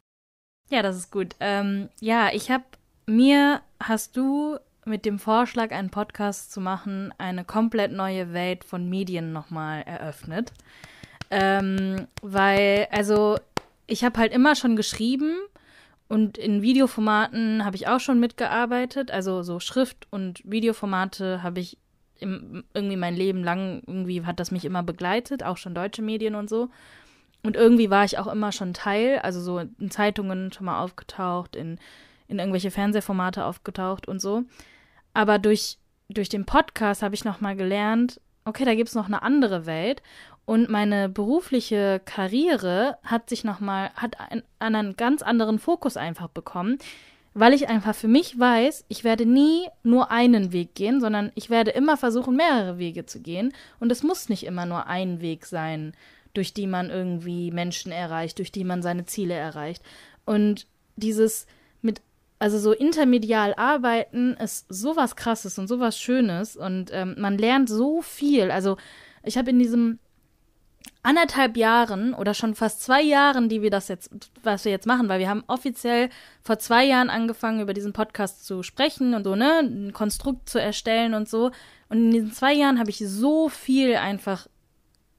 Ja, 0.70 0.82
das 0.82 0.96
ist 0.96 1.12
gut. 1.12 1.36
Ähm, 1.42 1.90
ja, 2.00 2.30
ich 2.32 2.50
habe 2.50 2.64
mir, 3.08 3.60
hast 3.84 4.16
du 4.16 4.58
mit 4.86 5.04
dem 5.04 5.20
Vorschlag, 5.20 5.72
einen 5.72 5.90
Podcast 5.90 6.54
zu 6.54 6.62
machen, 6.62 7.14
eine 7.18 7.44
komplett 7.44 7.92
neue 7.92 8.32
Welt 8.32 8.64
von 8.64 8.90
Medien 8.90 9.34
nochmal 9.34 9.82
eröffnet. 9.82 10.54
Ähm, 11.30 12.08
weil, 12.22 12.88
also, 12.90 13.38
ich 13.86 14.06
habe 14.06 14.18
halt 14.18 14.32
immer 14.32 14.56
schon 14.56 14.78
geschrieben 14.78 15.36
und 16.08 16.38
in 16.38 16.62
Videoformaten 16.62 17.66
habe 17.66 17.76
ich 17.76 17.90
auch 17.90 18.00
schon 18.00 18.22
mitgearbeitet. 18.22 19.12
Also 19.12 19.44
so 19.44 19.60
Schrift- 19.60 20.08
und 20.10 20.42
Videoformate 20.50 21.44
habe 21.44 21.60
ich 21.60 21.78
im, 22.22 22.64
irgendwie 22.74 22.96
mein 22.96 23.18
Leben 23.18 23.44
lang, 23.44 23.84
irgendwie 23.86 24.26
hat 24.26 24.40
das 24.40 24.52
mich 24.52 24.64
immer 24.64 24.84
begleitet, 24.84 25.44
auch 25.44 25.58
schon 25.58 25.76
deutsche 25.76 26.02
Medien 26.02 26.36
und 26.36 26.50
so. 26.50 26.70
Und 27.48 27.56
irgendwie 27.56 27.90
war 27.90 28.04
ich 28.04 28.20
auch 28.20 28.28
immer 28.28 28.52
schon 28.52 28.74
Teil, 28.74 29.20
also 29.20 29.40
so 29.40 29.60
in 29.60 29.90
Zeitungen 29.90 30.52
schon 30.52 30.66
mal 30.66 30.84
aufgetaucht, 30.84 31.56
in, 31.56 31.80
in 32.28 32.40
irgendwelche 32.40 32.72
Fernsehformate 32.72 33.46
aufgetaucht 33.46 34.06
und 34.06 34.20
so. 34.20 34.44
Aber 35.14 35.40
durch, 35.40 35.78
durch 36.10 36.28
den 36.28 36.46
Podcast 36.46 37.04
habe 37.04 37.16
ich 37.16 37.24
nochmal 37.24 37.56
gelernt, 37.56 38.20
okay, 38.44 38.66
da 38.66 38.76
gibt 38.76 38.90
es 38.90 38.96
noch 38.96 39.06
eine 39.06 39.22
andere 39.22 39.66
Welt. 39.66 40.04
Und 40.44 40.68
meine 40.68 41.08
berufliche 41.08 42.02
Karriere 42.04 42.98
hat 43.06 43.30
sich 43.30 43.46
nochmal, 43.46 43.92
hat 43.96 44.20
einen, 44.20 44.44
einen 44.60 44.98
ganz 44.98 45.22
anderen 45.22 45.58
Fokus 45.58 45.96
einfach 45.96 46.28
bekommen, 46.28 46.80
weil 47.34 47.54
ich 47.54 47.70
einfach 47.70 47.96
für 47.96 48.10
mich 48.10 48.38
weiß, 48.38 48.84
ich 48.90 49.06
werde 49.06 49.26
nie 49.26 49.68
nur 49.84 50.12
einen 50.12 50.52
Weg 50.52 50.76
gehen, 50.76 51.00
sondern 51.00 51.32
ich 51.36 51.50
werde 51.50 51.72
immer 51.72 51.96
versuchen, 51.96 52.36
mehrere 52.36 52.78
Wege 52.78 53.06
zu 53.06 53.22
gehen. 53.22 53.54
Und 53.80 53.90
es 53.90 54.04
muss 54.04 54.28
nicht 54.28 54.46
immer 54.46 54.66
nur 54.66 54.88
ein 54.88 55.22
Weg 55.22 55.46
sein, 55.46 55.94
durch 56.38 56.54
die 56.54 56.68
man 56.68 56.92
irgendwie 56.92 57.52
Menschen 57.52 57.92
erreicht, 57.92 58.38
durch 58.38 58.52
die 58.52 58.64
man 58.64 58.84
seine 58.84 59.06
Ziele 59.06 59.34
erreicht. 59.34 59.84
Und 60.24 60.68
dieses 60.96 61.48
mit, 61.82 62.02
also 62.38 62.60
so 62.60 62.72
intermedial 62.74 63.56
arbeiten 63.56 64.36
ist 64.36 64.68
sowas 64.70 65.16
krasses 65.16 65.58
und 65.58 65.68
sowas 65.68 66.00
Schönes 66.00 66.56
und 66.56 66.92
ähm, 66.94 67.16
man 67.18 67.40
lernt 67.40 67.70
so 67.70 68.04
viel. 68.04 68.52
Also 68.52 68.78
ich 69.24 69.38
habe 69.38 69.50
in 69.50 69.58
diesem 69.58 69.98
anderthalb 71.02 71.58
Jahren 71.58 72.14
oder 72.14 72.36
schon 72.36 72.54
fast 72.54 72.82
zwei 72.84 73.02
Jahren, 73.02 73.50
die 73.50 73.64
wir 73.64 73.72
das 73.72 73.88
jetzt, 73.88 74.12
was 74.44 74.64
wir 74.64 74.72
jetzt 74.72 74.86
machen, 74.86 75.10
weil 75.10 75.20
wir 75.20 75.30
haben 75.30 75.44
offiziell 75.48 76.10
vor 76.44 76.60
zwei 76.60 76.86
Jahren 76.86 77.10
angefangen, 77.10 77.62
über 77.62 77.74
diesen 77.74 77.94
Podcast 77.94 78.46
zu 78.46 78.62
sprechen 78.62 79.16
und 79.16 79.24
so, 79.24 79.36
ne, 79.36 79.60
ein 79.60 79.94
Konstrukt 79.94 80.50
zu 80.50 80.62
erstellen 80.62 81.14
und 81.16 81.28
so. 81.28 81.52
Und 81.90 81.98
in 81.98 82.12
diesen 82.12 82.32
zwei 82.32 82.54
Jahren 82.54 82.78
habe 82.78 82.92
ich 82.92 83.00
so 83.00 83.50
viel 83.50 83.96
einfach 83.96 84.48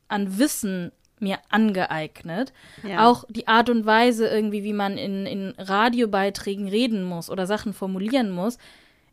an 0.08 0.38
Wissen 0.38 0.92
mir 1.20 1.38
angeeignet. 1.48 2.52
Ja. 2.82 3.08
Auch 3.08 3.24
die 3.28 3.48
Art 3.48 3.70
und 3.70 3.86
Weise 3.86 4.28
irgendwie, 4.28 4.64
wie 4.64 4.72
man 4.72 4.98
in, 4.98 5.26
in 5.26 5.54
Radiobeiträgen 5.58 6.68
reden 6.68 7.04
muss 7.04 7.30
oder 7.30 7.46
Sachen 7.46 7.72
formulieren 7.72 8.30
muss. 8.30 8.58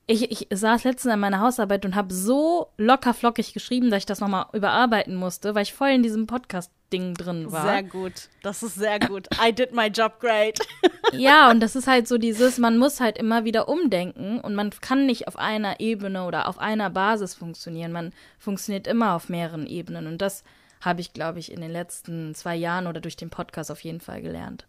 Ich, 0.07 0.29
ich 0.29 0.47
saß 0.55 0.83
letztens 0.83 1.13
an 1.13 1.19
meiner 1.19 1.39
Hausarbeit 1.39 1.83
und 1.83 1.95
habe 1.95 2.13
so 2.13 2.67
locker 2.77 3.15
flockig 3.15 3.53
geschrieben, 3.53 3.89
dass 3.89 3.99
ich 3.99 4.05
das 4.05 4.19
nochmal 4.19 4.45
überarbeiten 4.53 5.15
musste, 5.15 5.55
weil 5.55 5.63
ich 5.63 5.73
voll 5.73 5.89
in 5.89 6.03
diesem 6.03 6.27
Podcast-Ding 6.27 7.15
drin 7.15 7.51
war. 7.51 7.63
Sehr 7.63 7.83
gut. 7.83 8.29
Das 8.43 8.61
ist 8.61 8.75
sehr 8.75 8.99
gut. 8.99 9.27
I 9.43 9.51
did 9.51 9.73
my 9.73 9.87
job 9.87 10.19
great. 10.19 10.59
ja, 11.11 11.49
und 11.49 11.59
das 11.59 11.75
ist 11.75 11.87
halt 11.87 12.07
so 12.07 12.19
dieses, 12.19 12.59
man 12.59 12.77
muss 12.77 12.99
halt 12.99 13.17
immer 13.17 13.45
wieder 13.45 13.67
umdenken 13.67 14.39
und 14.39 14.53
man 14.53 14.69
kann 14.69 15.07
nicht 15.07 15.27
auf 15.27 15.39
einer 15.39 15.79
Ebene 15.79 16.25
oder 16.25 16.49
auf 16.49 16.59
einer 16.59 16.91
Basis 16.91 17.33
funktionieren. 17.33 17.91
Man 17.91 18.13
funktioniert 18.37 18.85
immer 18.85 19.15
auf 19.15 19.27
mehreren 19.27 19.65
Ebenen 19.65 20.05
und 20.05 20.21
das 20.21 20.43
habe 20.81 21.01
ich, 21.01 21.13
glaube 21.13 21.39
ich, 21.39 21.51
in 21.51 21.61
den 21.61 21.71
letzten 21.71 22.35
zwei 22.35 22.55
Jahren 22.55 22.87
oder 22.87 23.01
durch 23.01 23.15
den 23.15 23.29
Podcast 23.29 23.71
auf 23.71 23.83
jeden 23.83 24.01
Fall 24.01 24.21
gelernt 24.21 24.65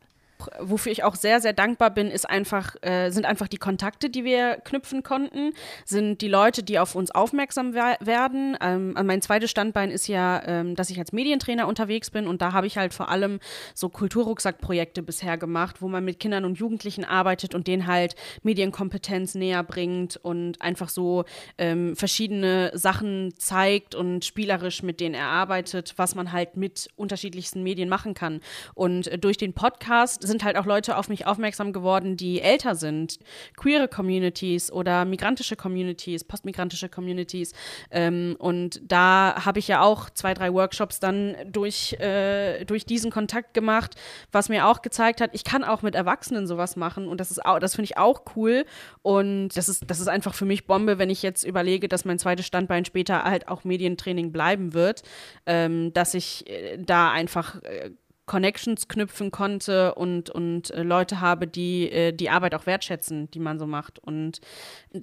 wofür 0.60 0.92
ich 0.92 1.04
auch 1.04 1.14
sehr, 1.14 1.40
sehr 1.40 1.52
dankbar 1.52 1.90
bin, 1.90 2.10
ist 2.10 2.28
einfach, 2.28 2.76
äh, 2.82 3.10
sind 3.10 3.26
einfach 3.26 3.48
die 3.48 3.56
Kontakte, 3.56 4.10
die 4.10 4.24
wir 4.24 4.56
knüpfen 4.64 5.02
konnten, 5.02 5.52
sind 5.84 6.20
die 6.20 6.28
Leute, 6.28 6.62
die 6.62 6.78
auf 6.78 6.94
uns 6.94 7.10
aufmerksam 7.10 7.74
wer 7.74 7.96
werden. 8.00 8.56
Ähm, 8.60 8.94
mein 9.04 9.22
zweites 9.22 9.50
Standbein 9.50 9.90
ist 9.90 10.08
ja, 10.08 10.42
ähm, 10.46 10.76
dass 10.76 10.90
ich 10.90 10.98
als 10.98 11.12
Medientrainer 11.12 11.66
unterwegs 11.66 12.10
bin 12.10 12.26
und 12.26 12.42
da 12.42 12.52
habe 12.52 12.66
ich 12.66 12.76
halt 12.76 12.94
vor 12.94 13.08
allem 13.08 13.40
so 13.74 13.88
Kulturrucksackprojekte 13.88 15.02
bisher 15.02 15.38
gemacht, 15.38 15.80
wo 15.80 15.88
man 15.88 16.04
mit 16.04 16.20
Kindern 16.20 16.44
und 16.44 16.58
Jugendlichen 16.58 17.04
arbeitet 17.04 17.54
und 17.54 17.66
denen 17.66 17.86
halt 17.86 18.14
Medienkompetenz 18.42 19.34
näher 19.34 19.62
bringt 19.62 20.16
und 20.16 20.60
einfach 20.60 20.88
so 20.88 21.24
ähm, 21.58 21.96
verschiedene 21.96 22.70
Sachen 22.74 23.34
zeigt 23.38 23.94
und 23.94 24.24
spielerisch 24.24 24.82
mit 24.82 25.00
denen 25.00 25.14
erarbeitet, 25.14 25.94
was 25.96 26.14
man 26.14 26.32
halt 26.32 26.56
mit 26.56 26.88
unterschiedlichsten 26.96 27.62
Medien 27.62 27.88
machen 27.88 28.14
kann. 28.14 28.40
Und 28.74 29.06
äh, 29.08 29.18
durch 29.18 29.36
den 29.36 29.52
Podcast 29.52 30.25
sind 30.26 30.44
halt 30.44 30.56
auch 30.56 30.66
Leute 30.66 30.96
auf 30.96 31.08
mich 31.08 31.26
aufmerksam 31.26 31.72
geworden, 31.72 32.16
die 32.16 32.40
älter 32.40 32.74
sind. 32.74 33.18
Queere 33.56 33.88
Communities 33.88 34.70
oder 34.70 35.04
migrantische 35.04 35.56
Communities, 35.56 36.24
postmigrantische 36.24 36.88
Communities. 36.88 37.52
Ähm, 37.90 38.36
und 38.38 38.80
da 38.82 39.44
habe 39.44 39.58
ich 39.58 39.68
ja 39.68 39.82
auch 39.82 40.10
zwei, 40.10 40.34
drei 40.34 40.52
Workshops 40.52 41.00
dann 41.00 41.36
durch, 41.50 41.94
äh, 41.94 42.64
durch 42.64 42.86
diesen 42.86 43.10
Kontakt 43.10 43.54
gemacht, 43.54 43.94
was 44.32 44.48
mir 44.48 44.66
auch 44.66 44.82
gezeigt 44.82 45.20
hat, 45.20 45.30
ich 45.32 45.44
kann 45.44 45.64
auch 45.64 45.82
mit 45.82 45.94
Erwachsenen 45.94 46.46
sowas 46.46 46.76
machen 46.76 47.08
und 47.08 47.20
das 47.20 47.30
ist 47.30 47.44
auch, 47.44 47.58
das 47.58 47.74
finde 47.74 47.84
ich 47.84 47.98
auch 47.98 48.22
cool. 48.36 48.64
Und 49.02 49.50
das 49.56 49.68
ist, 49.68 49.90
das 49.90 50.00
ist 50.00 50.08
einfach 50.08 50.34
für 50.34 50.44
mich 50.44 50.66
Bombe, 50.66 50.98
wenn 50.98 51.10
ich 51.10 51.22
jetzt 51.22 51.44
überlege, 51.44 51.88
dass 51.88 52.04
mein 52.04 52.18
zweites 52.18 52.46
Standbein 52.46 52.84
später 52.84 53.24
halt 53.24 53.48
auch 53.48 53.64
Medientraining 53.64 54.32
bleiben 54.32 54.74
wird, 54.74 55.02
ähm, 55.46 55.92
dass 55.92 56.14
ich 56.14 56.48
äh, 56.48 56.78
da 56.78 57.10
einfach 57.10 57.62
äh, 57.62 57.90
Connections 58.26 58.88
knüpfen 58.88 59.30
konnte 59.30 59.94
und, 59.94 60.30
und 60.30 60.70
äh, 60.72 60.82
Leute 60.82 61.20
habe, 61.20 61.46
die 61.46 61.90
äh, 61.90 62.12
die 62.12 62.28
Arbeit 62.28 62.54
auch 62.54 62.66
wertschätzen, 62.66 63.30
die 63.30 63.38
man 63.38 63.58
so 63.58 63.66
macht. 63.66 64.00
Und 64.00 64.40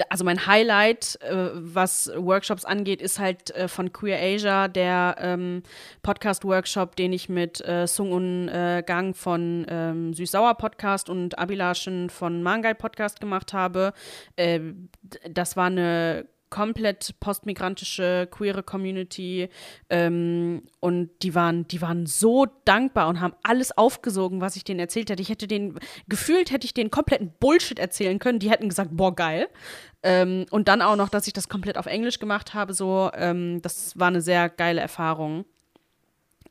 also 0.09 0.25
mein 0.25 0.45
Highlight, 0.45 1.19
äh, 1.21 1.49
was 1.53 2.11
Workshops 2.15 2.65
angeht, 2.65 3.01
ist 3.01 3.19
halt 3.19 3.51
äh, 3.51 3.69
von 3.69 3.93
Queer 3.93 4.19
Asia, 4.21 4.67
der 4.67 5.15
ähm, 5.19 5.63
Podcast-Workshop, 6.01 6.97
den 6.97 7.13
ich 7.13 7.29
mit 7.29 7.65
äh, 7.65 7.87
Sung 7.87 8.11
Un 8.11 8.49
äh, 8.49 8.83
Gang 8.85 9.15
von 9.15 9.65
ähm, 9.69 10.13
Süß-Sauer 10.13 10.55
Podcast 10.55 11.09
und 11.09 11.39
Abilaschen 11.39 12.09
von 12.09 12.43
Mangai 12.43 12.73
Podcast 12.73 13.19
gemacht 13.19 13.53
habe. 13.53 13.93
das 15.29 15.55
war 15.55 15.67
eine 15.67 16.25
komplett 16.53 17.19
postmigrantische, 17.19 18.27
queere 18.29 18.61
Community 18.61 19.49
ähm, 19.89 20.61
und 20.79 21.09
die 21.23 21.33
waren, 21.33 21.67
die 21.67 21.81
waren 21.81 22.05
so 22.05 22.45
dankbar 22.63 23.07
und 23.07 23.21
haben 23.21 23.33
alles 23.41 23.75
aufgesogen, 23.75 24.39
was 24.39 24.55
ich 24.55 24.63
denen 24.63 24.79
erzählt 24.79 25.09
hätte. 25.09 25.23
Ich 25.23 25.29
hätte 25.29 25.47
den, 25.47 25.79
gefühlt 26.07 26.51
hätte 26.51 26.65
ich 26.65 26.75
den 26.75 26.91
kompletten 26.91 27.33
Bullshit 27.39 27.79
erzählen 27.79 28.19
können. 28.19 28.37
Die 28.37 28.51
hätten 28.51 28.69
gesagt, 28.69 28.91
boah, 28.93 29.15
geil. 29.15 29.47
Ähm, 30.03 30.45
und 30.51 30.67
dann 30.67 30.83
auch 30.83 30.95
noch, 30.95 31.09
dass 31.09 31.25
ich 31.25 31.33
das 31.33 31.49
komplett 31.49 31.75
auf 31.75 31.87
Englisch 31.87 32.19
gemacht 32.19 32.53
habe, 32.53 32.75
so, 32.75 33.09
ähm, 33.15 33.59
das 33.63 33.97
war 33.97 34.09
eine 34.09 34.21
sehr 34.21 34.47
geile 34.47 34.79
Erfahrung. 34.79 35.45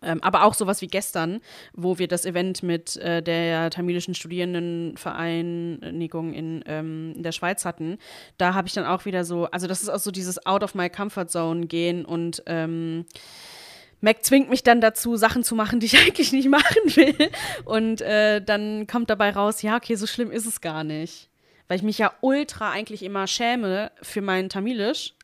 Ähm, 0.03 0.23
aber 0.23 0.45
auch 0.45 0.55
sowas 0.55 0.81
wie 0.83 0.87
gestern, 0.87 1.41
wo 1.73 1.99
wir 1.99 2.09
das 2.09 2.25
Event 2.25 2.63
mit 2.63 2.97
äh, 2.97 3.23
der 3.23 3.71
tamilischen 3.71 4.15
Studierendenvereinigung 4.15 6.33
in, 6.33 6.63
ähm, 6.67 7.13
in 7.17 7.23
der 7.23 7.33
Schweiz 7.33 7.65
hatten. 7.65 7.99
Da 8.39 8.55
habe 8.55 8.69
ich 8.69 8.75
dann 8.75 8.87
auch 8.87 9.05
wieder 9.05 9.25
so, 9.25 9.47
also 9.47 9.67
das 9.67 9.83
ist 9.83 9.89
auch 9.89 9.99
so 9.99 10.11
dieses 10.11 10.47
Out 10.47 10.63
of 10.63 10.75
my 10.75 10.91
Comfort 10.91 11.29
Zone 11.29 11.67
gehen 11.67 12.05
und 12.05 12.43
ähm, 12.47 13.07
Mac 14.03 14.25
zwingt 14.25 14.51
mich 14.51 14.65
dann 14.65 14.81
dazu, 14.81 15.17
Sachen 15.17 15.45
zu 15.45 15.55
machen, 15.55 15.81
die 15.81 15.87
ich 15.87 15.99
eigentlich 15.99 16.33
nicht 16.33 16.49
machen 16.49 16.97
will. 16.97 17.31
Und 17.65 18.03
äh, 18.03 18.43
dann 18.43 18.87
kommt 18.87 19.09
dabei 19.09 19.31
raus, 19.31 19.63
ja, 19.63 19.77
okay, 19.77 19.95
so 19.95 20.07
schlimm 20.07 20.31
ist 20.31 20.45
es 20.45 20.61
gar 20.61 20.85
nicht. 20.85 21.31
Weil 21.69 21.79
ich 21.79 21.85
mich 21.85 21.99
ja 21.99 22.13
ultra 22.21 22.71
eigentlich 22.71 23.05
immer 23.05 23.27
schäme 23.27 23.93
für 24.03 24.21
mein 24.21 24.49
Tamilisch, 24.49 25.15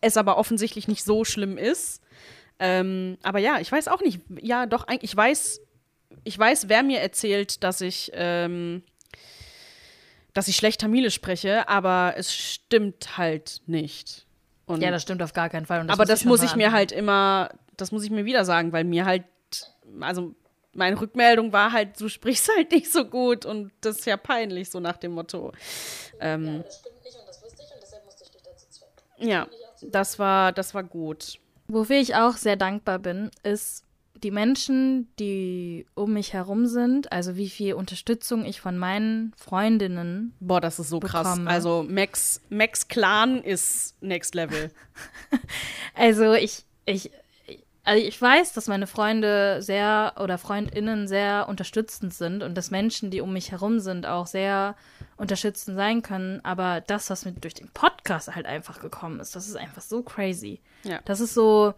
es 0.00 0.16
aber 0.16 0.38
offensichtlich 0.38 0.88
nicht 0.88 1.04
so 1.04 1.24
schlimm 1.24 1.58
ist. 1.58 2.00
Ähm, 2.64 3.18
aber 3.24 3.40
ja, 3.40 3.58
ich 3.58 3.72
weiß 3.72 3.88
auch 3.88 4.00
nicht. 4.02 4.20
Ja, 4.40 4.66
doch, 4.66 4.86
ich 5.00 5.16
weiß, 5.16 5.60
ich 6.22 6.38
weiß, 6.38 6.68
wer 6.68 6.84
mir 6.84 7.00
erzählt, 7.00 7.64
dass 7.64 7.80
ich, 7.80 8.12
ähm, 8.14 8.84
dass 10.32 10.46
ich 10.46 10.54
schlecht 10.54 10.80
Tamilisch 10.80 11.14
spreche, 11.14 11.68
aber 11.68 12.14
es 12.16 12.32
stimmt 12.32 13.18
halt 13.18 13.62
nicht. 13.66 14.26
Und 14.66 14.80
ja, 14.80 14.92
das 14.92 15.02
stimmt 15.02 15.24
auf 15.24 15.32
gar 15.32 15.48
keinen 15.48 15.66
Fall. 15.66 15.84
Das 15.84 15.92
aber 15.92 16.04
das 16.04 16.24
muss 16.24 16.40
ich 16.44 16.54
mir 16.54 16.70
halt 16.70 16.92
immer, 16.92 17.50
das 17.76 17.90
muss 17.90 18.04
ich 18.04 18.12
mir 18.12 18.24
wieder 18.24 18.44
sagen, 18.44 18.72
weil 18.72 18.84
mir 18.84 19.06
halt, 19.06 19.24
also 20.00 20.36
meine 20.72 21.00
Rückmeldung 21.00 21.52
war 21.52 21.72
halt, 21.72 22.00
du 22.00 22.08
sprichst 22.08 22.48
halt 22.56 22.70
nicht 22.70 22.92
so 22.92 23.04
gut 23.04 23.44
und 23.44 23.72
das 23.80 23.98
ist 23.98 24.06
ja 24.06 24.16
peinlich, 24.16 24.70
so 24.70 24.78
nach 24.78 24.98
dem 24.98 25.14
Motto. 25.14 25.50
Ähm, 26.20 26.44
ja, 26.46 26.58
das 26.62 26.78
stimmt 26.78 27.04
nicht 27.04 27.16
und 27.16 27.26
das 27.26 27.42
wusste 27.42 27.62
ich 27.64 27.74
und 27.74 27.82
deshalb 27.82 28.04
musste 28.04 28.22
ich 28.22 28.30
dich 28.30 28.42
dazu 28.42 28.66
zwingen. 28.68 29.28
Ja, 29.28 29.48
das 29.82 30.20
war, 30.20 30.52
das 30.52 30.72
war 30.74 30.84
gut. 30.84 31.40
Wofür 31.72 31.96
ich 31.96 32.14
auch 32.14 32.36
sehr 32.36 32.56
dankbar 32.56 32.98
bin, 32.98 33.30
ist 33.44 33.84
die 34.22 34.30
Menschen, 34.30 35.08
die 35.18 35.86
um 35.94 36.12
mich 36.12 36.34
herum 36.34 36.66
sind, 36.66 37.10
also 37.10 37.36
wie 37.36 37.48
viel 37.48 37.72
Unterstützung 37.72 38.44
ich 38.44 38.60
von 38.60 38.76
meinen 38.76 39.32
Freundinnen. 39.38 40.34
Boah, 40.38 40.60
das 40.60 40.78
ist 40.78 40.90
so 40.90 41.00
bekomme. 41.00 41.22
krass. 41.22 41.40
Also 41.46 41.82
Max, 41.88 42.42
Max 42.50 42.88
Clan 42.88 43.42
ist 43.42 43.96
Next 44.02 44.34
Level. 44.34 44.70
also 45.94 46.34
ich, 46.34 46.64
ich, 46.84 47.10
also 47.84 48.06
ich 48.06 48.20
weiß, 48.20 48.52
dass 48.52 48.68
meine 48.68 48.86
Freunde 48.86 49.62
sehr 49.62 50.12
oder 50.20 50.36
Freundinnen 50.36 51.08
sehr 51.08 51.48
unterstützend 51.48 52.12
sind 52.12 52.42
und 52.42 52.54
dass 52.54 52.70
Menschen, 52.70 53.10
die 53.10 53.22
um 53.22 53.32
mich 53.32 53.50
herum 53.50 53.80
sind, 53.80 54.04
auch 54.04 54.26
sehr 54.26 54.76
unterstützend 55.16 55.76
sein 55.76 56.02
können. 56.02 56.40
Aber 56.44 56.80
das, 56.80 57.10
was 57.10 57.24
mir 57.24 57.32
durch 57.32 57.54
den 57.54 57.68
Podcast 57.68 58.34
halt 58.34 58.46
einfach 58.46 58.80
gekommen 58.80 59.20
ist, 59.20 59.36
das 59.36 59.48
ist 59.48 59.56
einfach 59.56 59.82
so 59.82 60.02
crazy. 60.02 60.60
Ja. 60.84 61.00
Das 61.04 61.20
ist 61.20 61.34
so, 61.34 61.74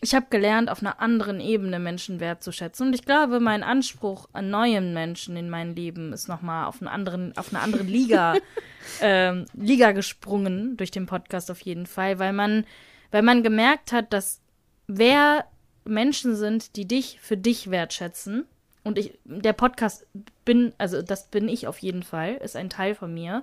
ich 0.00 0.14
habe 0.14 0.26
gelernt, 0.30 0.70
auf 0.70 0.80
einer 0.80 1.00
anderen 1.00 1.40
Ebene 1.40 1.78
Menschen 1.78 2.20
wertzuschätzen. 2.20 2.88
Und 2.88 2.94
ich 2.94 3.04
glaube, 3.04 3.40
mein 3.40 3.62
Anspruch 3.62 4.28
an 4.32 4.50
neuen 4.50 4.92
Menschen 4.92 5.36
in 5.36 5.48
meinem 5.48 5.74
Leben 5.74 6.12
ist 6.12 6.28
nochmal 6.28 6.66
auf, 6.66 6.80
einen 6.80 6.88
anderen, 6.88 7.36
auf 7.36 7.52
eine 7.52 7.62
andere 7.62 7.84
Liga, 7.84 8.34
ähm, 9.00 9.46
Liga 9.54 9.92
gesprungen 9.92 10.76
durch 10.76 10.90
den 10.90 11.06
Podcast 11.06 11.50
auf 11.50 11.60
jeden 11.60 11.86
Fall, 11.86 12.18
weil 12.18 12.32
man, 12.32 12.66
weil 13.10 13.22
man 13.22 13.42
gemerkt 13.42 13.92
hat, 13.92 14.12
dass 14.12 14.40
wer 14.86 15.46
Menschen 15.84 16.34
sind, 16.36 16.76
die 16.76 16.86
dich 16.86 17.18
für 17.20 17.36
dich 17.36 17.70
wertschätzen 17.70 18.46
und 18.84 18.98
ich, 18.98 19.18
der 19.24 19.54
Podcast 19.54 20.06
bin, 20.44 20.72
also 20.78 21.02
das 21.02 21.28
bin 21.28 21.48
ich 21.48 21.66
auf 21.66 21.78
jeden 21.78 22.02
Fall, 22.02 22.34
ist 22.34 22.54
ein 22.54 22.70
Teil 22.70 22.94
von 22.94 23.12
mir. 23.12 23.42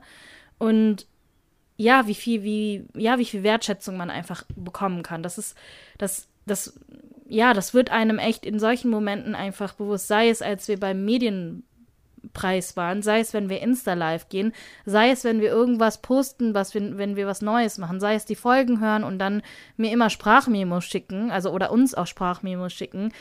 Und 0.60 1.08
ja, 1.78 2.06
wie 2.06 2.16
viel, 2.16 2.44
wie, 2.44 2.86
ja, 2.96 3.18
wie 3.18 3.26
viel 3.26 3.42
Wertschätzung 3.42 3.98
man 3.98 4.12
einfach 4.12 4.44
bekommen 4.56 5.02
kann. 5.02 5.24
Das 5.24 5.39
ist, 5.39 5.58
das, 5.98 6.28
das, 6.46 6.80
ja, 7.28 7.54
das 7.54 7.74
wird 7.74 7.89
einem 7.89 8.20
echt 8.20 8.46
in 8.46 8.60
solchen 8.60 8.92
Momenten 8.92 9.34
einfach 9.34 9.74
bewusst, 9.74 10.08
sei 10.08 10.30
es, 10.30 10.44
als 10.44 10.68
wir 10.68 10.80
beim 10.80 11.04
Medien, 11.04 11.64
preisbaren, 12.34 13.02
sei 13.02 13.20
es, 13.20 13.34
wenn 13.34 13.50
wir 13.50 13.62
Insta-Live 13.62 14.30
gehen, 14.30 14.54
sei 14.86 15.10
es, 15.10 15.24
wenn 15.24 15.42
wir 15.42 15.50
irgendwas 15.50 16.02
posten, 16.02 16.54
was 16.54 16.74
wir, 16.76 16.98
wenn 17.00 17.16
wir 17.16 17.26
was 17.26 17.42
Neues 17.42 17.80
machen, 17.80 18.00
sei 18.00 18.14
es 18.14 18.26
die 18.26 18.36
Folgen 18.36 18.80
hören 18.80 19.04
und 19.04 19.18
dann 19.18 19.42
mir 19.76 19.92
immer 19.92 20.12
Sprachmemos 20.12 20.86
schicken, 20.86 21.32
also 21.32 21.52
oder 21.52 21.72
uns 21.72 21.96
auch 21.96 22.06
Sprachmemos 22.08 22.74
schicken, 22.74 23.12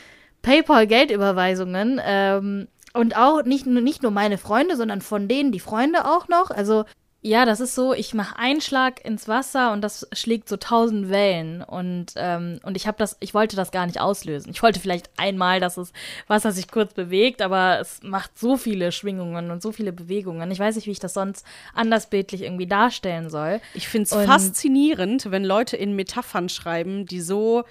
PayPal-Geldüberweisungen 0.41 2.01
ähm, 2.03 2.67
und 2.93 3.15
auch 3.15 3.43
nicht, 3.43 3.65
nicht 3.65 4.03
nur 4.03 4.11
meine 4.11 4.37
Freunde, 4.37 4.75
sondern 4.75 5.01
von 5.01 5.27
denen 5.27 5.51
die 5.51 5.59
Freunde 5.59 6.05
auch 6.05 6.27
noch. 6.27 6.51
Also 6.51 6.85
ja, 7.23 7.45
das 7.45 7.59
ist 7.59 7.75
so, 7.75 7.93
ich 7.93 8.15
mache 8.15 8.39
einen 8.39 8.61
Schlag 8.61 9.05
ins 9.05 9.27
Wasser 9.27 9.73
und 9.73 9.81
das 9.81 10.07
schlägt 10.11 10.49
so 10.49 10.57
tausend 10.57 11.11
Wellen 11.11 11.61
und 11.61 12.13
ähm, 12.15 12.59
und 12.63 12.75
ich 12.75 12.87
habe 12.87 12.97
das, 12.97 13.15
ich 13.19 13.35
wollte 13.35 13.55
das 13.55 13.69
gar 13.69 13.85
nicht 13.85 14.01
auslösen. 14.01 14.49
Ich 14.49 14.63
wollte 14.63 14.79
vielleicht 14.79 15.11
einmal, 15.17 15.59
dass 15.59 15.75
das 15.75 15.93
Wasser 16.25 16.51
sich 16.51 16.67
kurz 16.67 16.95
bewegt, 16.95 17.43
aber 17.43 17.79
es 17.79 18.01
macht 18.01 18.39
so 18.39 18.57
viele 18.57 18.91
Schwingungen 18.91 19.51
und 19.51 19.61
so 19.61 19.71
viele 19.71 19.93
Bewegungen. 19.93 20.49
Ich 20.49 20.57
weiß 20.57 20.75
nicht, 20.75 20.87
wie 20.87 20.91
ich 20.91 20.99
das 20.99 21.13
sonst 21.13 21.45
andersbildlich 21.75 22.41
irgendwie 22.41 22.65
darstellen 22.65 23.29
soll. 23.29 23.61
Ich 23.75 23.87
finde 23.87 24.05
es 24.05 24.25
faszinierend, 24.25 25.29
wenn 25.29 25.43
Leute 25.43 25.77
in 25.77 25.95
Metaphern 25.95 26.49
schreiben, 26.49 27.05
die 27.05 27.21
so 27.21 27.65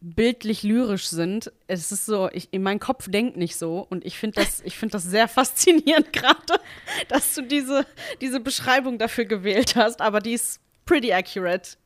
bildlich 0.00 0.62
lyrisch 0.62 1.08
sind. 1.08 1.52
Es 1.66 1.92
ist 1.92 2.06
so, 2.06 2.30
ich, 2.32 2.48
mein 2.52 2.80
Kopf 2.80 3.10
denkt 3.10 3.36
nicht 3.36 3.56
so 3.56 3.86
und 3.90 4.04
ich 4.04 4.18
finde 4.18 4.40
das, 4.40 4.60
ich 4.60 4.78
das 4.78 5.04
sehr 5.04 5.28
faszinierend 5.28 6.12
gerade, 6.12 6.60
dass 7.08 7.34
du 7.34 7.42
diese, 7.42 7.86
diese 8.20 8.40
Beschreibung 8.40 8.98
dafür 8.98 9.26
gewählt 9.26 9.76
hast, 9.76 10.00
aber 10.00 10.20
die 10.20 10.32
ist 10.32 10.60
pretty 10.86 11.12
accurate. 11.12 11.76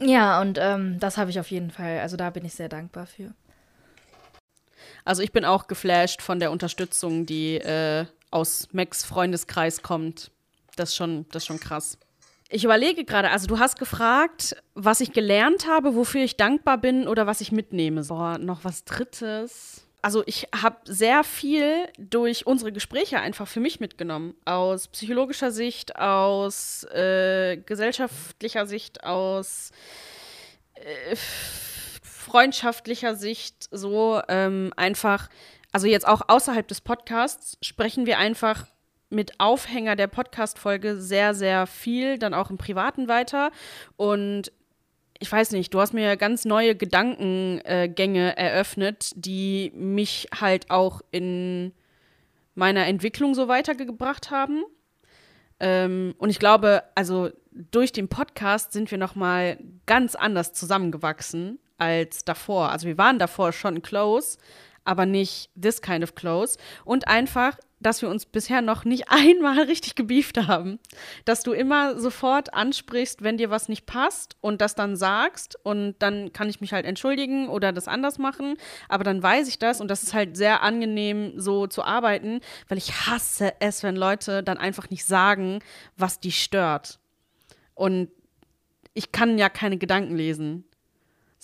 Ja, 0.00 0.40
und 0.40 0.58
ähm, 0.60 0.98
das 0.98 1.16
habe 1.16 1.30
ich 1.30 1.38
auf 1.38 1.50
jeden 1.50 1.70
Fall, 1.70 2.00
also 2.00 2.16
da 2.16 2.30
bin 2.30 2.44
ich 2.44 2.54
sehr 2.54 2.68
dankbar 2.68 3.06
für. 3.06 3.34
Also 5.04 5.22
ich 5.22 5.32
bin 5.32 5.44
auch 5.44 5.66
geflasht 5.66 6.22
von 6.22 6.40
der 6.40 6.50
Unterstützung, 6.50 7.26
die 7.26 7.56
äh, 7.56 8.06
aus 8.30 8.68
Max 8.72 9.04
Freundeskreis 9.04 9.82
kommt. 9.82 10.30
Das 10.76 10.90
ist 10.90 10.96
schon, 10.96 11.26
das 11.30 11.42
ist 11.42 11.46
schon 11.46 11.60
krass. 11.60 11.98
Ich 12.50 12.64
überlege 12.64 13.04
gerade, 13.04 13.30
also 13.30 13.46
du 13.46 13.58
hast 13.58 13.78
gefragt, 13.78 14.56
was 14.74 15.00
ich 15.00 15.12
gelernt 15.12 15.66
habe, 15.66 15.94
wofür 15.94 16.22
ich 16.22 16.36
dankbar 16.36 16.78
bin 16.78 17.08
oder 17.08 17.26
was 17.26 17.40
ich 17.40 17.52
mitnehme. 17.52 18.04
Boah, 18.04 18.38
noch 18.38 18.64
was 18.64 18.84
Drittes. 18.84 19.86
Also 20.02 20.22
ich 20.26 20.48
habe 20.54 20.76
sehr 20.84 21.24
viel 21.24 21.88
durch 21.96 22.46
unsere 22.46 22.72
Gespräche 22.72 23.20
einfach 23.20 23.48
für 23.48 23.60
mich 23.60 23.80
mitgenommen. 23.80 24.34
Aus 24.44 24.88
psychologischer 24.88 25.50
Sicht, 25.50 25.96
aus 25.96 26.84
äh, 26.92 27.56
gesellschaftlicher 27.56 28.66
Sicht, 28.66 29.02
aus 29.02 29.70
äh, 30.74 31.16
freundschaftlicher 32.02 33.14
Sicht. 33.14 33.68
So 33.70 34.20
ähm, 34.28 34.74
einfach, 34.76 35.30
also 35.72 35.86
jetzt 35.86 36.06
auch 36.06 36.20
außerhalb 36.28 36.68
des 36.68 36.82
Podcasts 36.82 37.56
sprechen 37.62 38.04
wir 38.04 38.18
einfach 38.18 38.66
mit 39.10 39.38
Aufhänger 39.38 39.96
der 39.96 40.06
Podcast-Folge 40.06 41.00
sehr, 41.00 41.34
sehr 41.34 41.66
viel, 41.66 42.18
dann 42.18 42.34
auch 42.34 42.50
im 42.50 42.58
Privaten 42.58 43.08
weiter. 43.08 43.50
Und 43.96 44.52
ich 45.18 45.30
weiß 45.30 45.52
nicht, 45.52 45.72
du 45.72 45.80
hast 45.80 45.94
mir 45.94 46.16
ganz 46.16 46.44
neue 46.44 46.74
Gedankengänge 46.74 48.36
eröffnet, 48.36 49.12
die 49.14 49.72
mich 49.74 50.28
halt 50.38 50.70
auch 50.70 51.00
in 51.10 51.72
meiner 52.54 52.86
Entwicklung 52.86 53.34
so 53.34 53.48
weitergebracht 53.48 54.30
haben. 54.30 54.64
Ähm, 55.60 56.14
und 56.18 56.30
ich 56.30 56.38
glaube, 56.38 56.82
also 56.94 57.30
durch 57.52 57.92
den 57.92 58.08
Podcast 58.08 58.72
sind 58.72 58.90
wir 58.90 58.98
noch 58.98 59.14
mal 59.14 59.58
ganz 59.86 60.14
anders 60.14 60.52
zusammengewachsen 60.52 61.58
als 61.78 62.24
davor. 62.24 62.70
Also 62.70 62.86
wir 62.86 62.98
waren 62.98 63.18
davor 63.18 63.52
schon 63.52 63.82
close, 63.82 64.38
aber 64.84 65.06
nicht 65.06 65.50
this 65.60 65.82
kind 65.82 66.04
of 66.04 66.14
close. 66.14 66.58
Und 66.84 67.08
einfach, 67.08 67.58
dass 67.80 68.02
wir 68.02 68.08
uns 68.08 68.26
bisher 68.26 68.62
noch 68.62 68.84
nicht 68.84 69.04
einmal 69.08 69.60
richtig 69.60 69.94
gebieft 69.94 70.38
haben. 70.46 70.78
Dass 71.24 71.42
du 71.42 71.52
immer 71.52 71.98
sofort 71.98 72.54
ansprichst, 72.54 73.22
wenn 73.22 73.36
dir 73.36 73.50
was 73.50 73.68
nicht 73.68 73.86
passt 73.86 74.36
und 74.40 74.60
das 74.60 74.74
dann 74.74 74.96
sagst 74.96 75.58
und 75.62 75.96
dann 75.98 76.32
kann 76.32 76.48
ich 76.48 76.60
mich 76.60 76.72
halt 76.72 76.86
entschuldigen 76.86 77.48
oder 77.48 77.72
das 77.72 77.88
anders 77.88 78.18
machen. 78.18 78.56
Aber 78.88 79.04
dann 79.04 79.22
weiß 79.22 79.48
ich 79.48 79.58
das 79.58 79.80
und 79.80 79.88
das 79.88 80.02
ist 80.02 80.14
halt 80.14 80.36
sehr 80.36 80.62
angenehm, 80.62 81.32
so 81.36 81.66
zu 81.66 81.82
arbeiten, 81.82 82.40
weil 82.68 82.78
ich 82.78 83.06
hasse 83.06 83.52
es, 83.60 83.82
wenn 83.82 83.96
Leute 83.96 84.42
dann 84.42 84.58
einfach 84.58 84.90
nicht 84.90 85.04
sagen, 85.04 85.60
was 85.96 86.20
die 86.20 86.32
stört. 86.32 86.98
Und 87.74 88.08
ich 88.94 89.10
kann 89.10 89.38
ja 89.38 89.48
keine 89.48 89.76
Gedanken 89.76 90.16
lesen. 90.16 90.64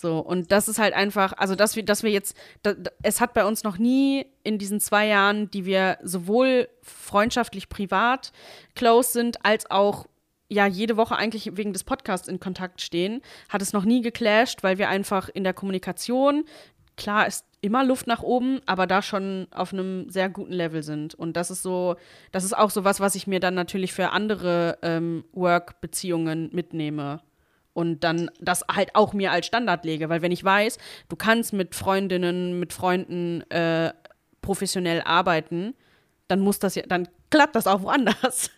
So, 0.01 0.17
und 0.17 0.51
das 0.51 0.67
ist 0.67 0.79
halt 0.79 0.95
einfach, 0.95 1.33
also 1.37 1.53
dass 1.53 1.75
wir, 1.75 1.85
dass 1.85 2.01
wir 2.01 2.09
jetzt, 2.09 2.35
da, 2.63 2.73
es 3.03 3.21
hat 3.21 3.35
bei 3.35 3.45
uns 3.45 3.63
noch 3.63 3.77
nie 3.77 4.25
in 4.43 4.57
diesen 4.57 4.79
zwei 4.79 5.05
Jahren, 5.05 5.51
die 5.51 5.65
wir 5.65 5.99
sowohl 6.01 6.67
freundschaftlich 6.81 7.69
privat 7.69 8.31
close 8.73 9.11
sind, 9.11 9.45
als 9.45 9.69
auch 9.69 10.07
ja 10.49 10.65
jede 10.65 10.97
Woche 10.97 11.15
eigentlich 11.15 11.55
wegen 11.55 11.71
des 11.71 11.83
Podcasts 11.83 12.27
in 12.27 12.39
Kontakt 12.39 12.81
stehen, 12.81 13.21
hat 13.47 13.61
es 13.61 13.73
noch 13.73 13.85
nie 13.85 14.01
geclasht, 14.01 14.63
weil 14.63 14.79
wir 14.79 14.89
einfach 14.89 15.29
in 15.29 15.43
der 15.43 15.53
Kommunikation, 15.53 16.45
klar 16.97 17.27
ist 17.27 17.45
immer 17.61 17.85
Luft 17.85 18.07
nach 18.07 18.23
oben, 18.23 18.59
aber 18.65 18.87
da 18.87 19.03
schon 19.03 19.47
auf 19.51 19.71
einem 19.71 20.09
sehr 20.09 20.29
guten 20.29 20.51
Level 20.51 20.81
sind. 20.81 21.13
Und 21.13 21.37
das 21.37 21.51
ist 21.51 21.61
so, 21.61 21.95
das 22.31 22.43
ist 22.43 22.57
auch 22.57 22.71
so 22.71 22.83
was, 22.83 22.99
was 22.99 23.13
ich 23.13 23.27
mir 23.27 23.39
dann 23.39 23.53
natürlich 23.53 23.93
für 23.93 24.09
andere 24.09 24.79
ähm, 24.81 25.25
Work-Beziehungen 25.31 26.49
mitnehme 26.51 27.21
und 27.73 28.01
dann 28.03 28.29
das 28.39 28.63
halt 28.71 28.95
auch 28.95 29.13
mir 29.13 29.31
als 29.31 29.45
Standard 29.45 29.85
lege. 29.85 30.09
Weil 30.09 30.21
wenn 30.21 30.31
ich 30.31 30.43
weiß, 30.43 30.77
du 31.09 31.15
kannst 31.15 31.53
mit 31.53 31.75
Freundinnen, 31.75 32.59
mit 32.59 32.73
Freunden 32.73 33.41
äh, 33.49 33.93
professionell 34.41 35.01
arbeiten, 35.01 35.75
dann 36.27 36.39
muss 36.39 36.59
das 36.59 36.75
ja, 36.75 36.83
dann 36.87 37.07
klappt 37.29 37.55
das 37.55 37.67
auch 37.67 37.81
woanders. 37.81 38.51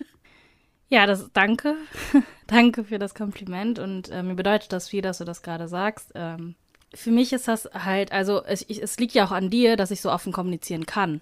Ja, 0.89 1.07
das 1.07 1.31
danke. 1.33 1.75
danke 2.47 2.83
für 2.83 2.99
das 2.99 3.15
Kompliment 3.15 3.79
und 3.79 4.09
äh, 4.09 4.21
mir 4.21 4.35
bedeutet 4.35 4.71
das 4.71 4.89
viel, 4.89 5.01
dass 5.01 5.17
du 5.17 5.25
das 5.25 5.41
gerade 5.41 5.67
sagst. 5.67 6.11
Ähm, 6.13 6.55
für 6.93 7.09
mich 7.09 7.33
ist 7.33 7.47
das 7.47 7.67
halt, 7.73 8.11
also 8.11 8.43
es, 8.43 8.63
ich, 8.67 8.81
es 8.81 8.99
liegt 8.99 9.13
ja 9.13 9.25
auch 9.25 9.31
an 9.31 9.49
dir, 9.49 9.75
dass 9.75 9.89
ich 9.89 10.01
so 10.01 10.11
offen 10.11 10.31
kommunizieren 10.31 10.85
kann. 10.85 11.21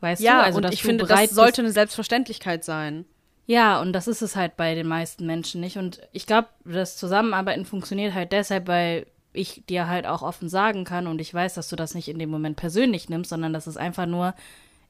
Weißt 0.00 0.22
ja, 0.22 0.38
du? 0.38 0.44
Also, 0.44 0.58
und 0.58 0.72
ich 0.72 0.82
finde, 0.82 1.04
das 1.04 1.30
sollte 1.30 1.60
eine 1.60 1.72
Selbstverständlichkeit 1.72 2.64
sein. 2.64 3.04
Ja, 3.46 3.80
und 3.80 3.92
das 3.92 4.08
ist 4.08 4.22
es 4.22 4.36
halt 4.36 4.56
bei 4.56 4.74
den 4.74 4.86
meisten 4.86 5.26
Menschen 5.26 5.60
nicht. 5.60 5.76
Und 5.76 6.00
ich 6.12 6.26
glaube, 6.26 6.48
das 6.64 6.96
Zusammenarbeiten 6.96 7.66
funktioniert 7.66 8.14
halt 8.14 8.32
deshalb, 8.32 8.68
weil 8.68 9.06
ich 9.34 9.64
dir 9.68 9.88
halt 9.88 10.06
auch 10.06 10.22
offen 10.22 10.48
sagen 10.48 10.84
kann 10.84 11.06
und 11.06 11.20
ich 11.20 11.34
weiß, 11.34 11.54
dass 11.54 11.68
du 11.68 11.76
das 11.76 11.94
nicht 11.94 12.08
in 12.08 12.18
dem 12.18 12.30
Moment 12.30 12.56
persönlich 12.56 13.08
nimmst, 13.08 13.30
sondern 13.30 13.52
dass 13.52 13.66
es 13.66 13.76
einfach 13.76 14.06
nur 14.06 14.34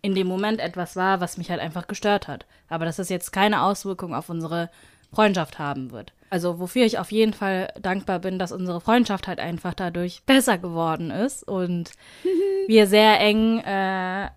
in 0.03 0.15
dem 0.15 0.27
Moment 0.27 0.61
etwas 0.61 0.97
war, 0.97 1.21
was 1.21 1.39
mich 1.39 1.51
halt 1.51 1.61
einfach 1.61 1.87
gestört 1.87 2.29
hat. 2.29 2.45
Aber 2.69 2.85
dass 2.85 2.99
es 2.99 3.09
jetzt 3.09 3.33
keine 3.33 3.63
Auswirkung 3.63 4.15
auf 4.15 4.29
unsere 4.29 4.71
Freundschaft 5.15 5.59
haben 5.59 5.93
wird. 5.93 6.13
Also 6.29 6.59
wofür 6.59 6.85
ich 6.85 6.99
auf 6.99 7.11
jeden 7.11 7.33
Fall 7.33 7.73
dankbar 7.81 8.19
bin, 8.19 8.39
dass 8.39 8.53
unsere 8.53 8.81
Freundschaft 8.81 9.29
halt 9.29 9.41
einfach 9.41 9.73
dadurch 9.73 10.23
besser 10.25 10.59
geworden 10.59 11.11
ist 11.11 11.43
und 11.47 11.93
wir 12.67 12.87
sehr 12.87 13.19
eng 13.21 13.61
äh, 13.61 14.29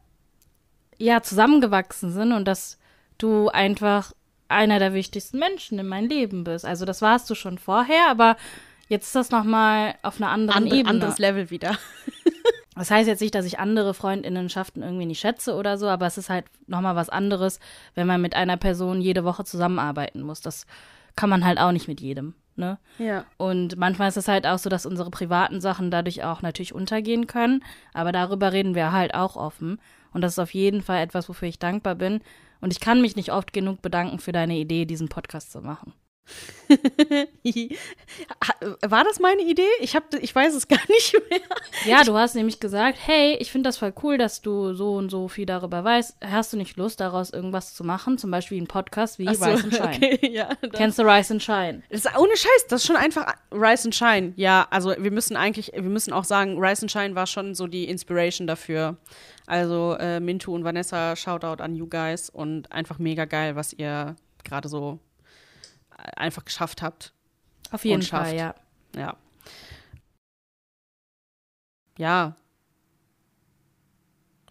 ja 0.99 1.21
zusammengewachsen 1.21 2.11
sind 2.11 2.31
und 2.31 2.47
dass 2.47 2.77
du 3.17 3.49
einfach 3.49 4.13
einer 4.47 4.79
der 4.79 4.93
wichtigsten 4.93 5.39
Menschen 5.39 5.79
in 5.79 5.87
meinem 5.87 6.07
Leben 6.07 6.43
bist. 6.43 6.65
Also 6.65 6.85
das 6.85 7.01
warst 7.01 7.29
du 7.29 7.35
schon 7.35 7.57
vorher, 7.57 8.09
aber 8.09 8.37
jetzt 8.87 9.07
ist 9.07 9.15
das 9.15 9.31
nochmal 9.31 9.95
auf 10.03 10.21
einer 10.21 10.31
anderen 10.31 10.63
Andere, 10.63 10.79
Ebene. 10.79 10.89
Anderes 10.89 11.19
Level 11.19 11.49
wieder. 11.49 11.77
das 12.75 12.91
heißt 12.91 13.07
jetzt 13.07 13.21
nicht, 13.21 13.35
dass 13.35 13.45
ich 13.45 13.59
andere 13.59 13.93
Freundinnenschaften 13.93 14.83
irgendwie 14.83 15.05
nicht 15.05 15.19
schätze 15.19 15.55
oder 15.55 15.77
so, 15.77 15.87
aber 15.87 16.05
es 16.05 16.17
ist 16.17 16.29
halt 16.29 16.45
nochmal 16.67 16.95
was 16.95 17.09
anderes, 17.09 17.59
wenn 17.95 18.07
man 18.07 18.21
mit 18.21 18.35
einer 18.35 18.57
Person 18.57 19.01
jede 19.01 19.23
Woche 19.23 19.43
zusammenarbeiten 19.43 20.21
muss. 20.21 20.41
Das 20.41 20.65
kann 21.15 21.29
man 21.29 21.43
halt 21.43 21.59
auch 21.59 21.71
nicht 21.71 21.87
mit 21.87 21.99
jedem. 21.99 22.35
Ne? 22.55 22.79
Ja. 22.97 23.25
Und 23.37 23.77
manchmal 23.77 24.09
ist 24.09 24.17
es 24.17 24.27
halt 24.27 24.47
auch 24.47 24.57
so, 24.57 24.69
dass 24.69 24.87
unsere 24.87 25.11
privaten 25.11 25.61
Sachen 25.61 25.91
dadurch 25.91 26.23
auch 26.23 26.41
natürlich 26.41 26.73
untergehen 26.73 27.27
können. 27.27 27.63
Aber 27.93 28.11
darüber 28.11 28.51
reden 28.51 28.73
wir 28.73 28.91
halt 28.91 29.13
auch 29.13 29.35
offen. 29.35 29.79
Und 30.11 30.21
das 30.21 30.33
ist 30.33 30.39
auf 30.39 30.53
jeden 30.53 30.81
Fall 30.81 31.03
etwas, 31.03 31.29
wofür 31.29 31.47
ich 31.47 31.59
dankbar 31.59 31.93
bin. 31.93 32.21
Und 32.61 32.73
ich 32.73 32.79
kann 32.79 33.01
mich 33.01 33.15
nicht 33.15 33.31
oft 33.31 33.53
genug 33.53 33.81
bedanken 33.81 34.19
für 34.19 34.31
deine 34.31 34.57
Idee, 34.57 34.85
diesen 34.85 35.09
Podcast 35.09 35.51
zu 35.51 35.61
machen. 35.61 35.93
War 38.81 39.03
das 39.05 39.19
meine 39.19 39.41
Idee? 39.43 39.67
Ich, 39.79 39.95
hab, 39.95 40.13
ich 40.13 40.35
weiß 40.35 40.53
es 40.53 40.67
gar 40.67 40.81
nicht 40.89 41.13
mehr. 41.29 41.39
Ja, 41.85 42.03
du 42.03 42.13
hast 42.15 42.35
nämlich 42.35 42.59
gesagt, 42.59 42.97
hey, 43.01 43.37
ich 43.39 43.51
finde 43.51 43.69
das 43.69 43.77
voll 43.77 43.93
cool, 44.03 44.17
dass 44.17 44.41
du 44.41 44.73
so 44.73 44.95
und 44.95 45.09
so 45.09 45.29
viel 45.29 45.45
darüber 45.45 45.83
weißt. 45.83 46.17
Hast 46.21 46.51
du 46.51 46.57
nicht 46.57 46.75
Lust, 46.77 46.99
daraus 46.99 47.29
irgendwas 47.29 47.73
zu 47.75 47.85
machen? 47.85 48.17
Zum 48.17 48.31
Beispiel 48.31 48.57
einen 48.57 48.67
Podcast 48.67 49.19
wie 49.19 49.33
so, 49.33 49.45
Rise 49.45 49.63
and 49.63 49.75
Shine. 49.75 49.95
Okay, 49.95 50.19
ja, 50.29 50.49
Kennst 50.73 50.99
du 50.99 51.03
Rise 51.03 51.33
and 51.33 51.43
Shine? 51.43 51.83
Das 51.89 52.03
ist 52.05 52.17
ohne 52.17 52.35
Scheiß, 52.35 52.67
das 52.67 52.81
ist 52.81 52.87
schon 52.87 52.97
einfach 52.97 53.33
Rise 53.51 53.85
and 53.85 53.95
Shine. 53.95 54.33
Ja, 54.35 54.67
also 54.69 54.93
wir 54.97 55.11
müssen 55.11 55.37
eigentlich, 55.37 55.71
wir 55.73 55.81
müssen 55.83 56.11
auch 56.11 56.25
sagen, 56.25 56.57
Rise 56.59 56.81
and 56.83 56.91
Shine 56.91 57.15
war 57.15 57.27
schon 57.27 57.55
so 57.55 57.67
die 57.67 57.85
Inspiration 57.85 58.47
dafür. 58.47 58.97
Also 59.47 59.95
äh, 59.99 60.19
Mintu 60.19 60.53
und 60.53 60.63
Vanessa, 60.63 61.15
Shoutout 61.15 61.63
an 61.63 61.75
you 61.75 61.87
guys 61.87 62.29
und 62.29 62.71
einfach 62.71 62.99
mega 62.99 63.25
geil, 63.25 63.55
was 63.55 63.73
ihr 63.73 64.15
gerade 64.43 64.69
so 64.69 64.99
einfach 66.15 66.45
geschafft 66.45 66.81
habt. 66.81 67.13
Auf 67.71 67.83
jeden 67.85 68.01
Fall, 68.01 68.35
ja. 68.35 68.55
Ja. 68.95 69.17
Ja. 71.97 72.35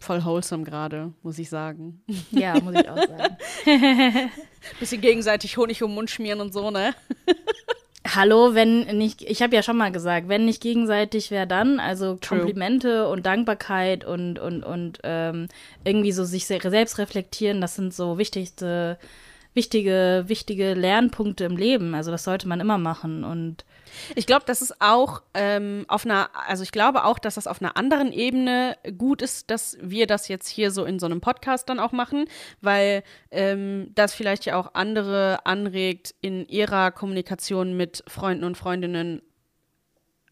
Voll 0.01 0.25
wholesome 0.25 0.65
gerade, 0.65 1.13
muss 1.23 1.39
ich 1.39 1.49
sagen. 1.49 2.03
Ja, 2.31 2.61
muss 2.61 2.75
ich 2.75 2.89
auch 2.89 2.97
sagen. 2.97 3.37
Bisschen 4.81 5.01
gegenseitig 5.01 5.57
Honig 5.57 5.83
um 5.83 5.91
den 5.91 5.95
Mund 5.95 6.11
schmieren 6.11 6.41
und 6.41 6.53
so, 6.53 6.71
ne? 6.71 6.95
Hallo, 8.15 8.55
wenn 8.55 8.83
nicht, 8.99 9.23
ich 9.23 9.43
habe 9.43 9.57
ja 9.57 9.63
schon 9.63 9.77
mal 9.77 9.91
gesagt, 9.91 10.29
wenn 10.29 10.45
nicht 10.45 10.63
gegenseitig, 10.63 11.31
wer 11.31 11.47
dann? 11.47 11.81
Also 11.81 12.17
True. 12.17 12.39
Komplimente 12.41 13.09
und 13.09 13.27
Dankbarkeit 13.27 14.05
und, 14.05 14.39
und, 14.39 14.63
und 14.63 15.01
ähm, 15.03 15.49
irgendwie 15.85 16.13
so 16.13 16.25
sich 16.25 16.47
se- 16.47 16.61
selbst 16.63 16.99
reflektieren, 16.99 17.61
das 17.61 17.75
sind 17.75 17.95
so 17.95 18.19
wichtigste, 18.19 18.99
wichtige, 19.57 20.25
wichtige 20.27 20.75
Lernpunkte 20.75 21.45
im 21.45 21.57
Leben. 21.57 21.95
Also 21.95 22.11
das 22.11 22.25
sollte 22.25 22.47
man 22.47 22.61
immer 22.61 22.79
machen. 22.79 23.25
Und 23.25 23.65
Ich 24.15 24.27
glaube, 24.27 24.45
das 24.47 24.63
ist 24.63 24.81
auch 24.81 25.23
ähm, 25.35 25.87
auf 25.89 26.05
einer, 26.05 26.29
also 26.47 26.63
ich 26.63 26.71
glaube 26.71 27.05
auch, 27.05 27.19
dass 27.19 27.35
das 27.35 27.47
auf 27.47 27.61
einer 27.61 27.77
anderen 27.77 28.13
Ebene 28.13 28.77
gut 28.99 29.23
ist, 29.23 29.51
dass 29.51 29.79
wir 29.81 30.07
das 30.07 30.29
jetzt 30.29 30.49
hier 30.49 30.71
so 30.71 30.85
in 30.85 30.99
so 30.99 31.07
einem 31.07 31.21
Podcast 31.21 31.69
dann 31.69 31.81
auch 31.81 31.93
machen, 31.93 32.27
weil 32.61 33.03
ähm, 33.31 33.91
das 33.95 34.15
vielleicht 34.15 34.45
ja 34.45 34.57
auch 34.57 34.75
andere 34.75 35.45
anregt, 35.47 36.15
in 36.21 36.47
ihrer 36.47 36.93
Kommunikation 36.93 37.77
mit 37.77 38.05
Freunden 38.07 38.45
und 38.45 38.57
Freundinnen 38.57 39.23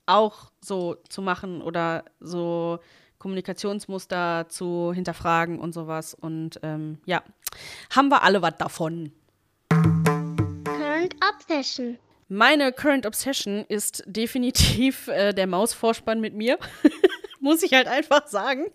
auch 0.07 0.51
so 0.61 0.97
zu 1.09 1.23
machen 1.23 1.63
oder 1.63 2.05
so 2.21 2.79
Kommunikationsmuster 3.25 4.47
zu 4.51 4.93
hinterfragen 4.95 5.59
und 5.59 5.73
sowas. 5.73 6.13
Und 6.13 6.61
ähm, 6.63 6.99
ja, 7.07 7.23
haben 7.89 8.11
wir 8.11 8.23
alle 8.23 8.43
was 8.43 8.59
davon. 8.59 9.13
Current 9.71 11.17
Obsession. 11.33 11.97
Meine 12.29 12.71
Current 12.71 13.07
Obsession 13.07 13.65
ist 13.67 14.03
definitiv 14.05 15.09
äh, 15.09 15.33
der 15.33 15.47
Mausvorspann 15.47 16.21
mit 16.21 16.35
mir. 16.35 16.59
Muss 17.41 17.63
ich 17.63 17.73
halt 17.73 17.89
einfach 17.89 18.27
sagen. 18.27 18.67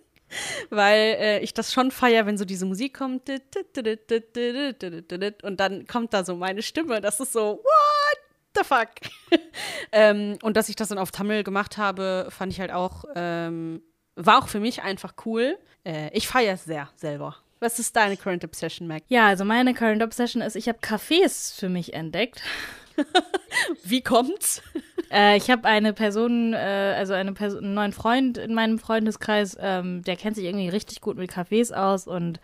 Weil 0.71 1.17
äh, 1.19 1.39
ich 1.41 1.53
das 1.53 1.71
schon 1.71 1.91
feier, 1.91 2.25
wenn 2.25 2.39
so 2.39 2.45
diese 2.45 2.65
Musik 2.65 2.97
kommt. 2.97 3.29
Und 3.29 5.59
dann 5.59 5.85
kommt 5.85 6.15
da 6.15 6.23
so 6.23 6.35
meine 6.35 6.63
Stimme. 6.63 7.01
Das 7.01 7.19
ist 7.19 7.33
so, 7.33 7.61
what 7.63 8.17
the 8.55 8.63
fuck? 8.63 8.89
ähm, 9.91 10.39
und 10.41 10.57
dass 10.57 10.69
ich 10.69 10.75
das 10.75 10.89
dann 10.89 10.97
auf 10.97 11.11
Tamil 11.11 11.43
gemacht 11.43 11.77
habe, 11.77 12.29
fand 12.31 12.51
ich 12.51 12.59
halt 12.59 12.71
auch, 12.71 13.05
ähm, 13.15 13.83
war 14.15 14.39
auch 14.39 14.47
für 14.47 14.59
mich 14.59 14.83
einfach 14.83 15.13
cool. 15.25 15.57
Äh, 15.85 16.09
ich 16.13 16.27
feiere 16.27 16.53
es 16.53 16.65
sehr 16.65 16.89
selber. 16.95 17.35
Was 17.59 17.79
ist 17.79 17.95
deine 17.95 18.15
Current 18.15 18.45
Obsession, 18.45 18.87
Mac? 18.87 19.03
ja, 19.09 19.27
also 19.27 19.43
meine 19.43 19.73
Current 19.73 20.01
Obsession 20.01 20.41
ist, 20.41 20.55
ich 20.55 20.69
habe 20.69 20.79
Cafés 20.79 21.53
für 21.53 21.67
mich 21.67 21.93
entdeckt. 21.93 22.41
Wie 23.83 24.01
kommt's? 24.01 24.61
Äh, 25.11 25.37
ich 25.37 25.49
habe 25.49 25.65
eine 25.65 25.93
Person, 25.93 26.53
äh, 26.53 26.95
also 26.97 27.13
eine 27.13 27.33
Person, 27.33 27.63
einen 27.63 27.73
neuen 27.73 27.93
Freund 27.93 28.37
in 28.37 28.53
meinem 28.53 28.79
Freundeskreis, 28.79 29.57
ähm, 29.59 30.03
der 30.03 30.15
kennt 30.15 30.35
sich 30.35 30.45
irgendwie 30.45 30.69
richtig 30.69 31.01
gut 31.01 31.17
mit 31.17 31.31
Cafés 31.31 31.73
aus 31.73 32.07
und 32.07 32.39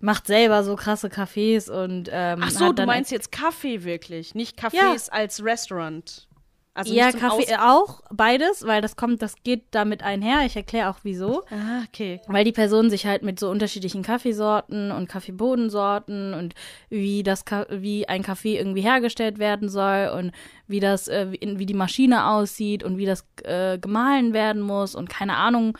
macht 0.00 0.26
selber 0.26 0.64
so 0.64 0.76
krasse 0.76 1.08
Cafés 1.08 1.70
und 1.70 2.10
ähm, 2.12 2.40
Ach 2.42 2.50
so, 2.50 2.72
du 2.72 2.84
meinst 2.84 3.12
jetzt 3.12 3.30
Kaffee 3.30 3.84
wirklich, 3.84 4.34
nicht 4.34 4.58
Cafés 4.58 5.08
als 5.10 5.44
Restaurant. 5.44 6.26
Also 6.74 6.94
ja 6.94 7.12
Kaffee 7.12 7.54
Aus 7.54 7.60
auch 7.60 8.00
beides, 8.10 8.66
weil 8.66 8.80
das 8.80 8.96
kommt, 8.96 9.20
das 9.20 9.34
geht 9.44 9.64
damit 9.72 10.02
einher. 10.02 10.46
Ich 10.46 10.56
erkläre 10.56 10.88
auch 10.88 10.98
wieso. 11.02 11.42
Ah, 11.50 11.82
okay. 11.86 12.20
Weil 12.28 12.44
die 12.44 12.52
Person 12.52 12.88
sich 12.88 13.04
halt 13.04 13.22
mit 13.22 13.38
so 13.38 13.50
unterschiedlichen 13.50 14.02
Kaffeesorten 14.02 14.90
und 14.90 15.06
Kaffeebodensorten 15.08 16.32
und 16.32 16.54
wie 16.88 17.22
das 17.22 17.44
wie 17.68 18.08
ein 18.08 18.22
Kaffee 18.22 18.56
irgendwie 18.56 18.80
hergestellt 18.80 19.38
werden 19.38 19.68
soll 19.68 20.12
und 20.16 20.32
wie 20.66 20.80
das 20.80 21.08
äh, 21.08 21.26
wie 21.30 21.66
die 21.66 21.74
Maschine 21.74 22.28
aussieht 22.28 22.82
und 22.84 22.96
wie 22.96 23.06
das 23.06 23.26
äh, 23.44 23.78
gemahlen 23.78 24.32
werden 24.32 24.62
muss 24.62 24.94
und 24.94 25.10
keine 25.10 25.36
Ahnung 25.36 25.76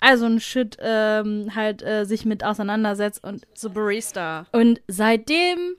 also 0.00 0.26
ein 0.26 0.40
Shit 0.40 0.76
ähm, 0.80 1.54
halt 1.54 1.82
äh, 1.82 2.04
sich 2.04 2.26
mit 2.26 2.44
auseinandersetzt 2.44 3.24
und 3.24 3.46
So 3.54 3.70
Barista. 3.70 4.44
und 4.52 4.82
seitdem 4.88 5.76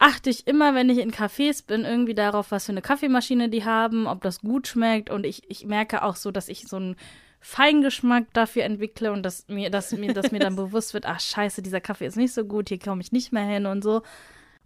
achte 0.00 0.30
ich 0.30 0.46
immer, 0.46 0.74
wenn 0.74 0.88
ich 0.88 0.98
in 0.98 1.12
Cafés 1.12 1.64
bin, 1.64 1.84
irgendwie 1.84 2.14
darauf, 2.14 2.50
was 2.50 2.66
für 2.66 2.72
eine 2.72 2.82
Kaffeemaschine 2.82 3.50
die 3.50 3.64
haben, 3.64 4.06
ob 4.06 4.22
das 4.22 4.40
gut 4.40 4.66
schmeckt. 4.66 5.10
Und 5.10 5.24
ich, 5.24 5.42
ich 5.48 5.66
merke 5.66 6.02
auch 6.02 6.16
so, 6.16 6.30
dass 6.30 6.48
ich 6.48 6.66
so 6.66 6.76
einen 6.76 6.96
Feingeschmack 7.40 8.32
dafür 8.32 8.64
entwickle 8.64 9.12
und 9.12 9.22
dass 9.22 9.46
mir, 9.48 9.70
dass 9.70 9.92
mir, 9.92 10.14
dass 10.14 10.32
mir 10.32 10.40
dann 10.40 10.56
bewusst 10.56 10.94
wird, 10.94 11.04
ach 11.06 11.20
scheiße, 11.20 11.62
dieser 11.62 11.82
Kaffee 11.82 12.06
ist 12.06 12.16
nicht 12.16 12.32
so 12.32 12.44
gut, 12.46 12.70
hier 12.70 12.78
komme 12.78 13.02
ich 13.02 13.12
nicht 13.12 13.30
mehr 13.32 13.44
hin 13.44 13.66
und 13.66 13.84
so. 13.84 14.02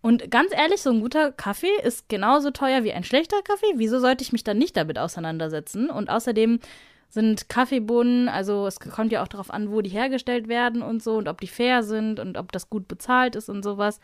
Und 0.01 0.31
ganz 0.31 0.53
ehrlich, 0.55 0.83
so 0.83 0.91
ein 0.91 1.01
guter 1.01 1.33
Kaffee 1.33 1.81
ist 1.83 2.09
genauso 2.09 2.53
teuer 2.53 2.85
wie 2.85 2.93
ein 2.93 3.05
schlechter 3.05 3.43
Kaffee. 3.43 3.73
Wieso 3.75 3.99
sollte 3.99 4.23
ich 4.23 4.33
mich 4.33 4.45
dann 4.45 4.59
nicht 4.59 4.77
damit 4.77 4.99
auseinandersetzen? 4.99 5.91
Und 5.91 6.11
außerdem 6.11 6.61
sind 7.09 7.49
Kaffeebohnen, 7.49 8.29
also 8.29 8.67
es 8.67 8.79
kommt 8.79 9.11
ja 9.11 9.23
auch 9.23 9.29
darauf 9.29 9.51
an, 9.51 9.73
wo 9.73 9.81
die 9.81 9.91
hergestellt 9.91 10.47
werden 10.47 10.83
und 10.83 11.03
so 11.03 11.17
und 11.17 11.27
ob 11.27 11.41
die 11.41 11.49
fair 11.49 11.83
sind 11.83 12.21
und 12.21 12.37
ob 12.37 12.53
das 12.53 12.71
gut 12.71 12.87
bezahlt 12.87 13.35
ist 13.35 13.49
und 13.49 13.65
sowas. 13.65 13.99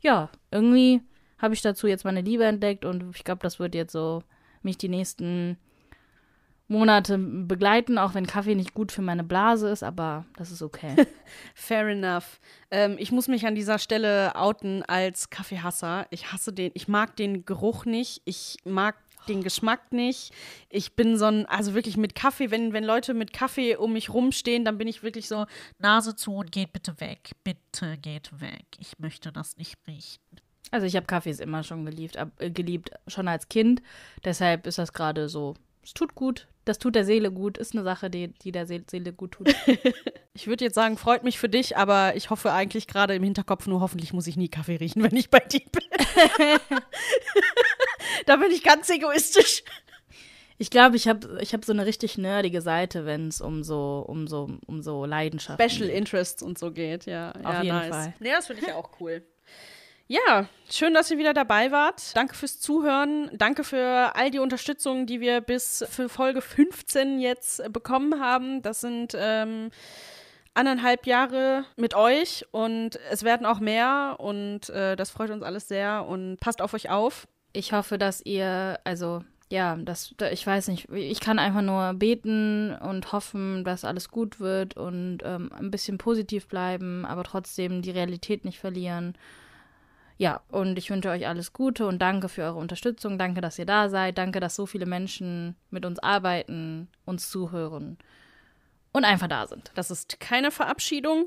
Ja, 0.00 0.30
irgendwie 0.50 1.02
habe 1.38 1.54
ich 1.54 1.62
dazu 1.62 1.86
jetzt 1.86 2.04
meine 2.04 2.20
Liebe 2.20 2.44
entdeckt 2.44 2.84
und 2.84 3.16
ich 3.16 3.24
glaube, 3.24 3.40
das 3.42 3.58
wird 3.58 3.74
jetzt 3.74 3.92
so 3.92 4.22
mich 4.62 4.78
die 4.78 4.88
nächsten 4.88 5.56
Monate 6.68 7.16
begleiten, 7.16 7.96
auch 7.96 8.14
wenn 8.14 8.26
Kaffee 8.26 8.54
nicht 8.54 8.74
gut 8.74 8.92
für 8.92 9.00
meine 9.00 9.24
Blase 9.24 9.70
ist, 9.70 9.82
aber 9.82 10.26
das 10.36 10.50
ist 10.50 10.60
okay. 10.60 10.94
Fair 11.54 11.88
enough. 11.88 12.40
Ähm, 12.70 12.96
ich 12.98 13.10
muss 13.10 13.26
mich 13.26 13.46
an 13.46 13.54
dieser 13.54 13.78
Stelle 13.78 14.36
outen 14.36 14.82
als 14.82 15.30
Kaffeehasser. 15.30 16.06
Ich 16.10 16.30
hasse 16.30 16.52
den, 16.52 16.70
ich 16.74 16.86
mag 16.86 17.16
den 17.16 17.46
Geruch 17.46 17.86
nicht. 17.86 18.20
Ich 18.26 18.58
mag 18.64 18.96
den 19.26 19.42
Geschmack 19.42 19.92
nicht. 19.92 20.32
Ich 20.68 20.94
bin 20.94 21.16
so 21.16 21.26
ein, 21.26 21.46
also 21.46 21.74
wirklich 21.74 21.96
mit 21.96 22.14
Kaffee, 22.14 22.50
wenn, 22.50 22.72
wenn 22.72 22.84
Leute 22.84 23.14
mit 23.14 23.32
Kaffee 23.32 23.76
um 23.76 23.92
mich 23.92 24.10
rumstehen, 24.10 24.64
dann 24.64 24.78
bin 24.78 24.88
ich 24.88 25.02
wirklich 25.02 25.28
so, 25.28 25.46
Nase 25.78 26.16
zu 26.16 26.36
und 26.36 26.52
geht 26.52 26.72
bitte 26.72 27.00
weg. 27.00 27.32
Bitte 27.44 27.96
geht 27.98 28.40
weg. 28.40 28.66
Ich 28.78 28.98
möchte 28.98 29.32
das 29.32 29.56
nicht 29.56 29.76
riechen. 29.86 30.20
Also 30.70 30.86
ich 30.86 30.96
habe 30.96 31.06
Kaffees 31.06 31.40
immer 31.40 31.62
schon 31.62 31.86
geliebt, 31.86 32.18
geliebt, 32.38 32.90
schon 33.06 33.28
als 33.28 33.48
Kind. 33.48 33.82
Deshalb 34.24 34.66
ist 34.66 34.78
das 34.78 34.92
gerade 34.92 35.28
so, 35.28 35.54
es 35.88 35.94
tut 35.94 36.14
gut, 36.14 36.48
das 36.66 36.78
tut 36.78 36.94
der 36.94 37.06
Seele 37.06 37.32
gut, 37.32 37.56
ist 37.56 37.72
eine 37.74 37.82
Sache, 37.82 38.10
die, 38.10 38.28
die 38.28 38.52
der 38.52 38.66
See- 38.66 38.84
Seele 38.90 39.14
gut 39.14 39.32
tut. 39.32 39.48
ich 40.34 40.46
würde 40.46 40.66
jetzt 40.66 40.74
sagen, 40.74 40.98
freut 40.98 41.24
mich 41.24 41.38
für 41.38 41.48
dich, 41.48 41.78
aber 41.78 42.14
ich 42.14 42.28
hoffe 42.28 42.52
eigentlich 42.52 42.86
gerade 42.86 43.14
im 43.14 43.22
Hinterkopf 43.22 43.66
nur, 43.66 43.80
hoffentlich 43.80 44.12
muss 44.12 44.26
ich 44.26 44.36
nie 44.36 44.50
Kaffee 44.50 44.76
riechen, 44.76 45.02
wenn 45.02 45.16
ich 45.16 45.30
bei 45.30 45.38
dir 45.38 45.62
bin. 45.72 45.82
da 48.26 48.36
bin 48.36 48.50
ich 48.50 48.62
ganz 48.62 48.90
egoistisch. 48.90 49.64
Ich 50.58 50.68
glaube, 50.68 50.96
ich 50.96 51.08
habe 51.08 51.38
ich 51.40 51.54
hab 51.54 51.64
so 51.64 51.72
eine 51.72 51.86
richtig 51.86 52.18
nerdige 52.18 52.60
Seite, 52.60 53.06
wenn 53.06 53.28
es 53.28 53.40
um 53.40 53.64
so, 53.64 54.04
um 54.06 54.26
so, 54.26 54.50
um 54.66 54.82
so 54.82 55.06
Leidenschaften 55.06 55.70
Special 55.70 55.88
geht. 55.88 55.96
Interests 55.96 56.42
und 56.42 56.58
so 56.58 56.70
geht, 56.70 57.06
ja. 57.06 57.30
Auf 57.32 57.42
ja, 57.44 57.62
jeden 57.62 57.76
nice. 57.76 57.88
Fall. 57.88 58.14
Ja, 58.20 58.36
das 58.36 58.46
finde 58.46 58.60
ich 58.60 58.68
ja 58.68 58.74
auch 58.74 58.90
cool. 59.00 59.22
Ja, 60.10 60.46
schön, 60.70 60.94
dass 60.94 61.10
ihr 61.10 61.18
wieder 61.18 61.34
dabei 61.34 61.70
wart. 61.70 62.16
Danke 62.16 62.34
fürs 62.34 62.58
Zuhören. 62.58 63.30
Danke 63.34 63.62
für 63.62 64.12
all 64.14 64.30
die 64.30 64.38
Unterstützung, 64.38 65.04
die 65.04 65.20
wir 65.20 65.42
bis 65.42 65.84
für 65.90 66.08
Folge 66.08 66.40
15 66.40 67.18
jetzt 67.20 67.60
äh, 67.60 67.68
bekommen 67.68 68.18
haben. 68.18 68.62
Das 68.62 68.80
sind 68.80 69.12
ähm, 69.14 69.68
anderthalb 70.54 71.06
Jahre 71.06 71.64
mit 71.76 71.94
euch 71.94 72.46
und 72.52 72.98
es 73.10 73.22
werden 73.22 73.44
auch 73.46 73.60
mehr 73.60 74.16
und 74.18 74.70
äh, 74.70 74.96
das 74.96 75.10
freut 75.10 75.30
uns 75.30 75.42
alles 75.42 75.68
sehr 75.68 76.06
und 76.06 76.38
passt 76.40 76.62
auf 76.62 76.72
euch 76.72 76.88
auf. 76.88 77.28
Ich 77.52 77.74
hoffe, 77.74 77.98
dass 77.98 78.22
ihr, 78.24 78.80
also 78.84 79.22
ja, 79.50 79.76
das, 79.76 80.14
da- 80.16 80.30
ich 80.30 80.46
weiß 80.46 80.68
nicht, 80.68 80.88
ich 80.90 81.20
kann 81.20 81.38
einfach 81.38 81.62
nur 81.62 81.92
beten 81.94 82.74
und 82.76 83.12
hoffen, 83.12 83.62
dass 83.62 83.84
alles 83.84 84.08
gut 84.08 84.40
wird 84.40 84.74
und 84.74 85.18
ähm, 85.22 85.50
ein 85.52 85.70
bisschen 85.70 85.98
positiv 85.98 86.48
bleiben, 86.48 87.04
aber 87.04 87.24
trotzdem 87.24 87.82
die 87.82 87.90
Realität 87.90 88.46
nicht 88.46 88.58
verlieren. 88.58 89.16
Ja, 90.18 90.42
und 90.48 90.76
ich 90.76 90.90
wünsche 90.90 91.10
euch 91.10 91.28
alles 91.28 91.52
Gute 91.52 91.86
und 91.86 92.00
danke 92.00 92.28
für 92.28 92.42
eure 92.42 92.58
Unterstützung. 92.58 93.18
Danke, 93.18 93.40
dass 93.40 93.58
ihr 93.58 93.66
da 93.66 93.88
seid. 93.88 94.18
Danke, 94.18 94.40
dass 94.40 94.56
so 94.56 94.66
viele 94.66 94.84
Menschen 94.84 95.56
mit 95.70 95.86
uns 95.86 96.00
arbeiten, 96.00 96.88
uns 97.04 97.30
zuhören 97.30 97.98
und 98.92 99.04
einfach 99.04 99.28
da 99.28 99.46
sind. 99.46 99.70
Das 99.76 99.92
ist 99.92 100.18
keine 100.18 100.50
Verabschiedung. 100.50 101.26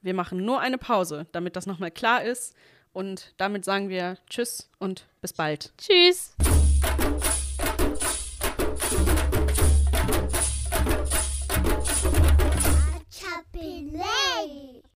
Wir 0.00 0.14
machen 0.14 0.44
nur 0.44 0.60
eine 0.60 0.76
Pause, 0.76 1.26
damit 1.30 1.54
das 1.54 1.66
nochmal 1.66 1.92
klar 1.92 2.24
ist. 2.24 2.54
Und 2.92 3.32
damit 3.38 3.64
sagen 3.64 3.88
wir 3.88 4.18
Tschüss 4.28 4.70
und 4.78 5.06
bis 5.20 5.32
bald. 5.32 5.72
Tschüss! 5.78 6.34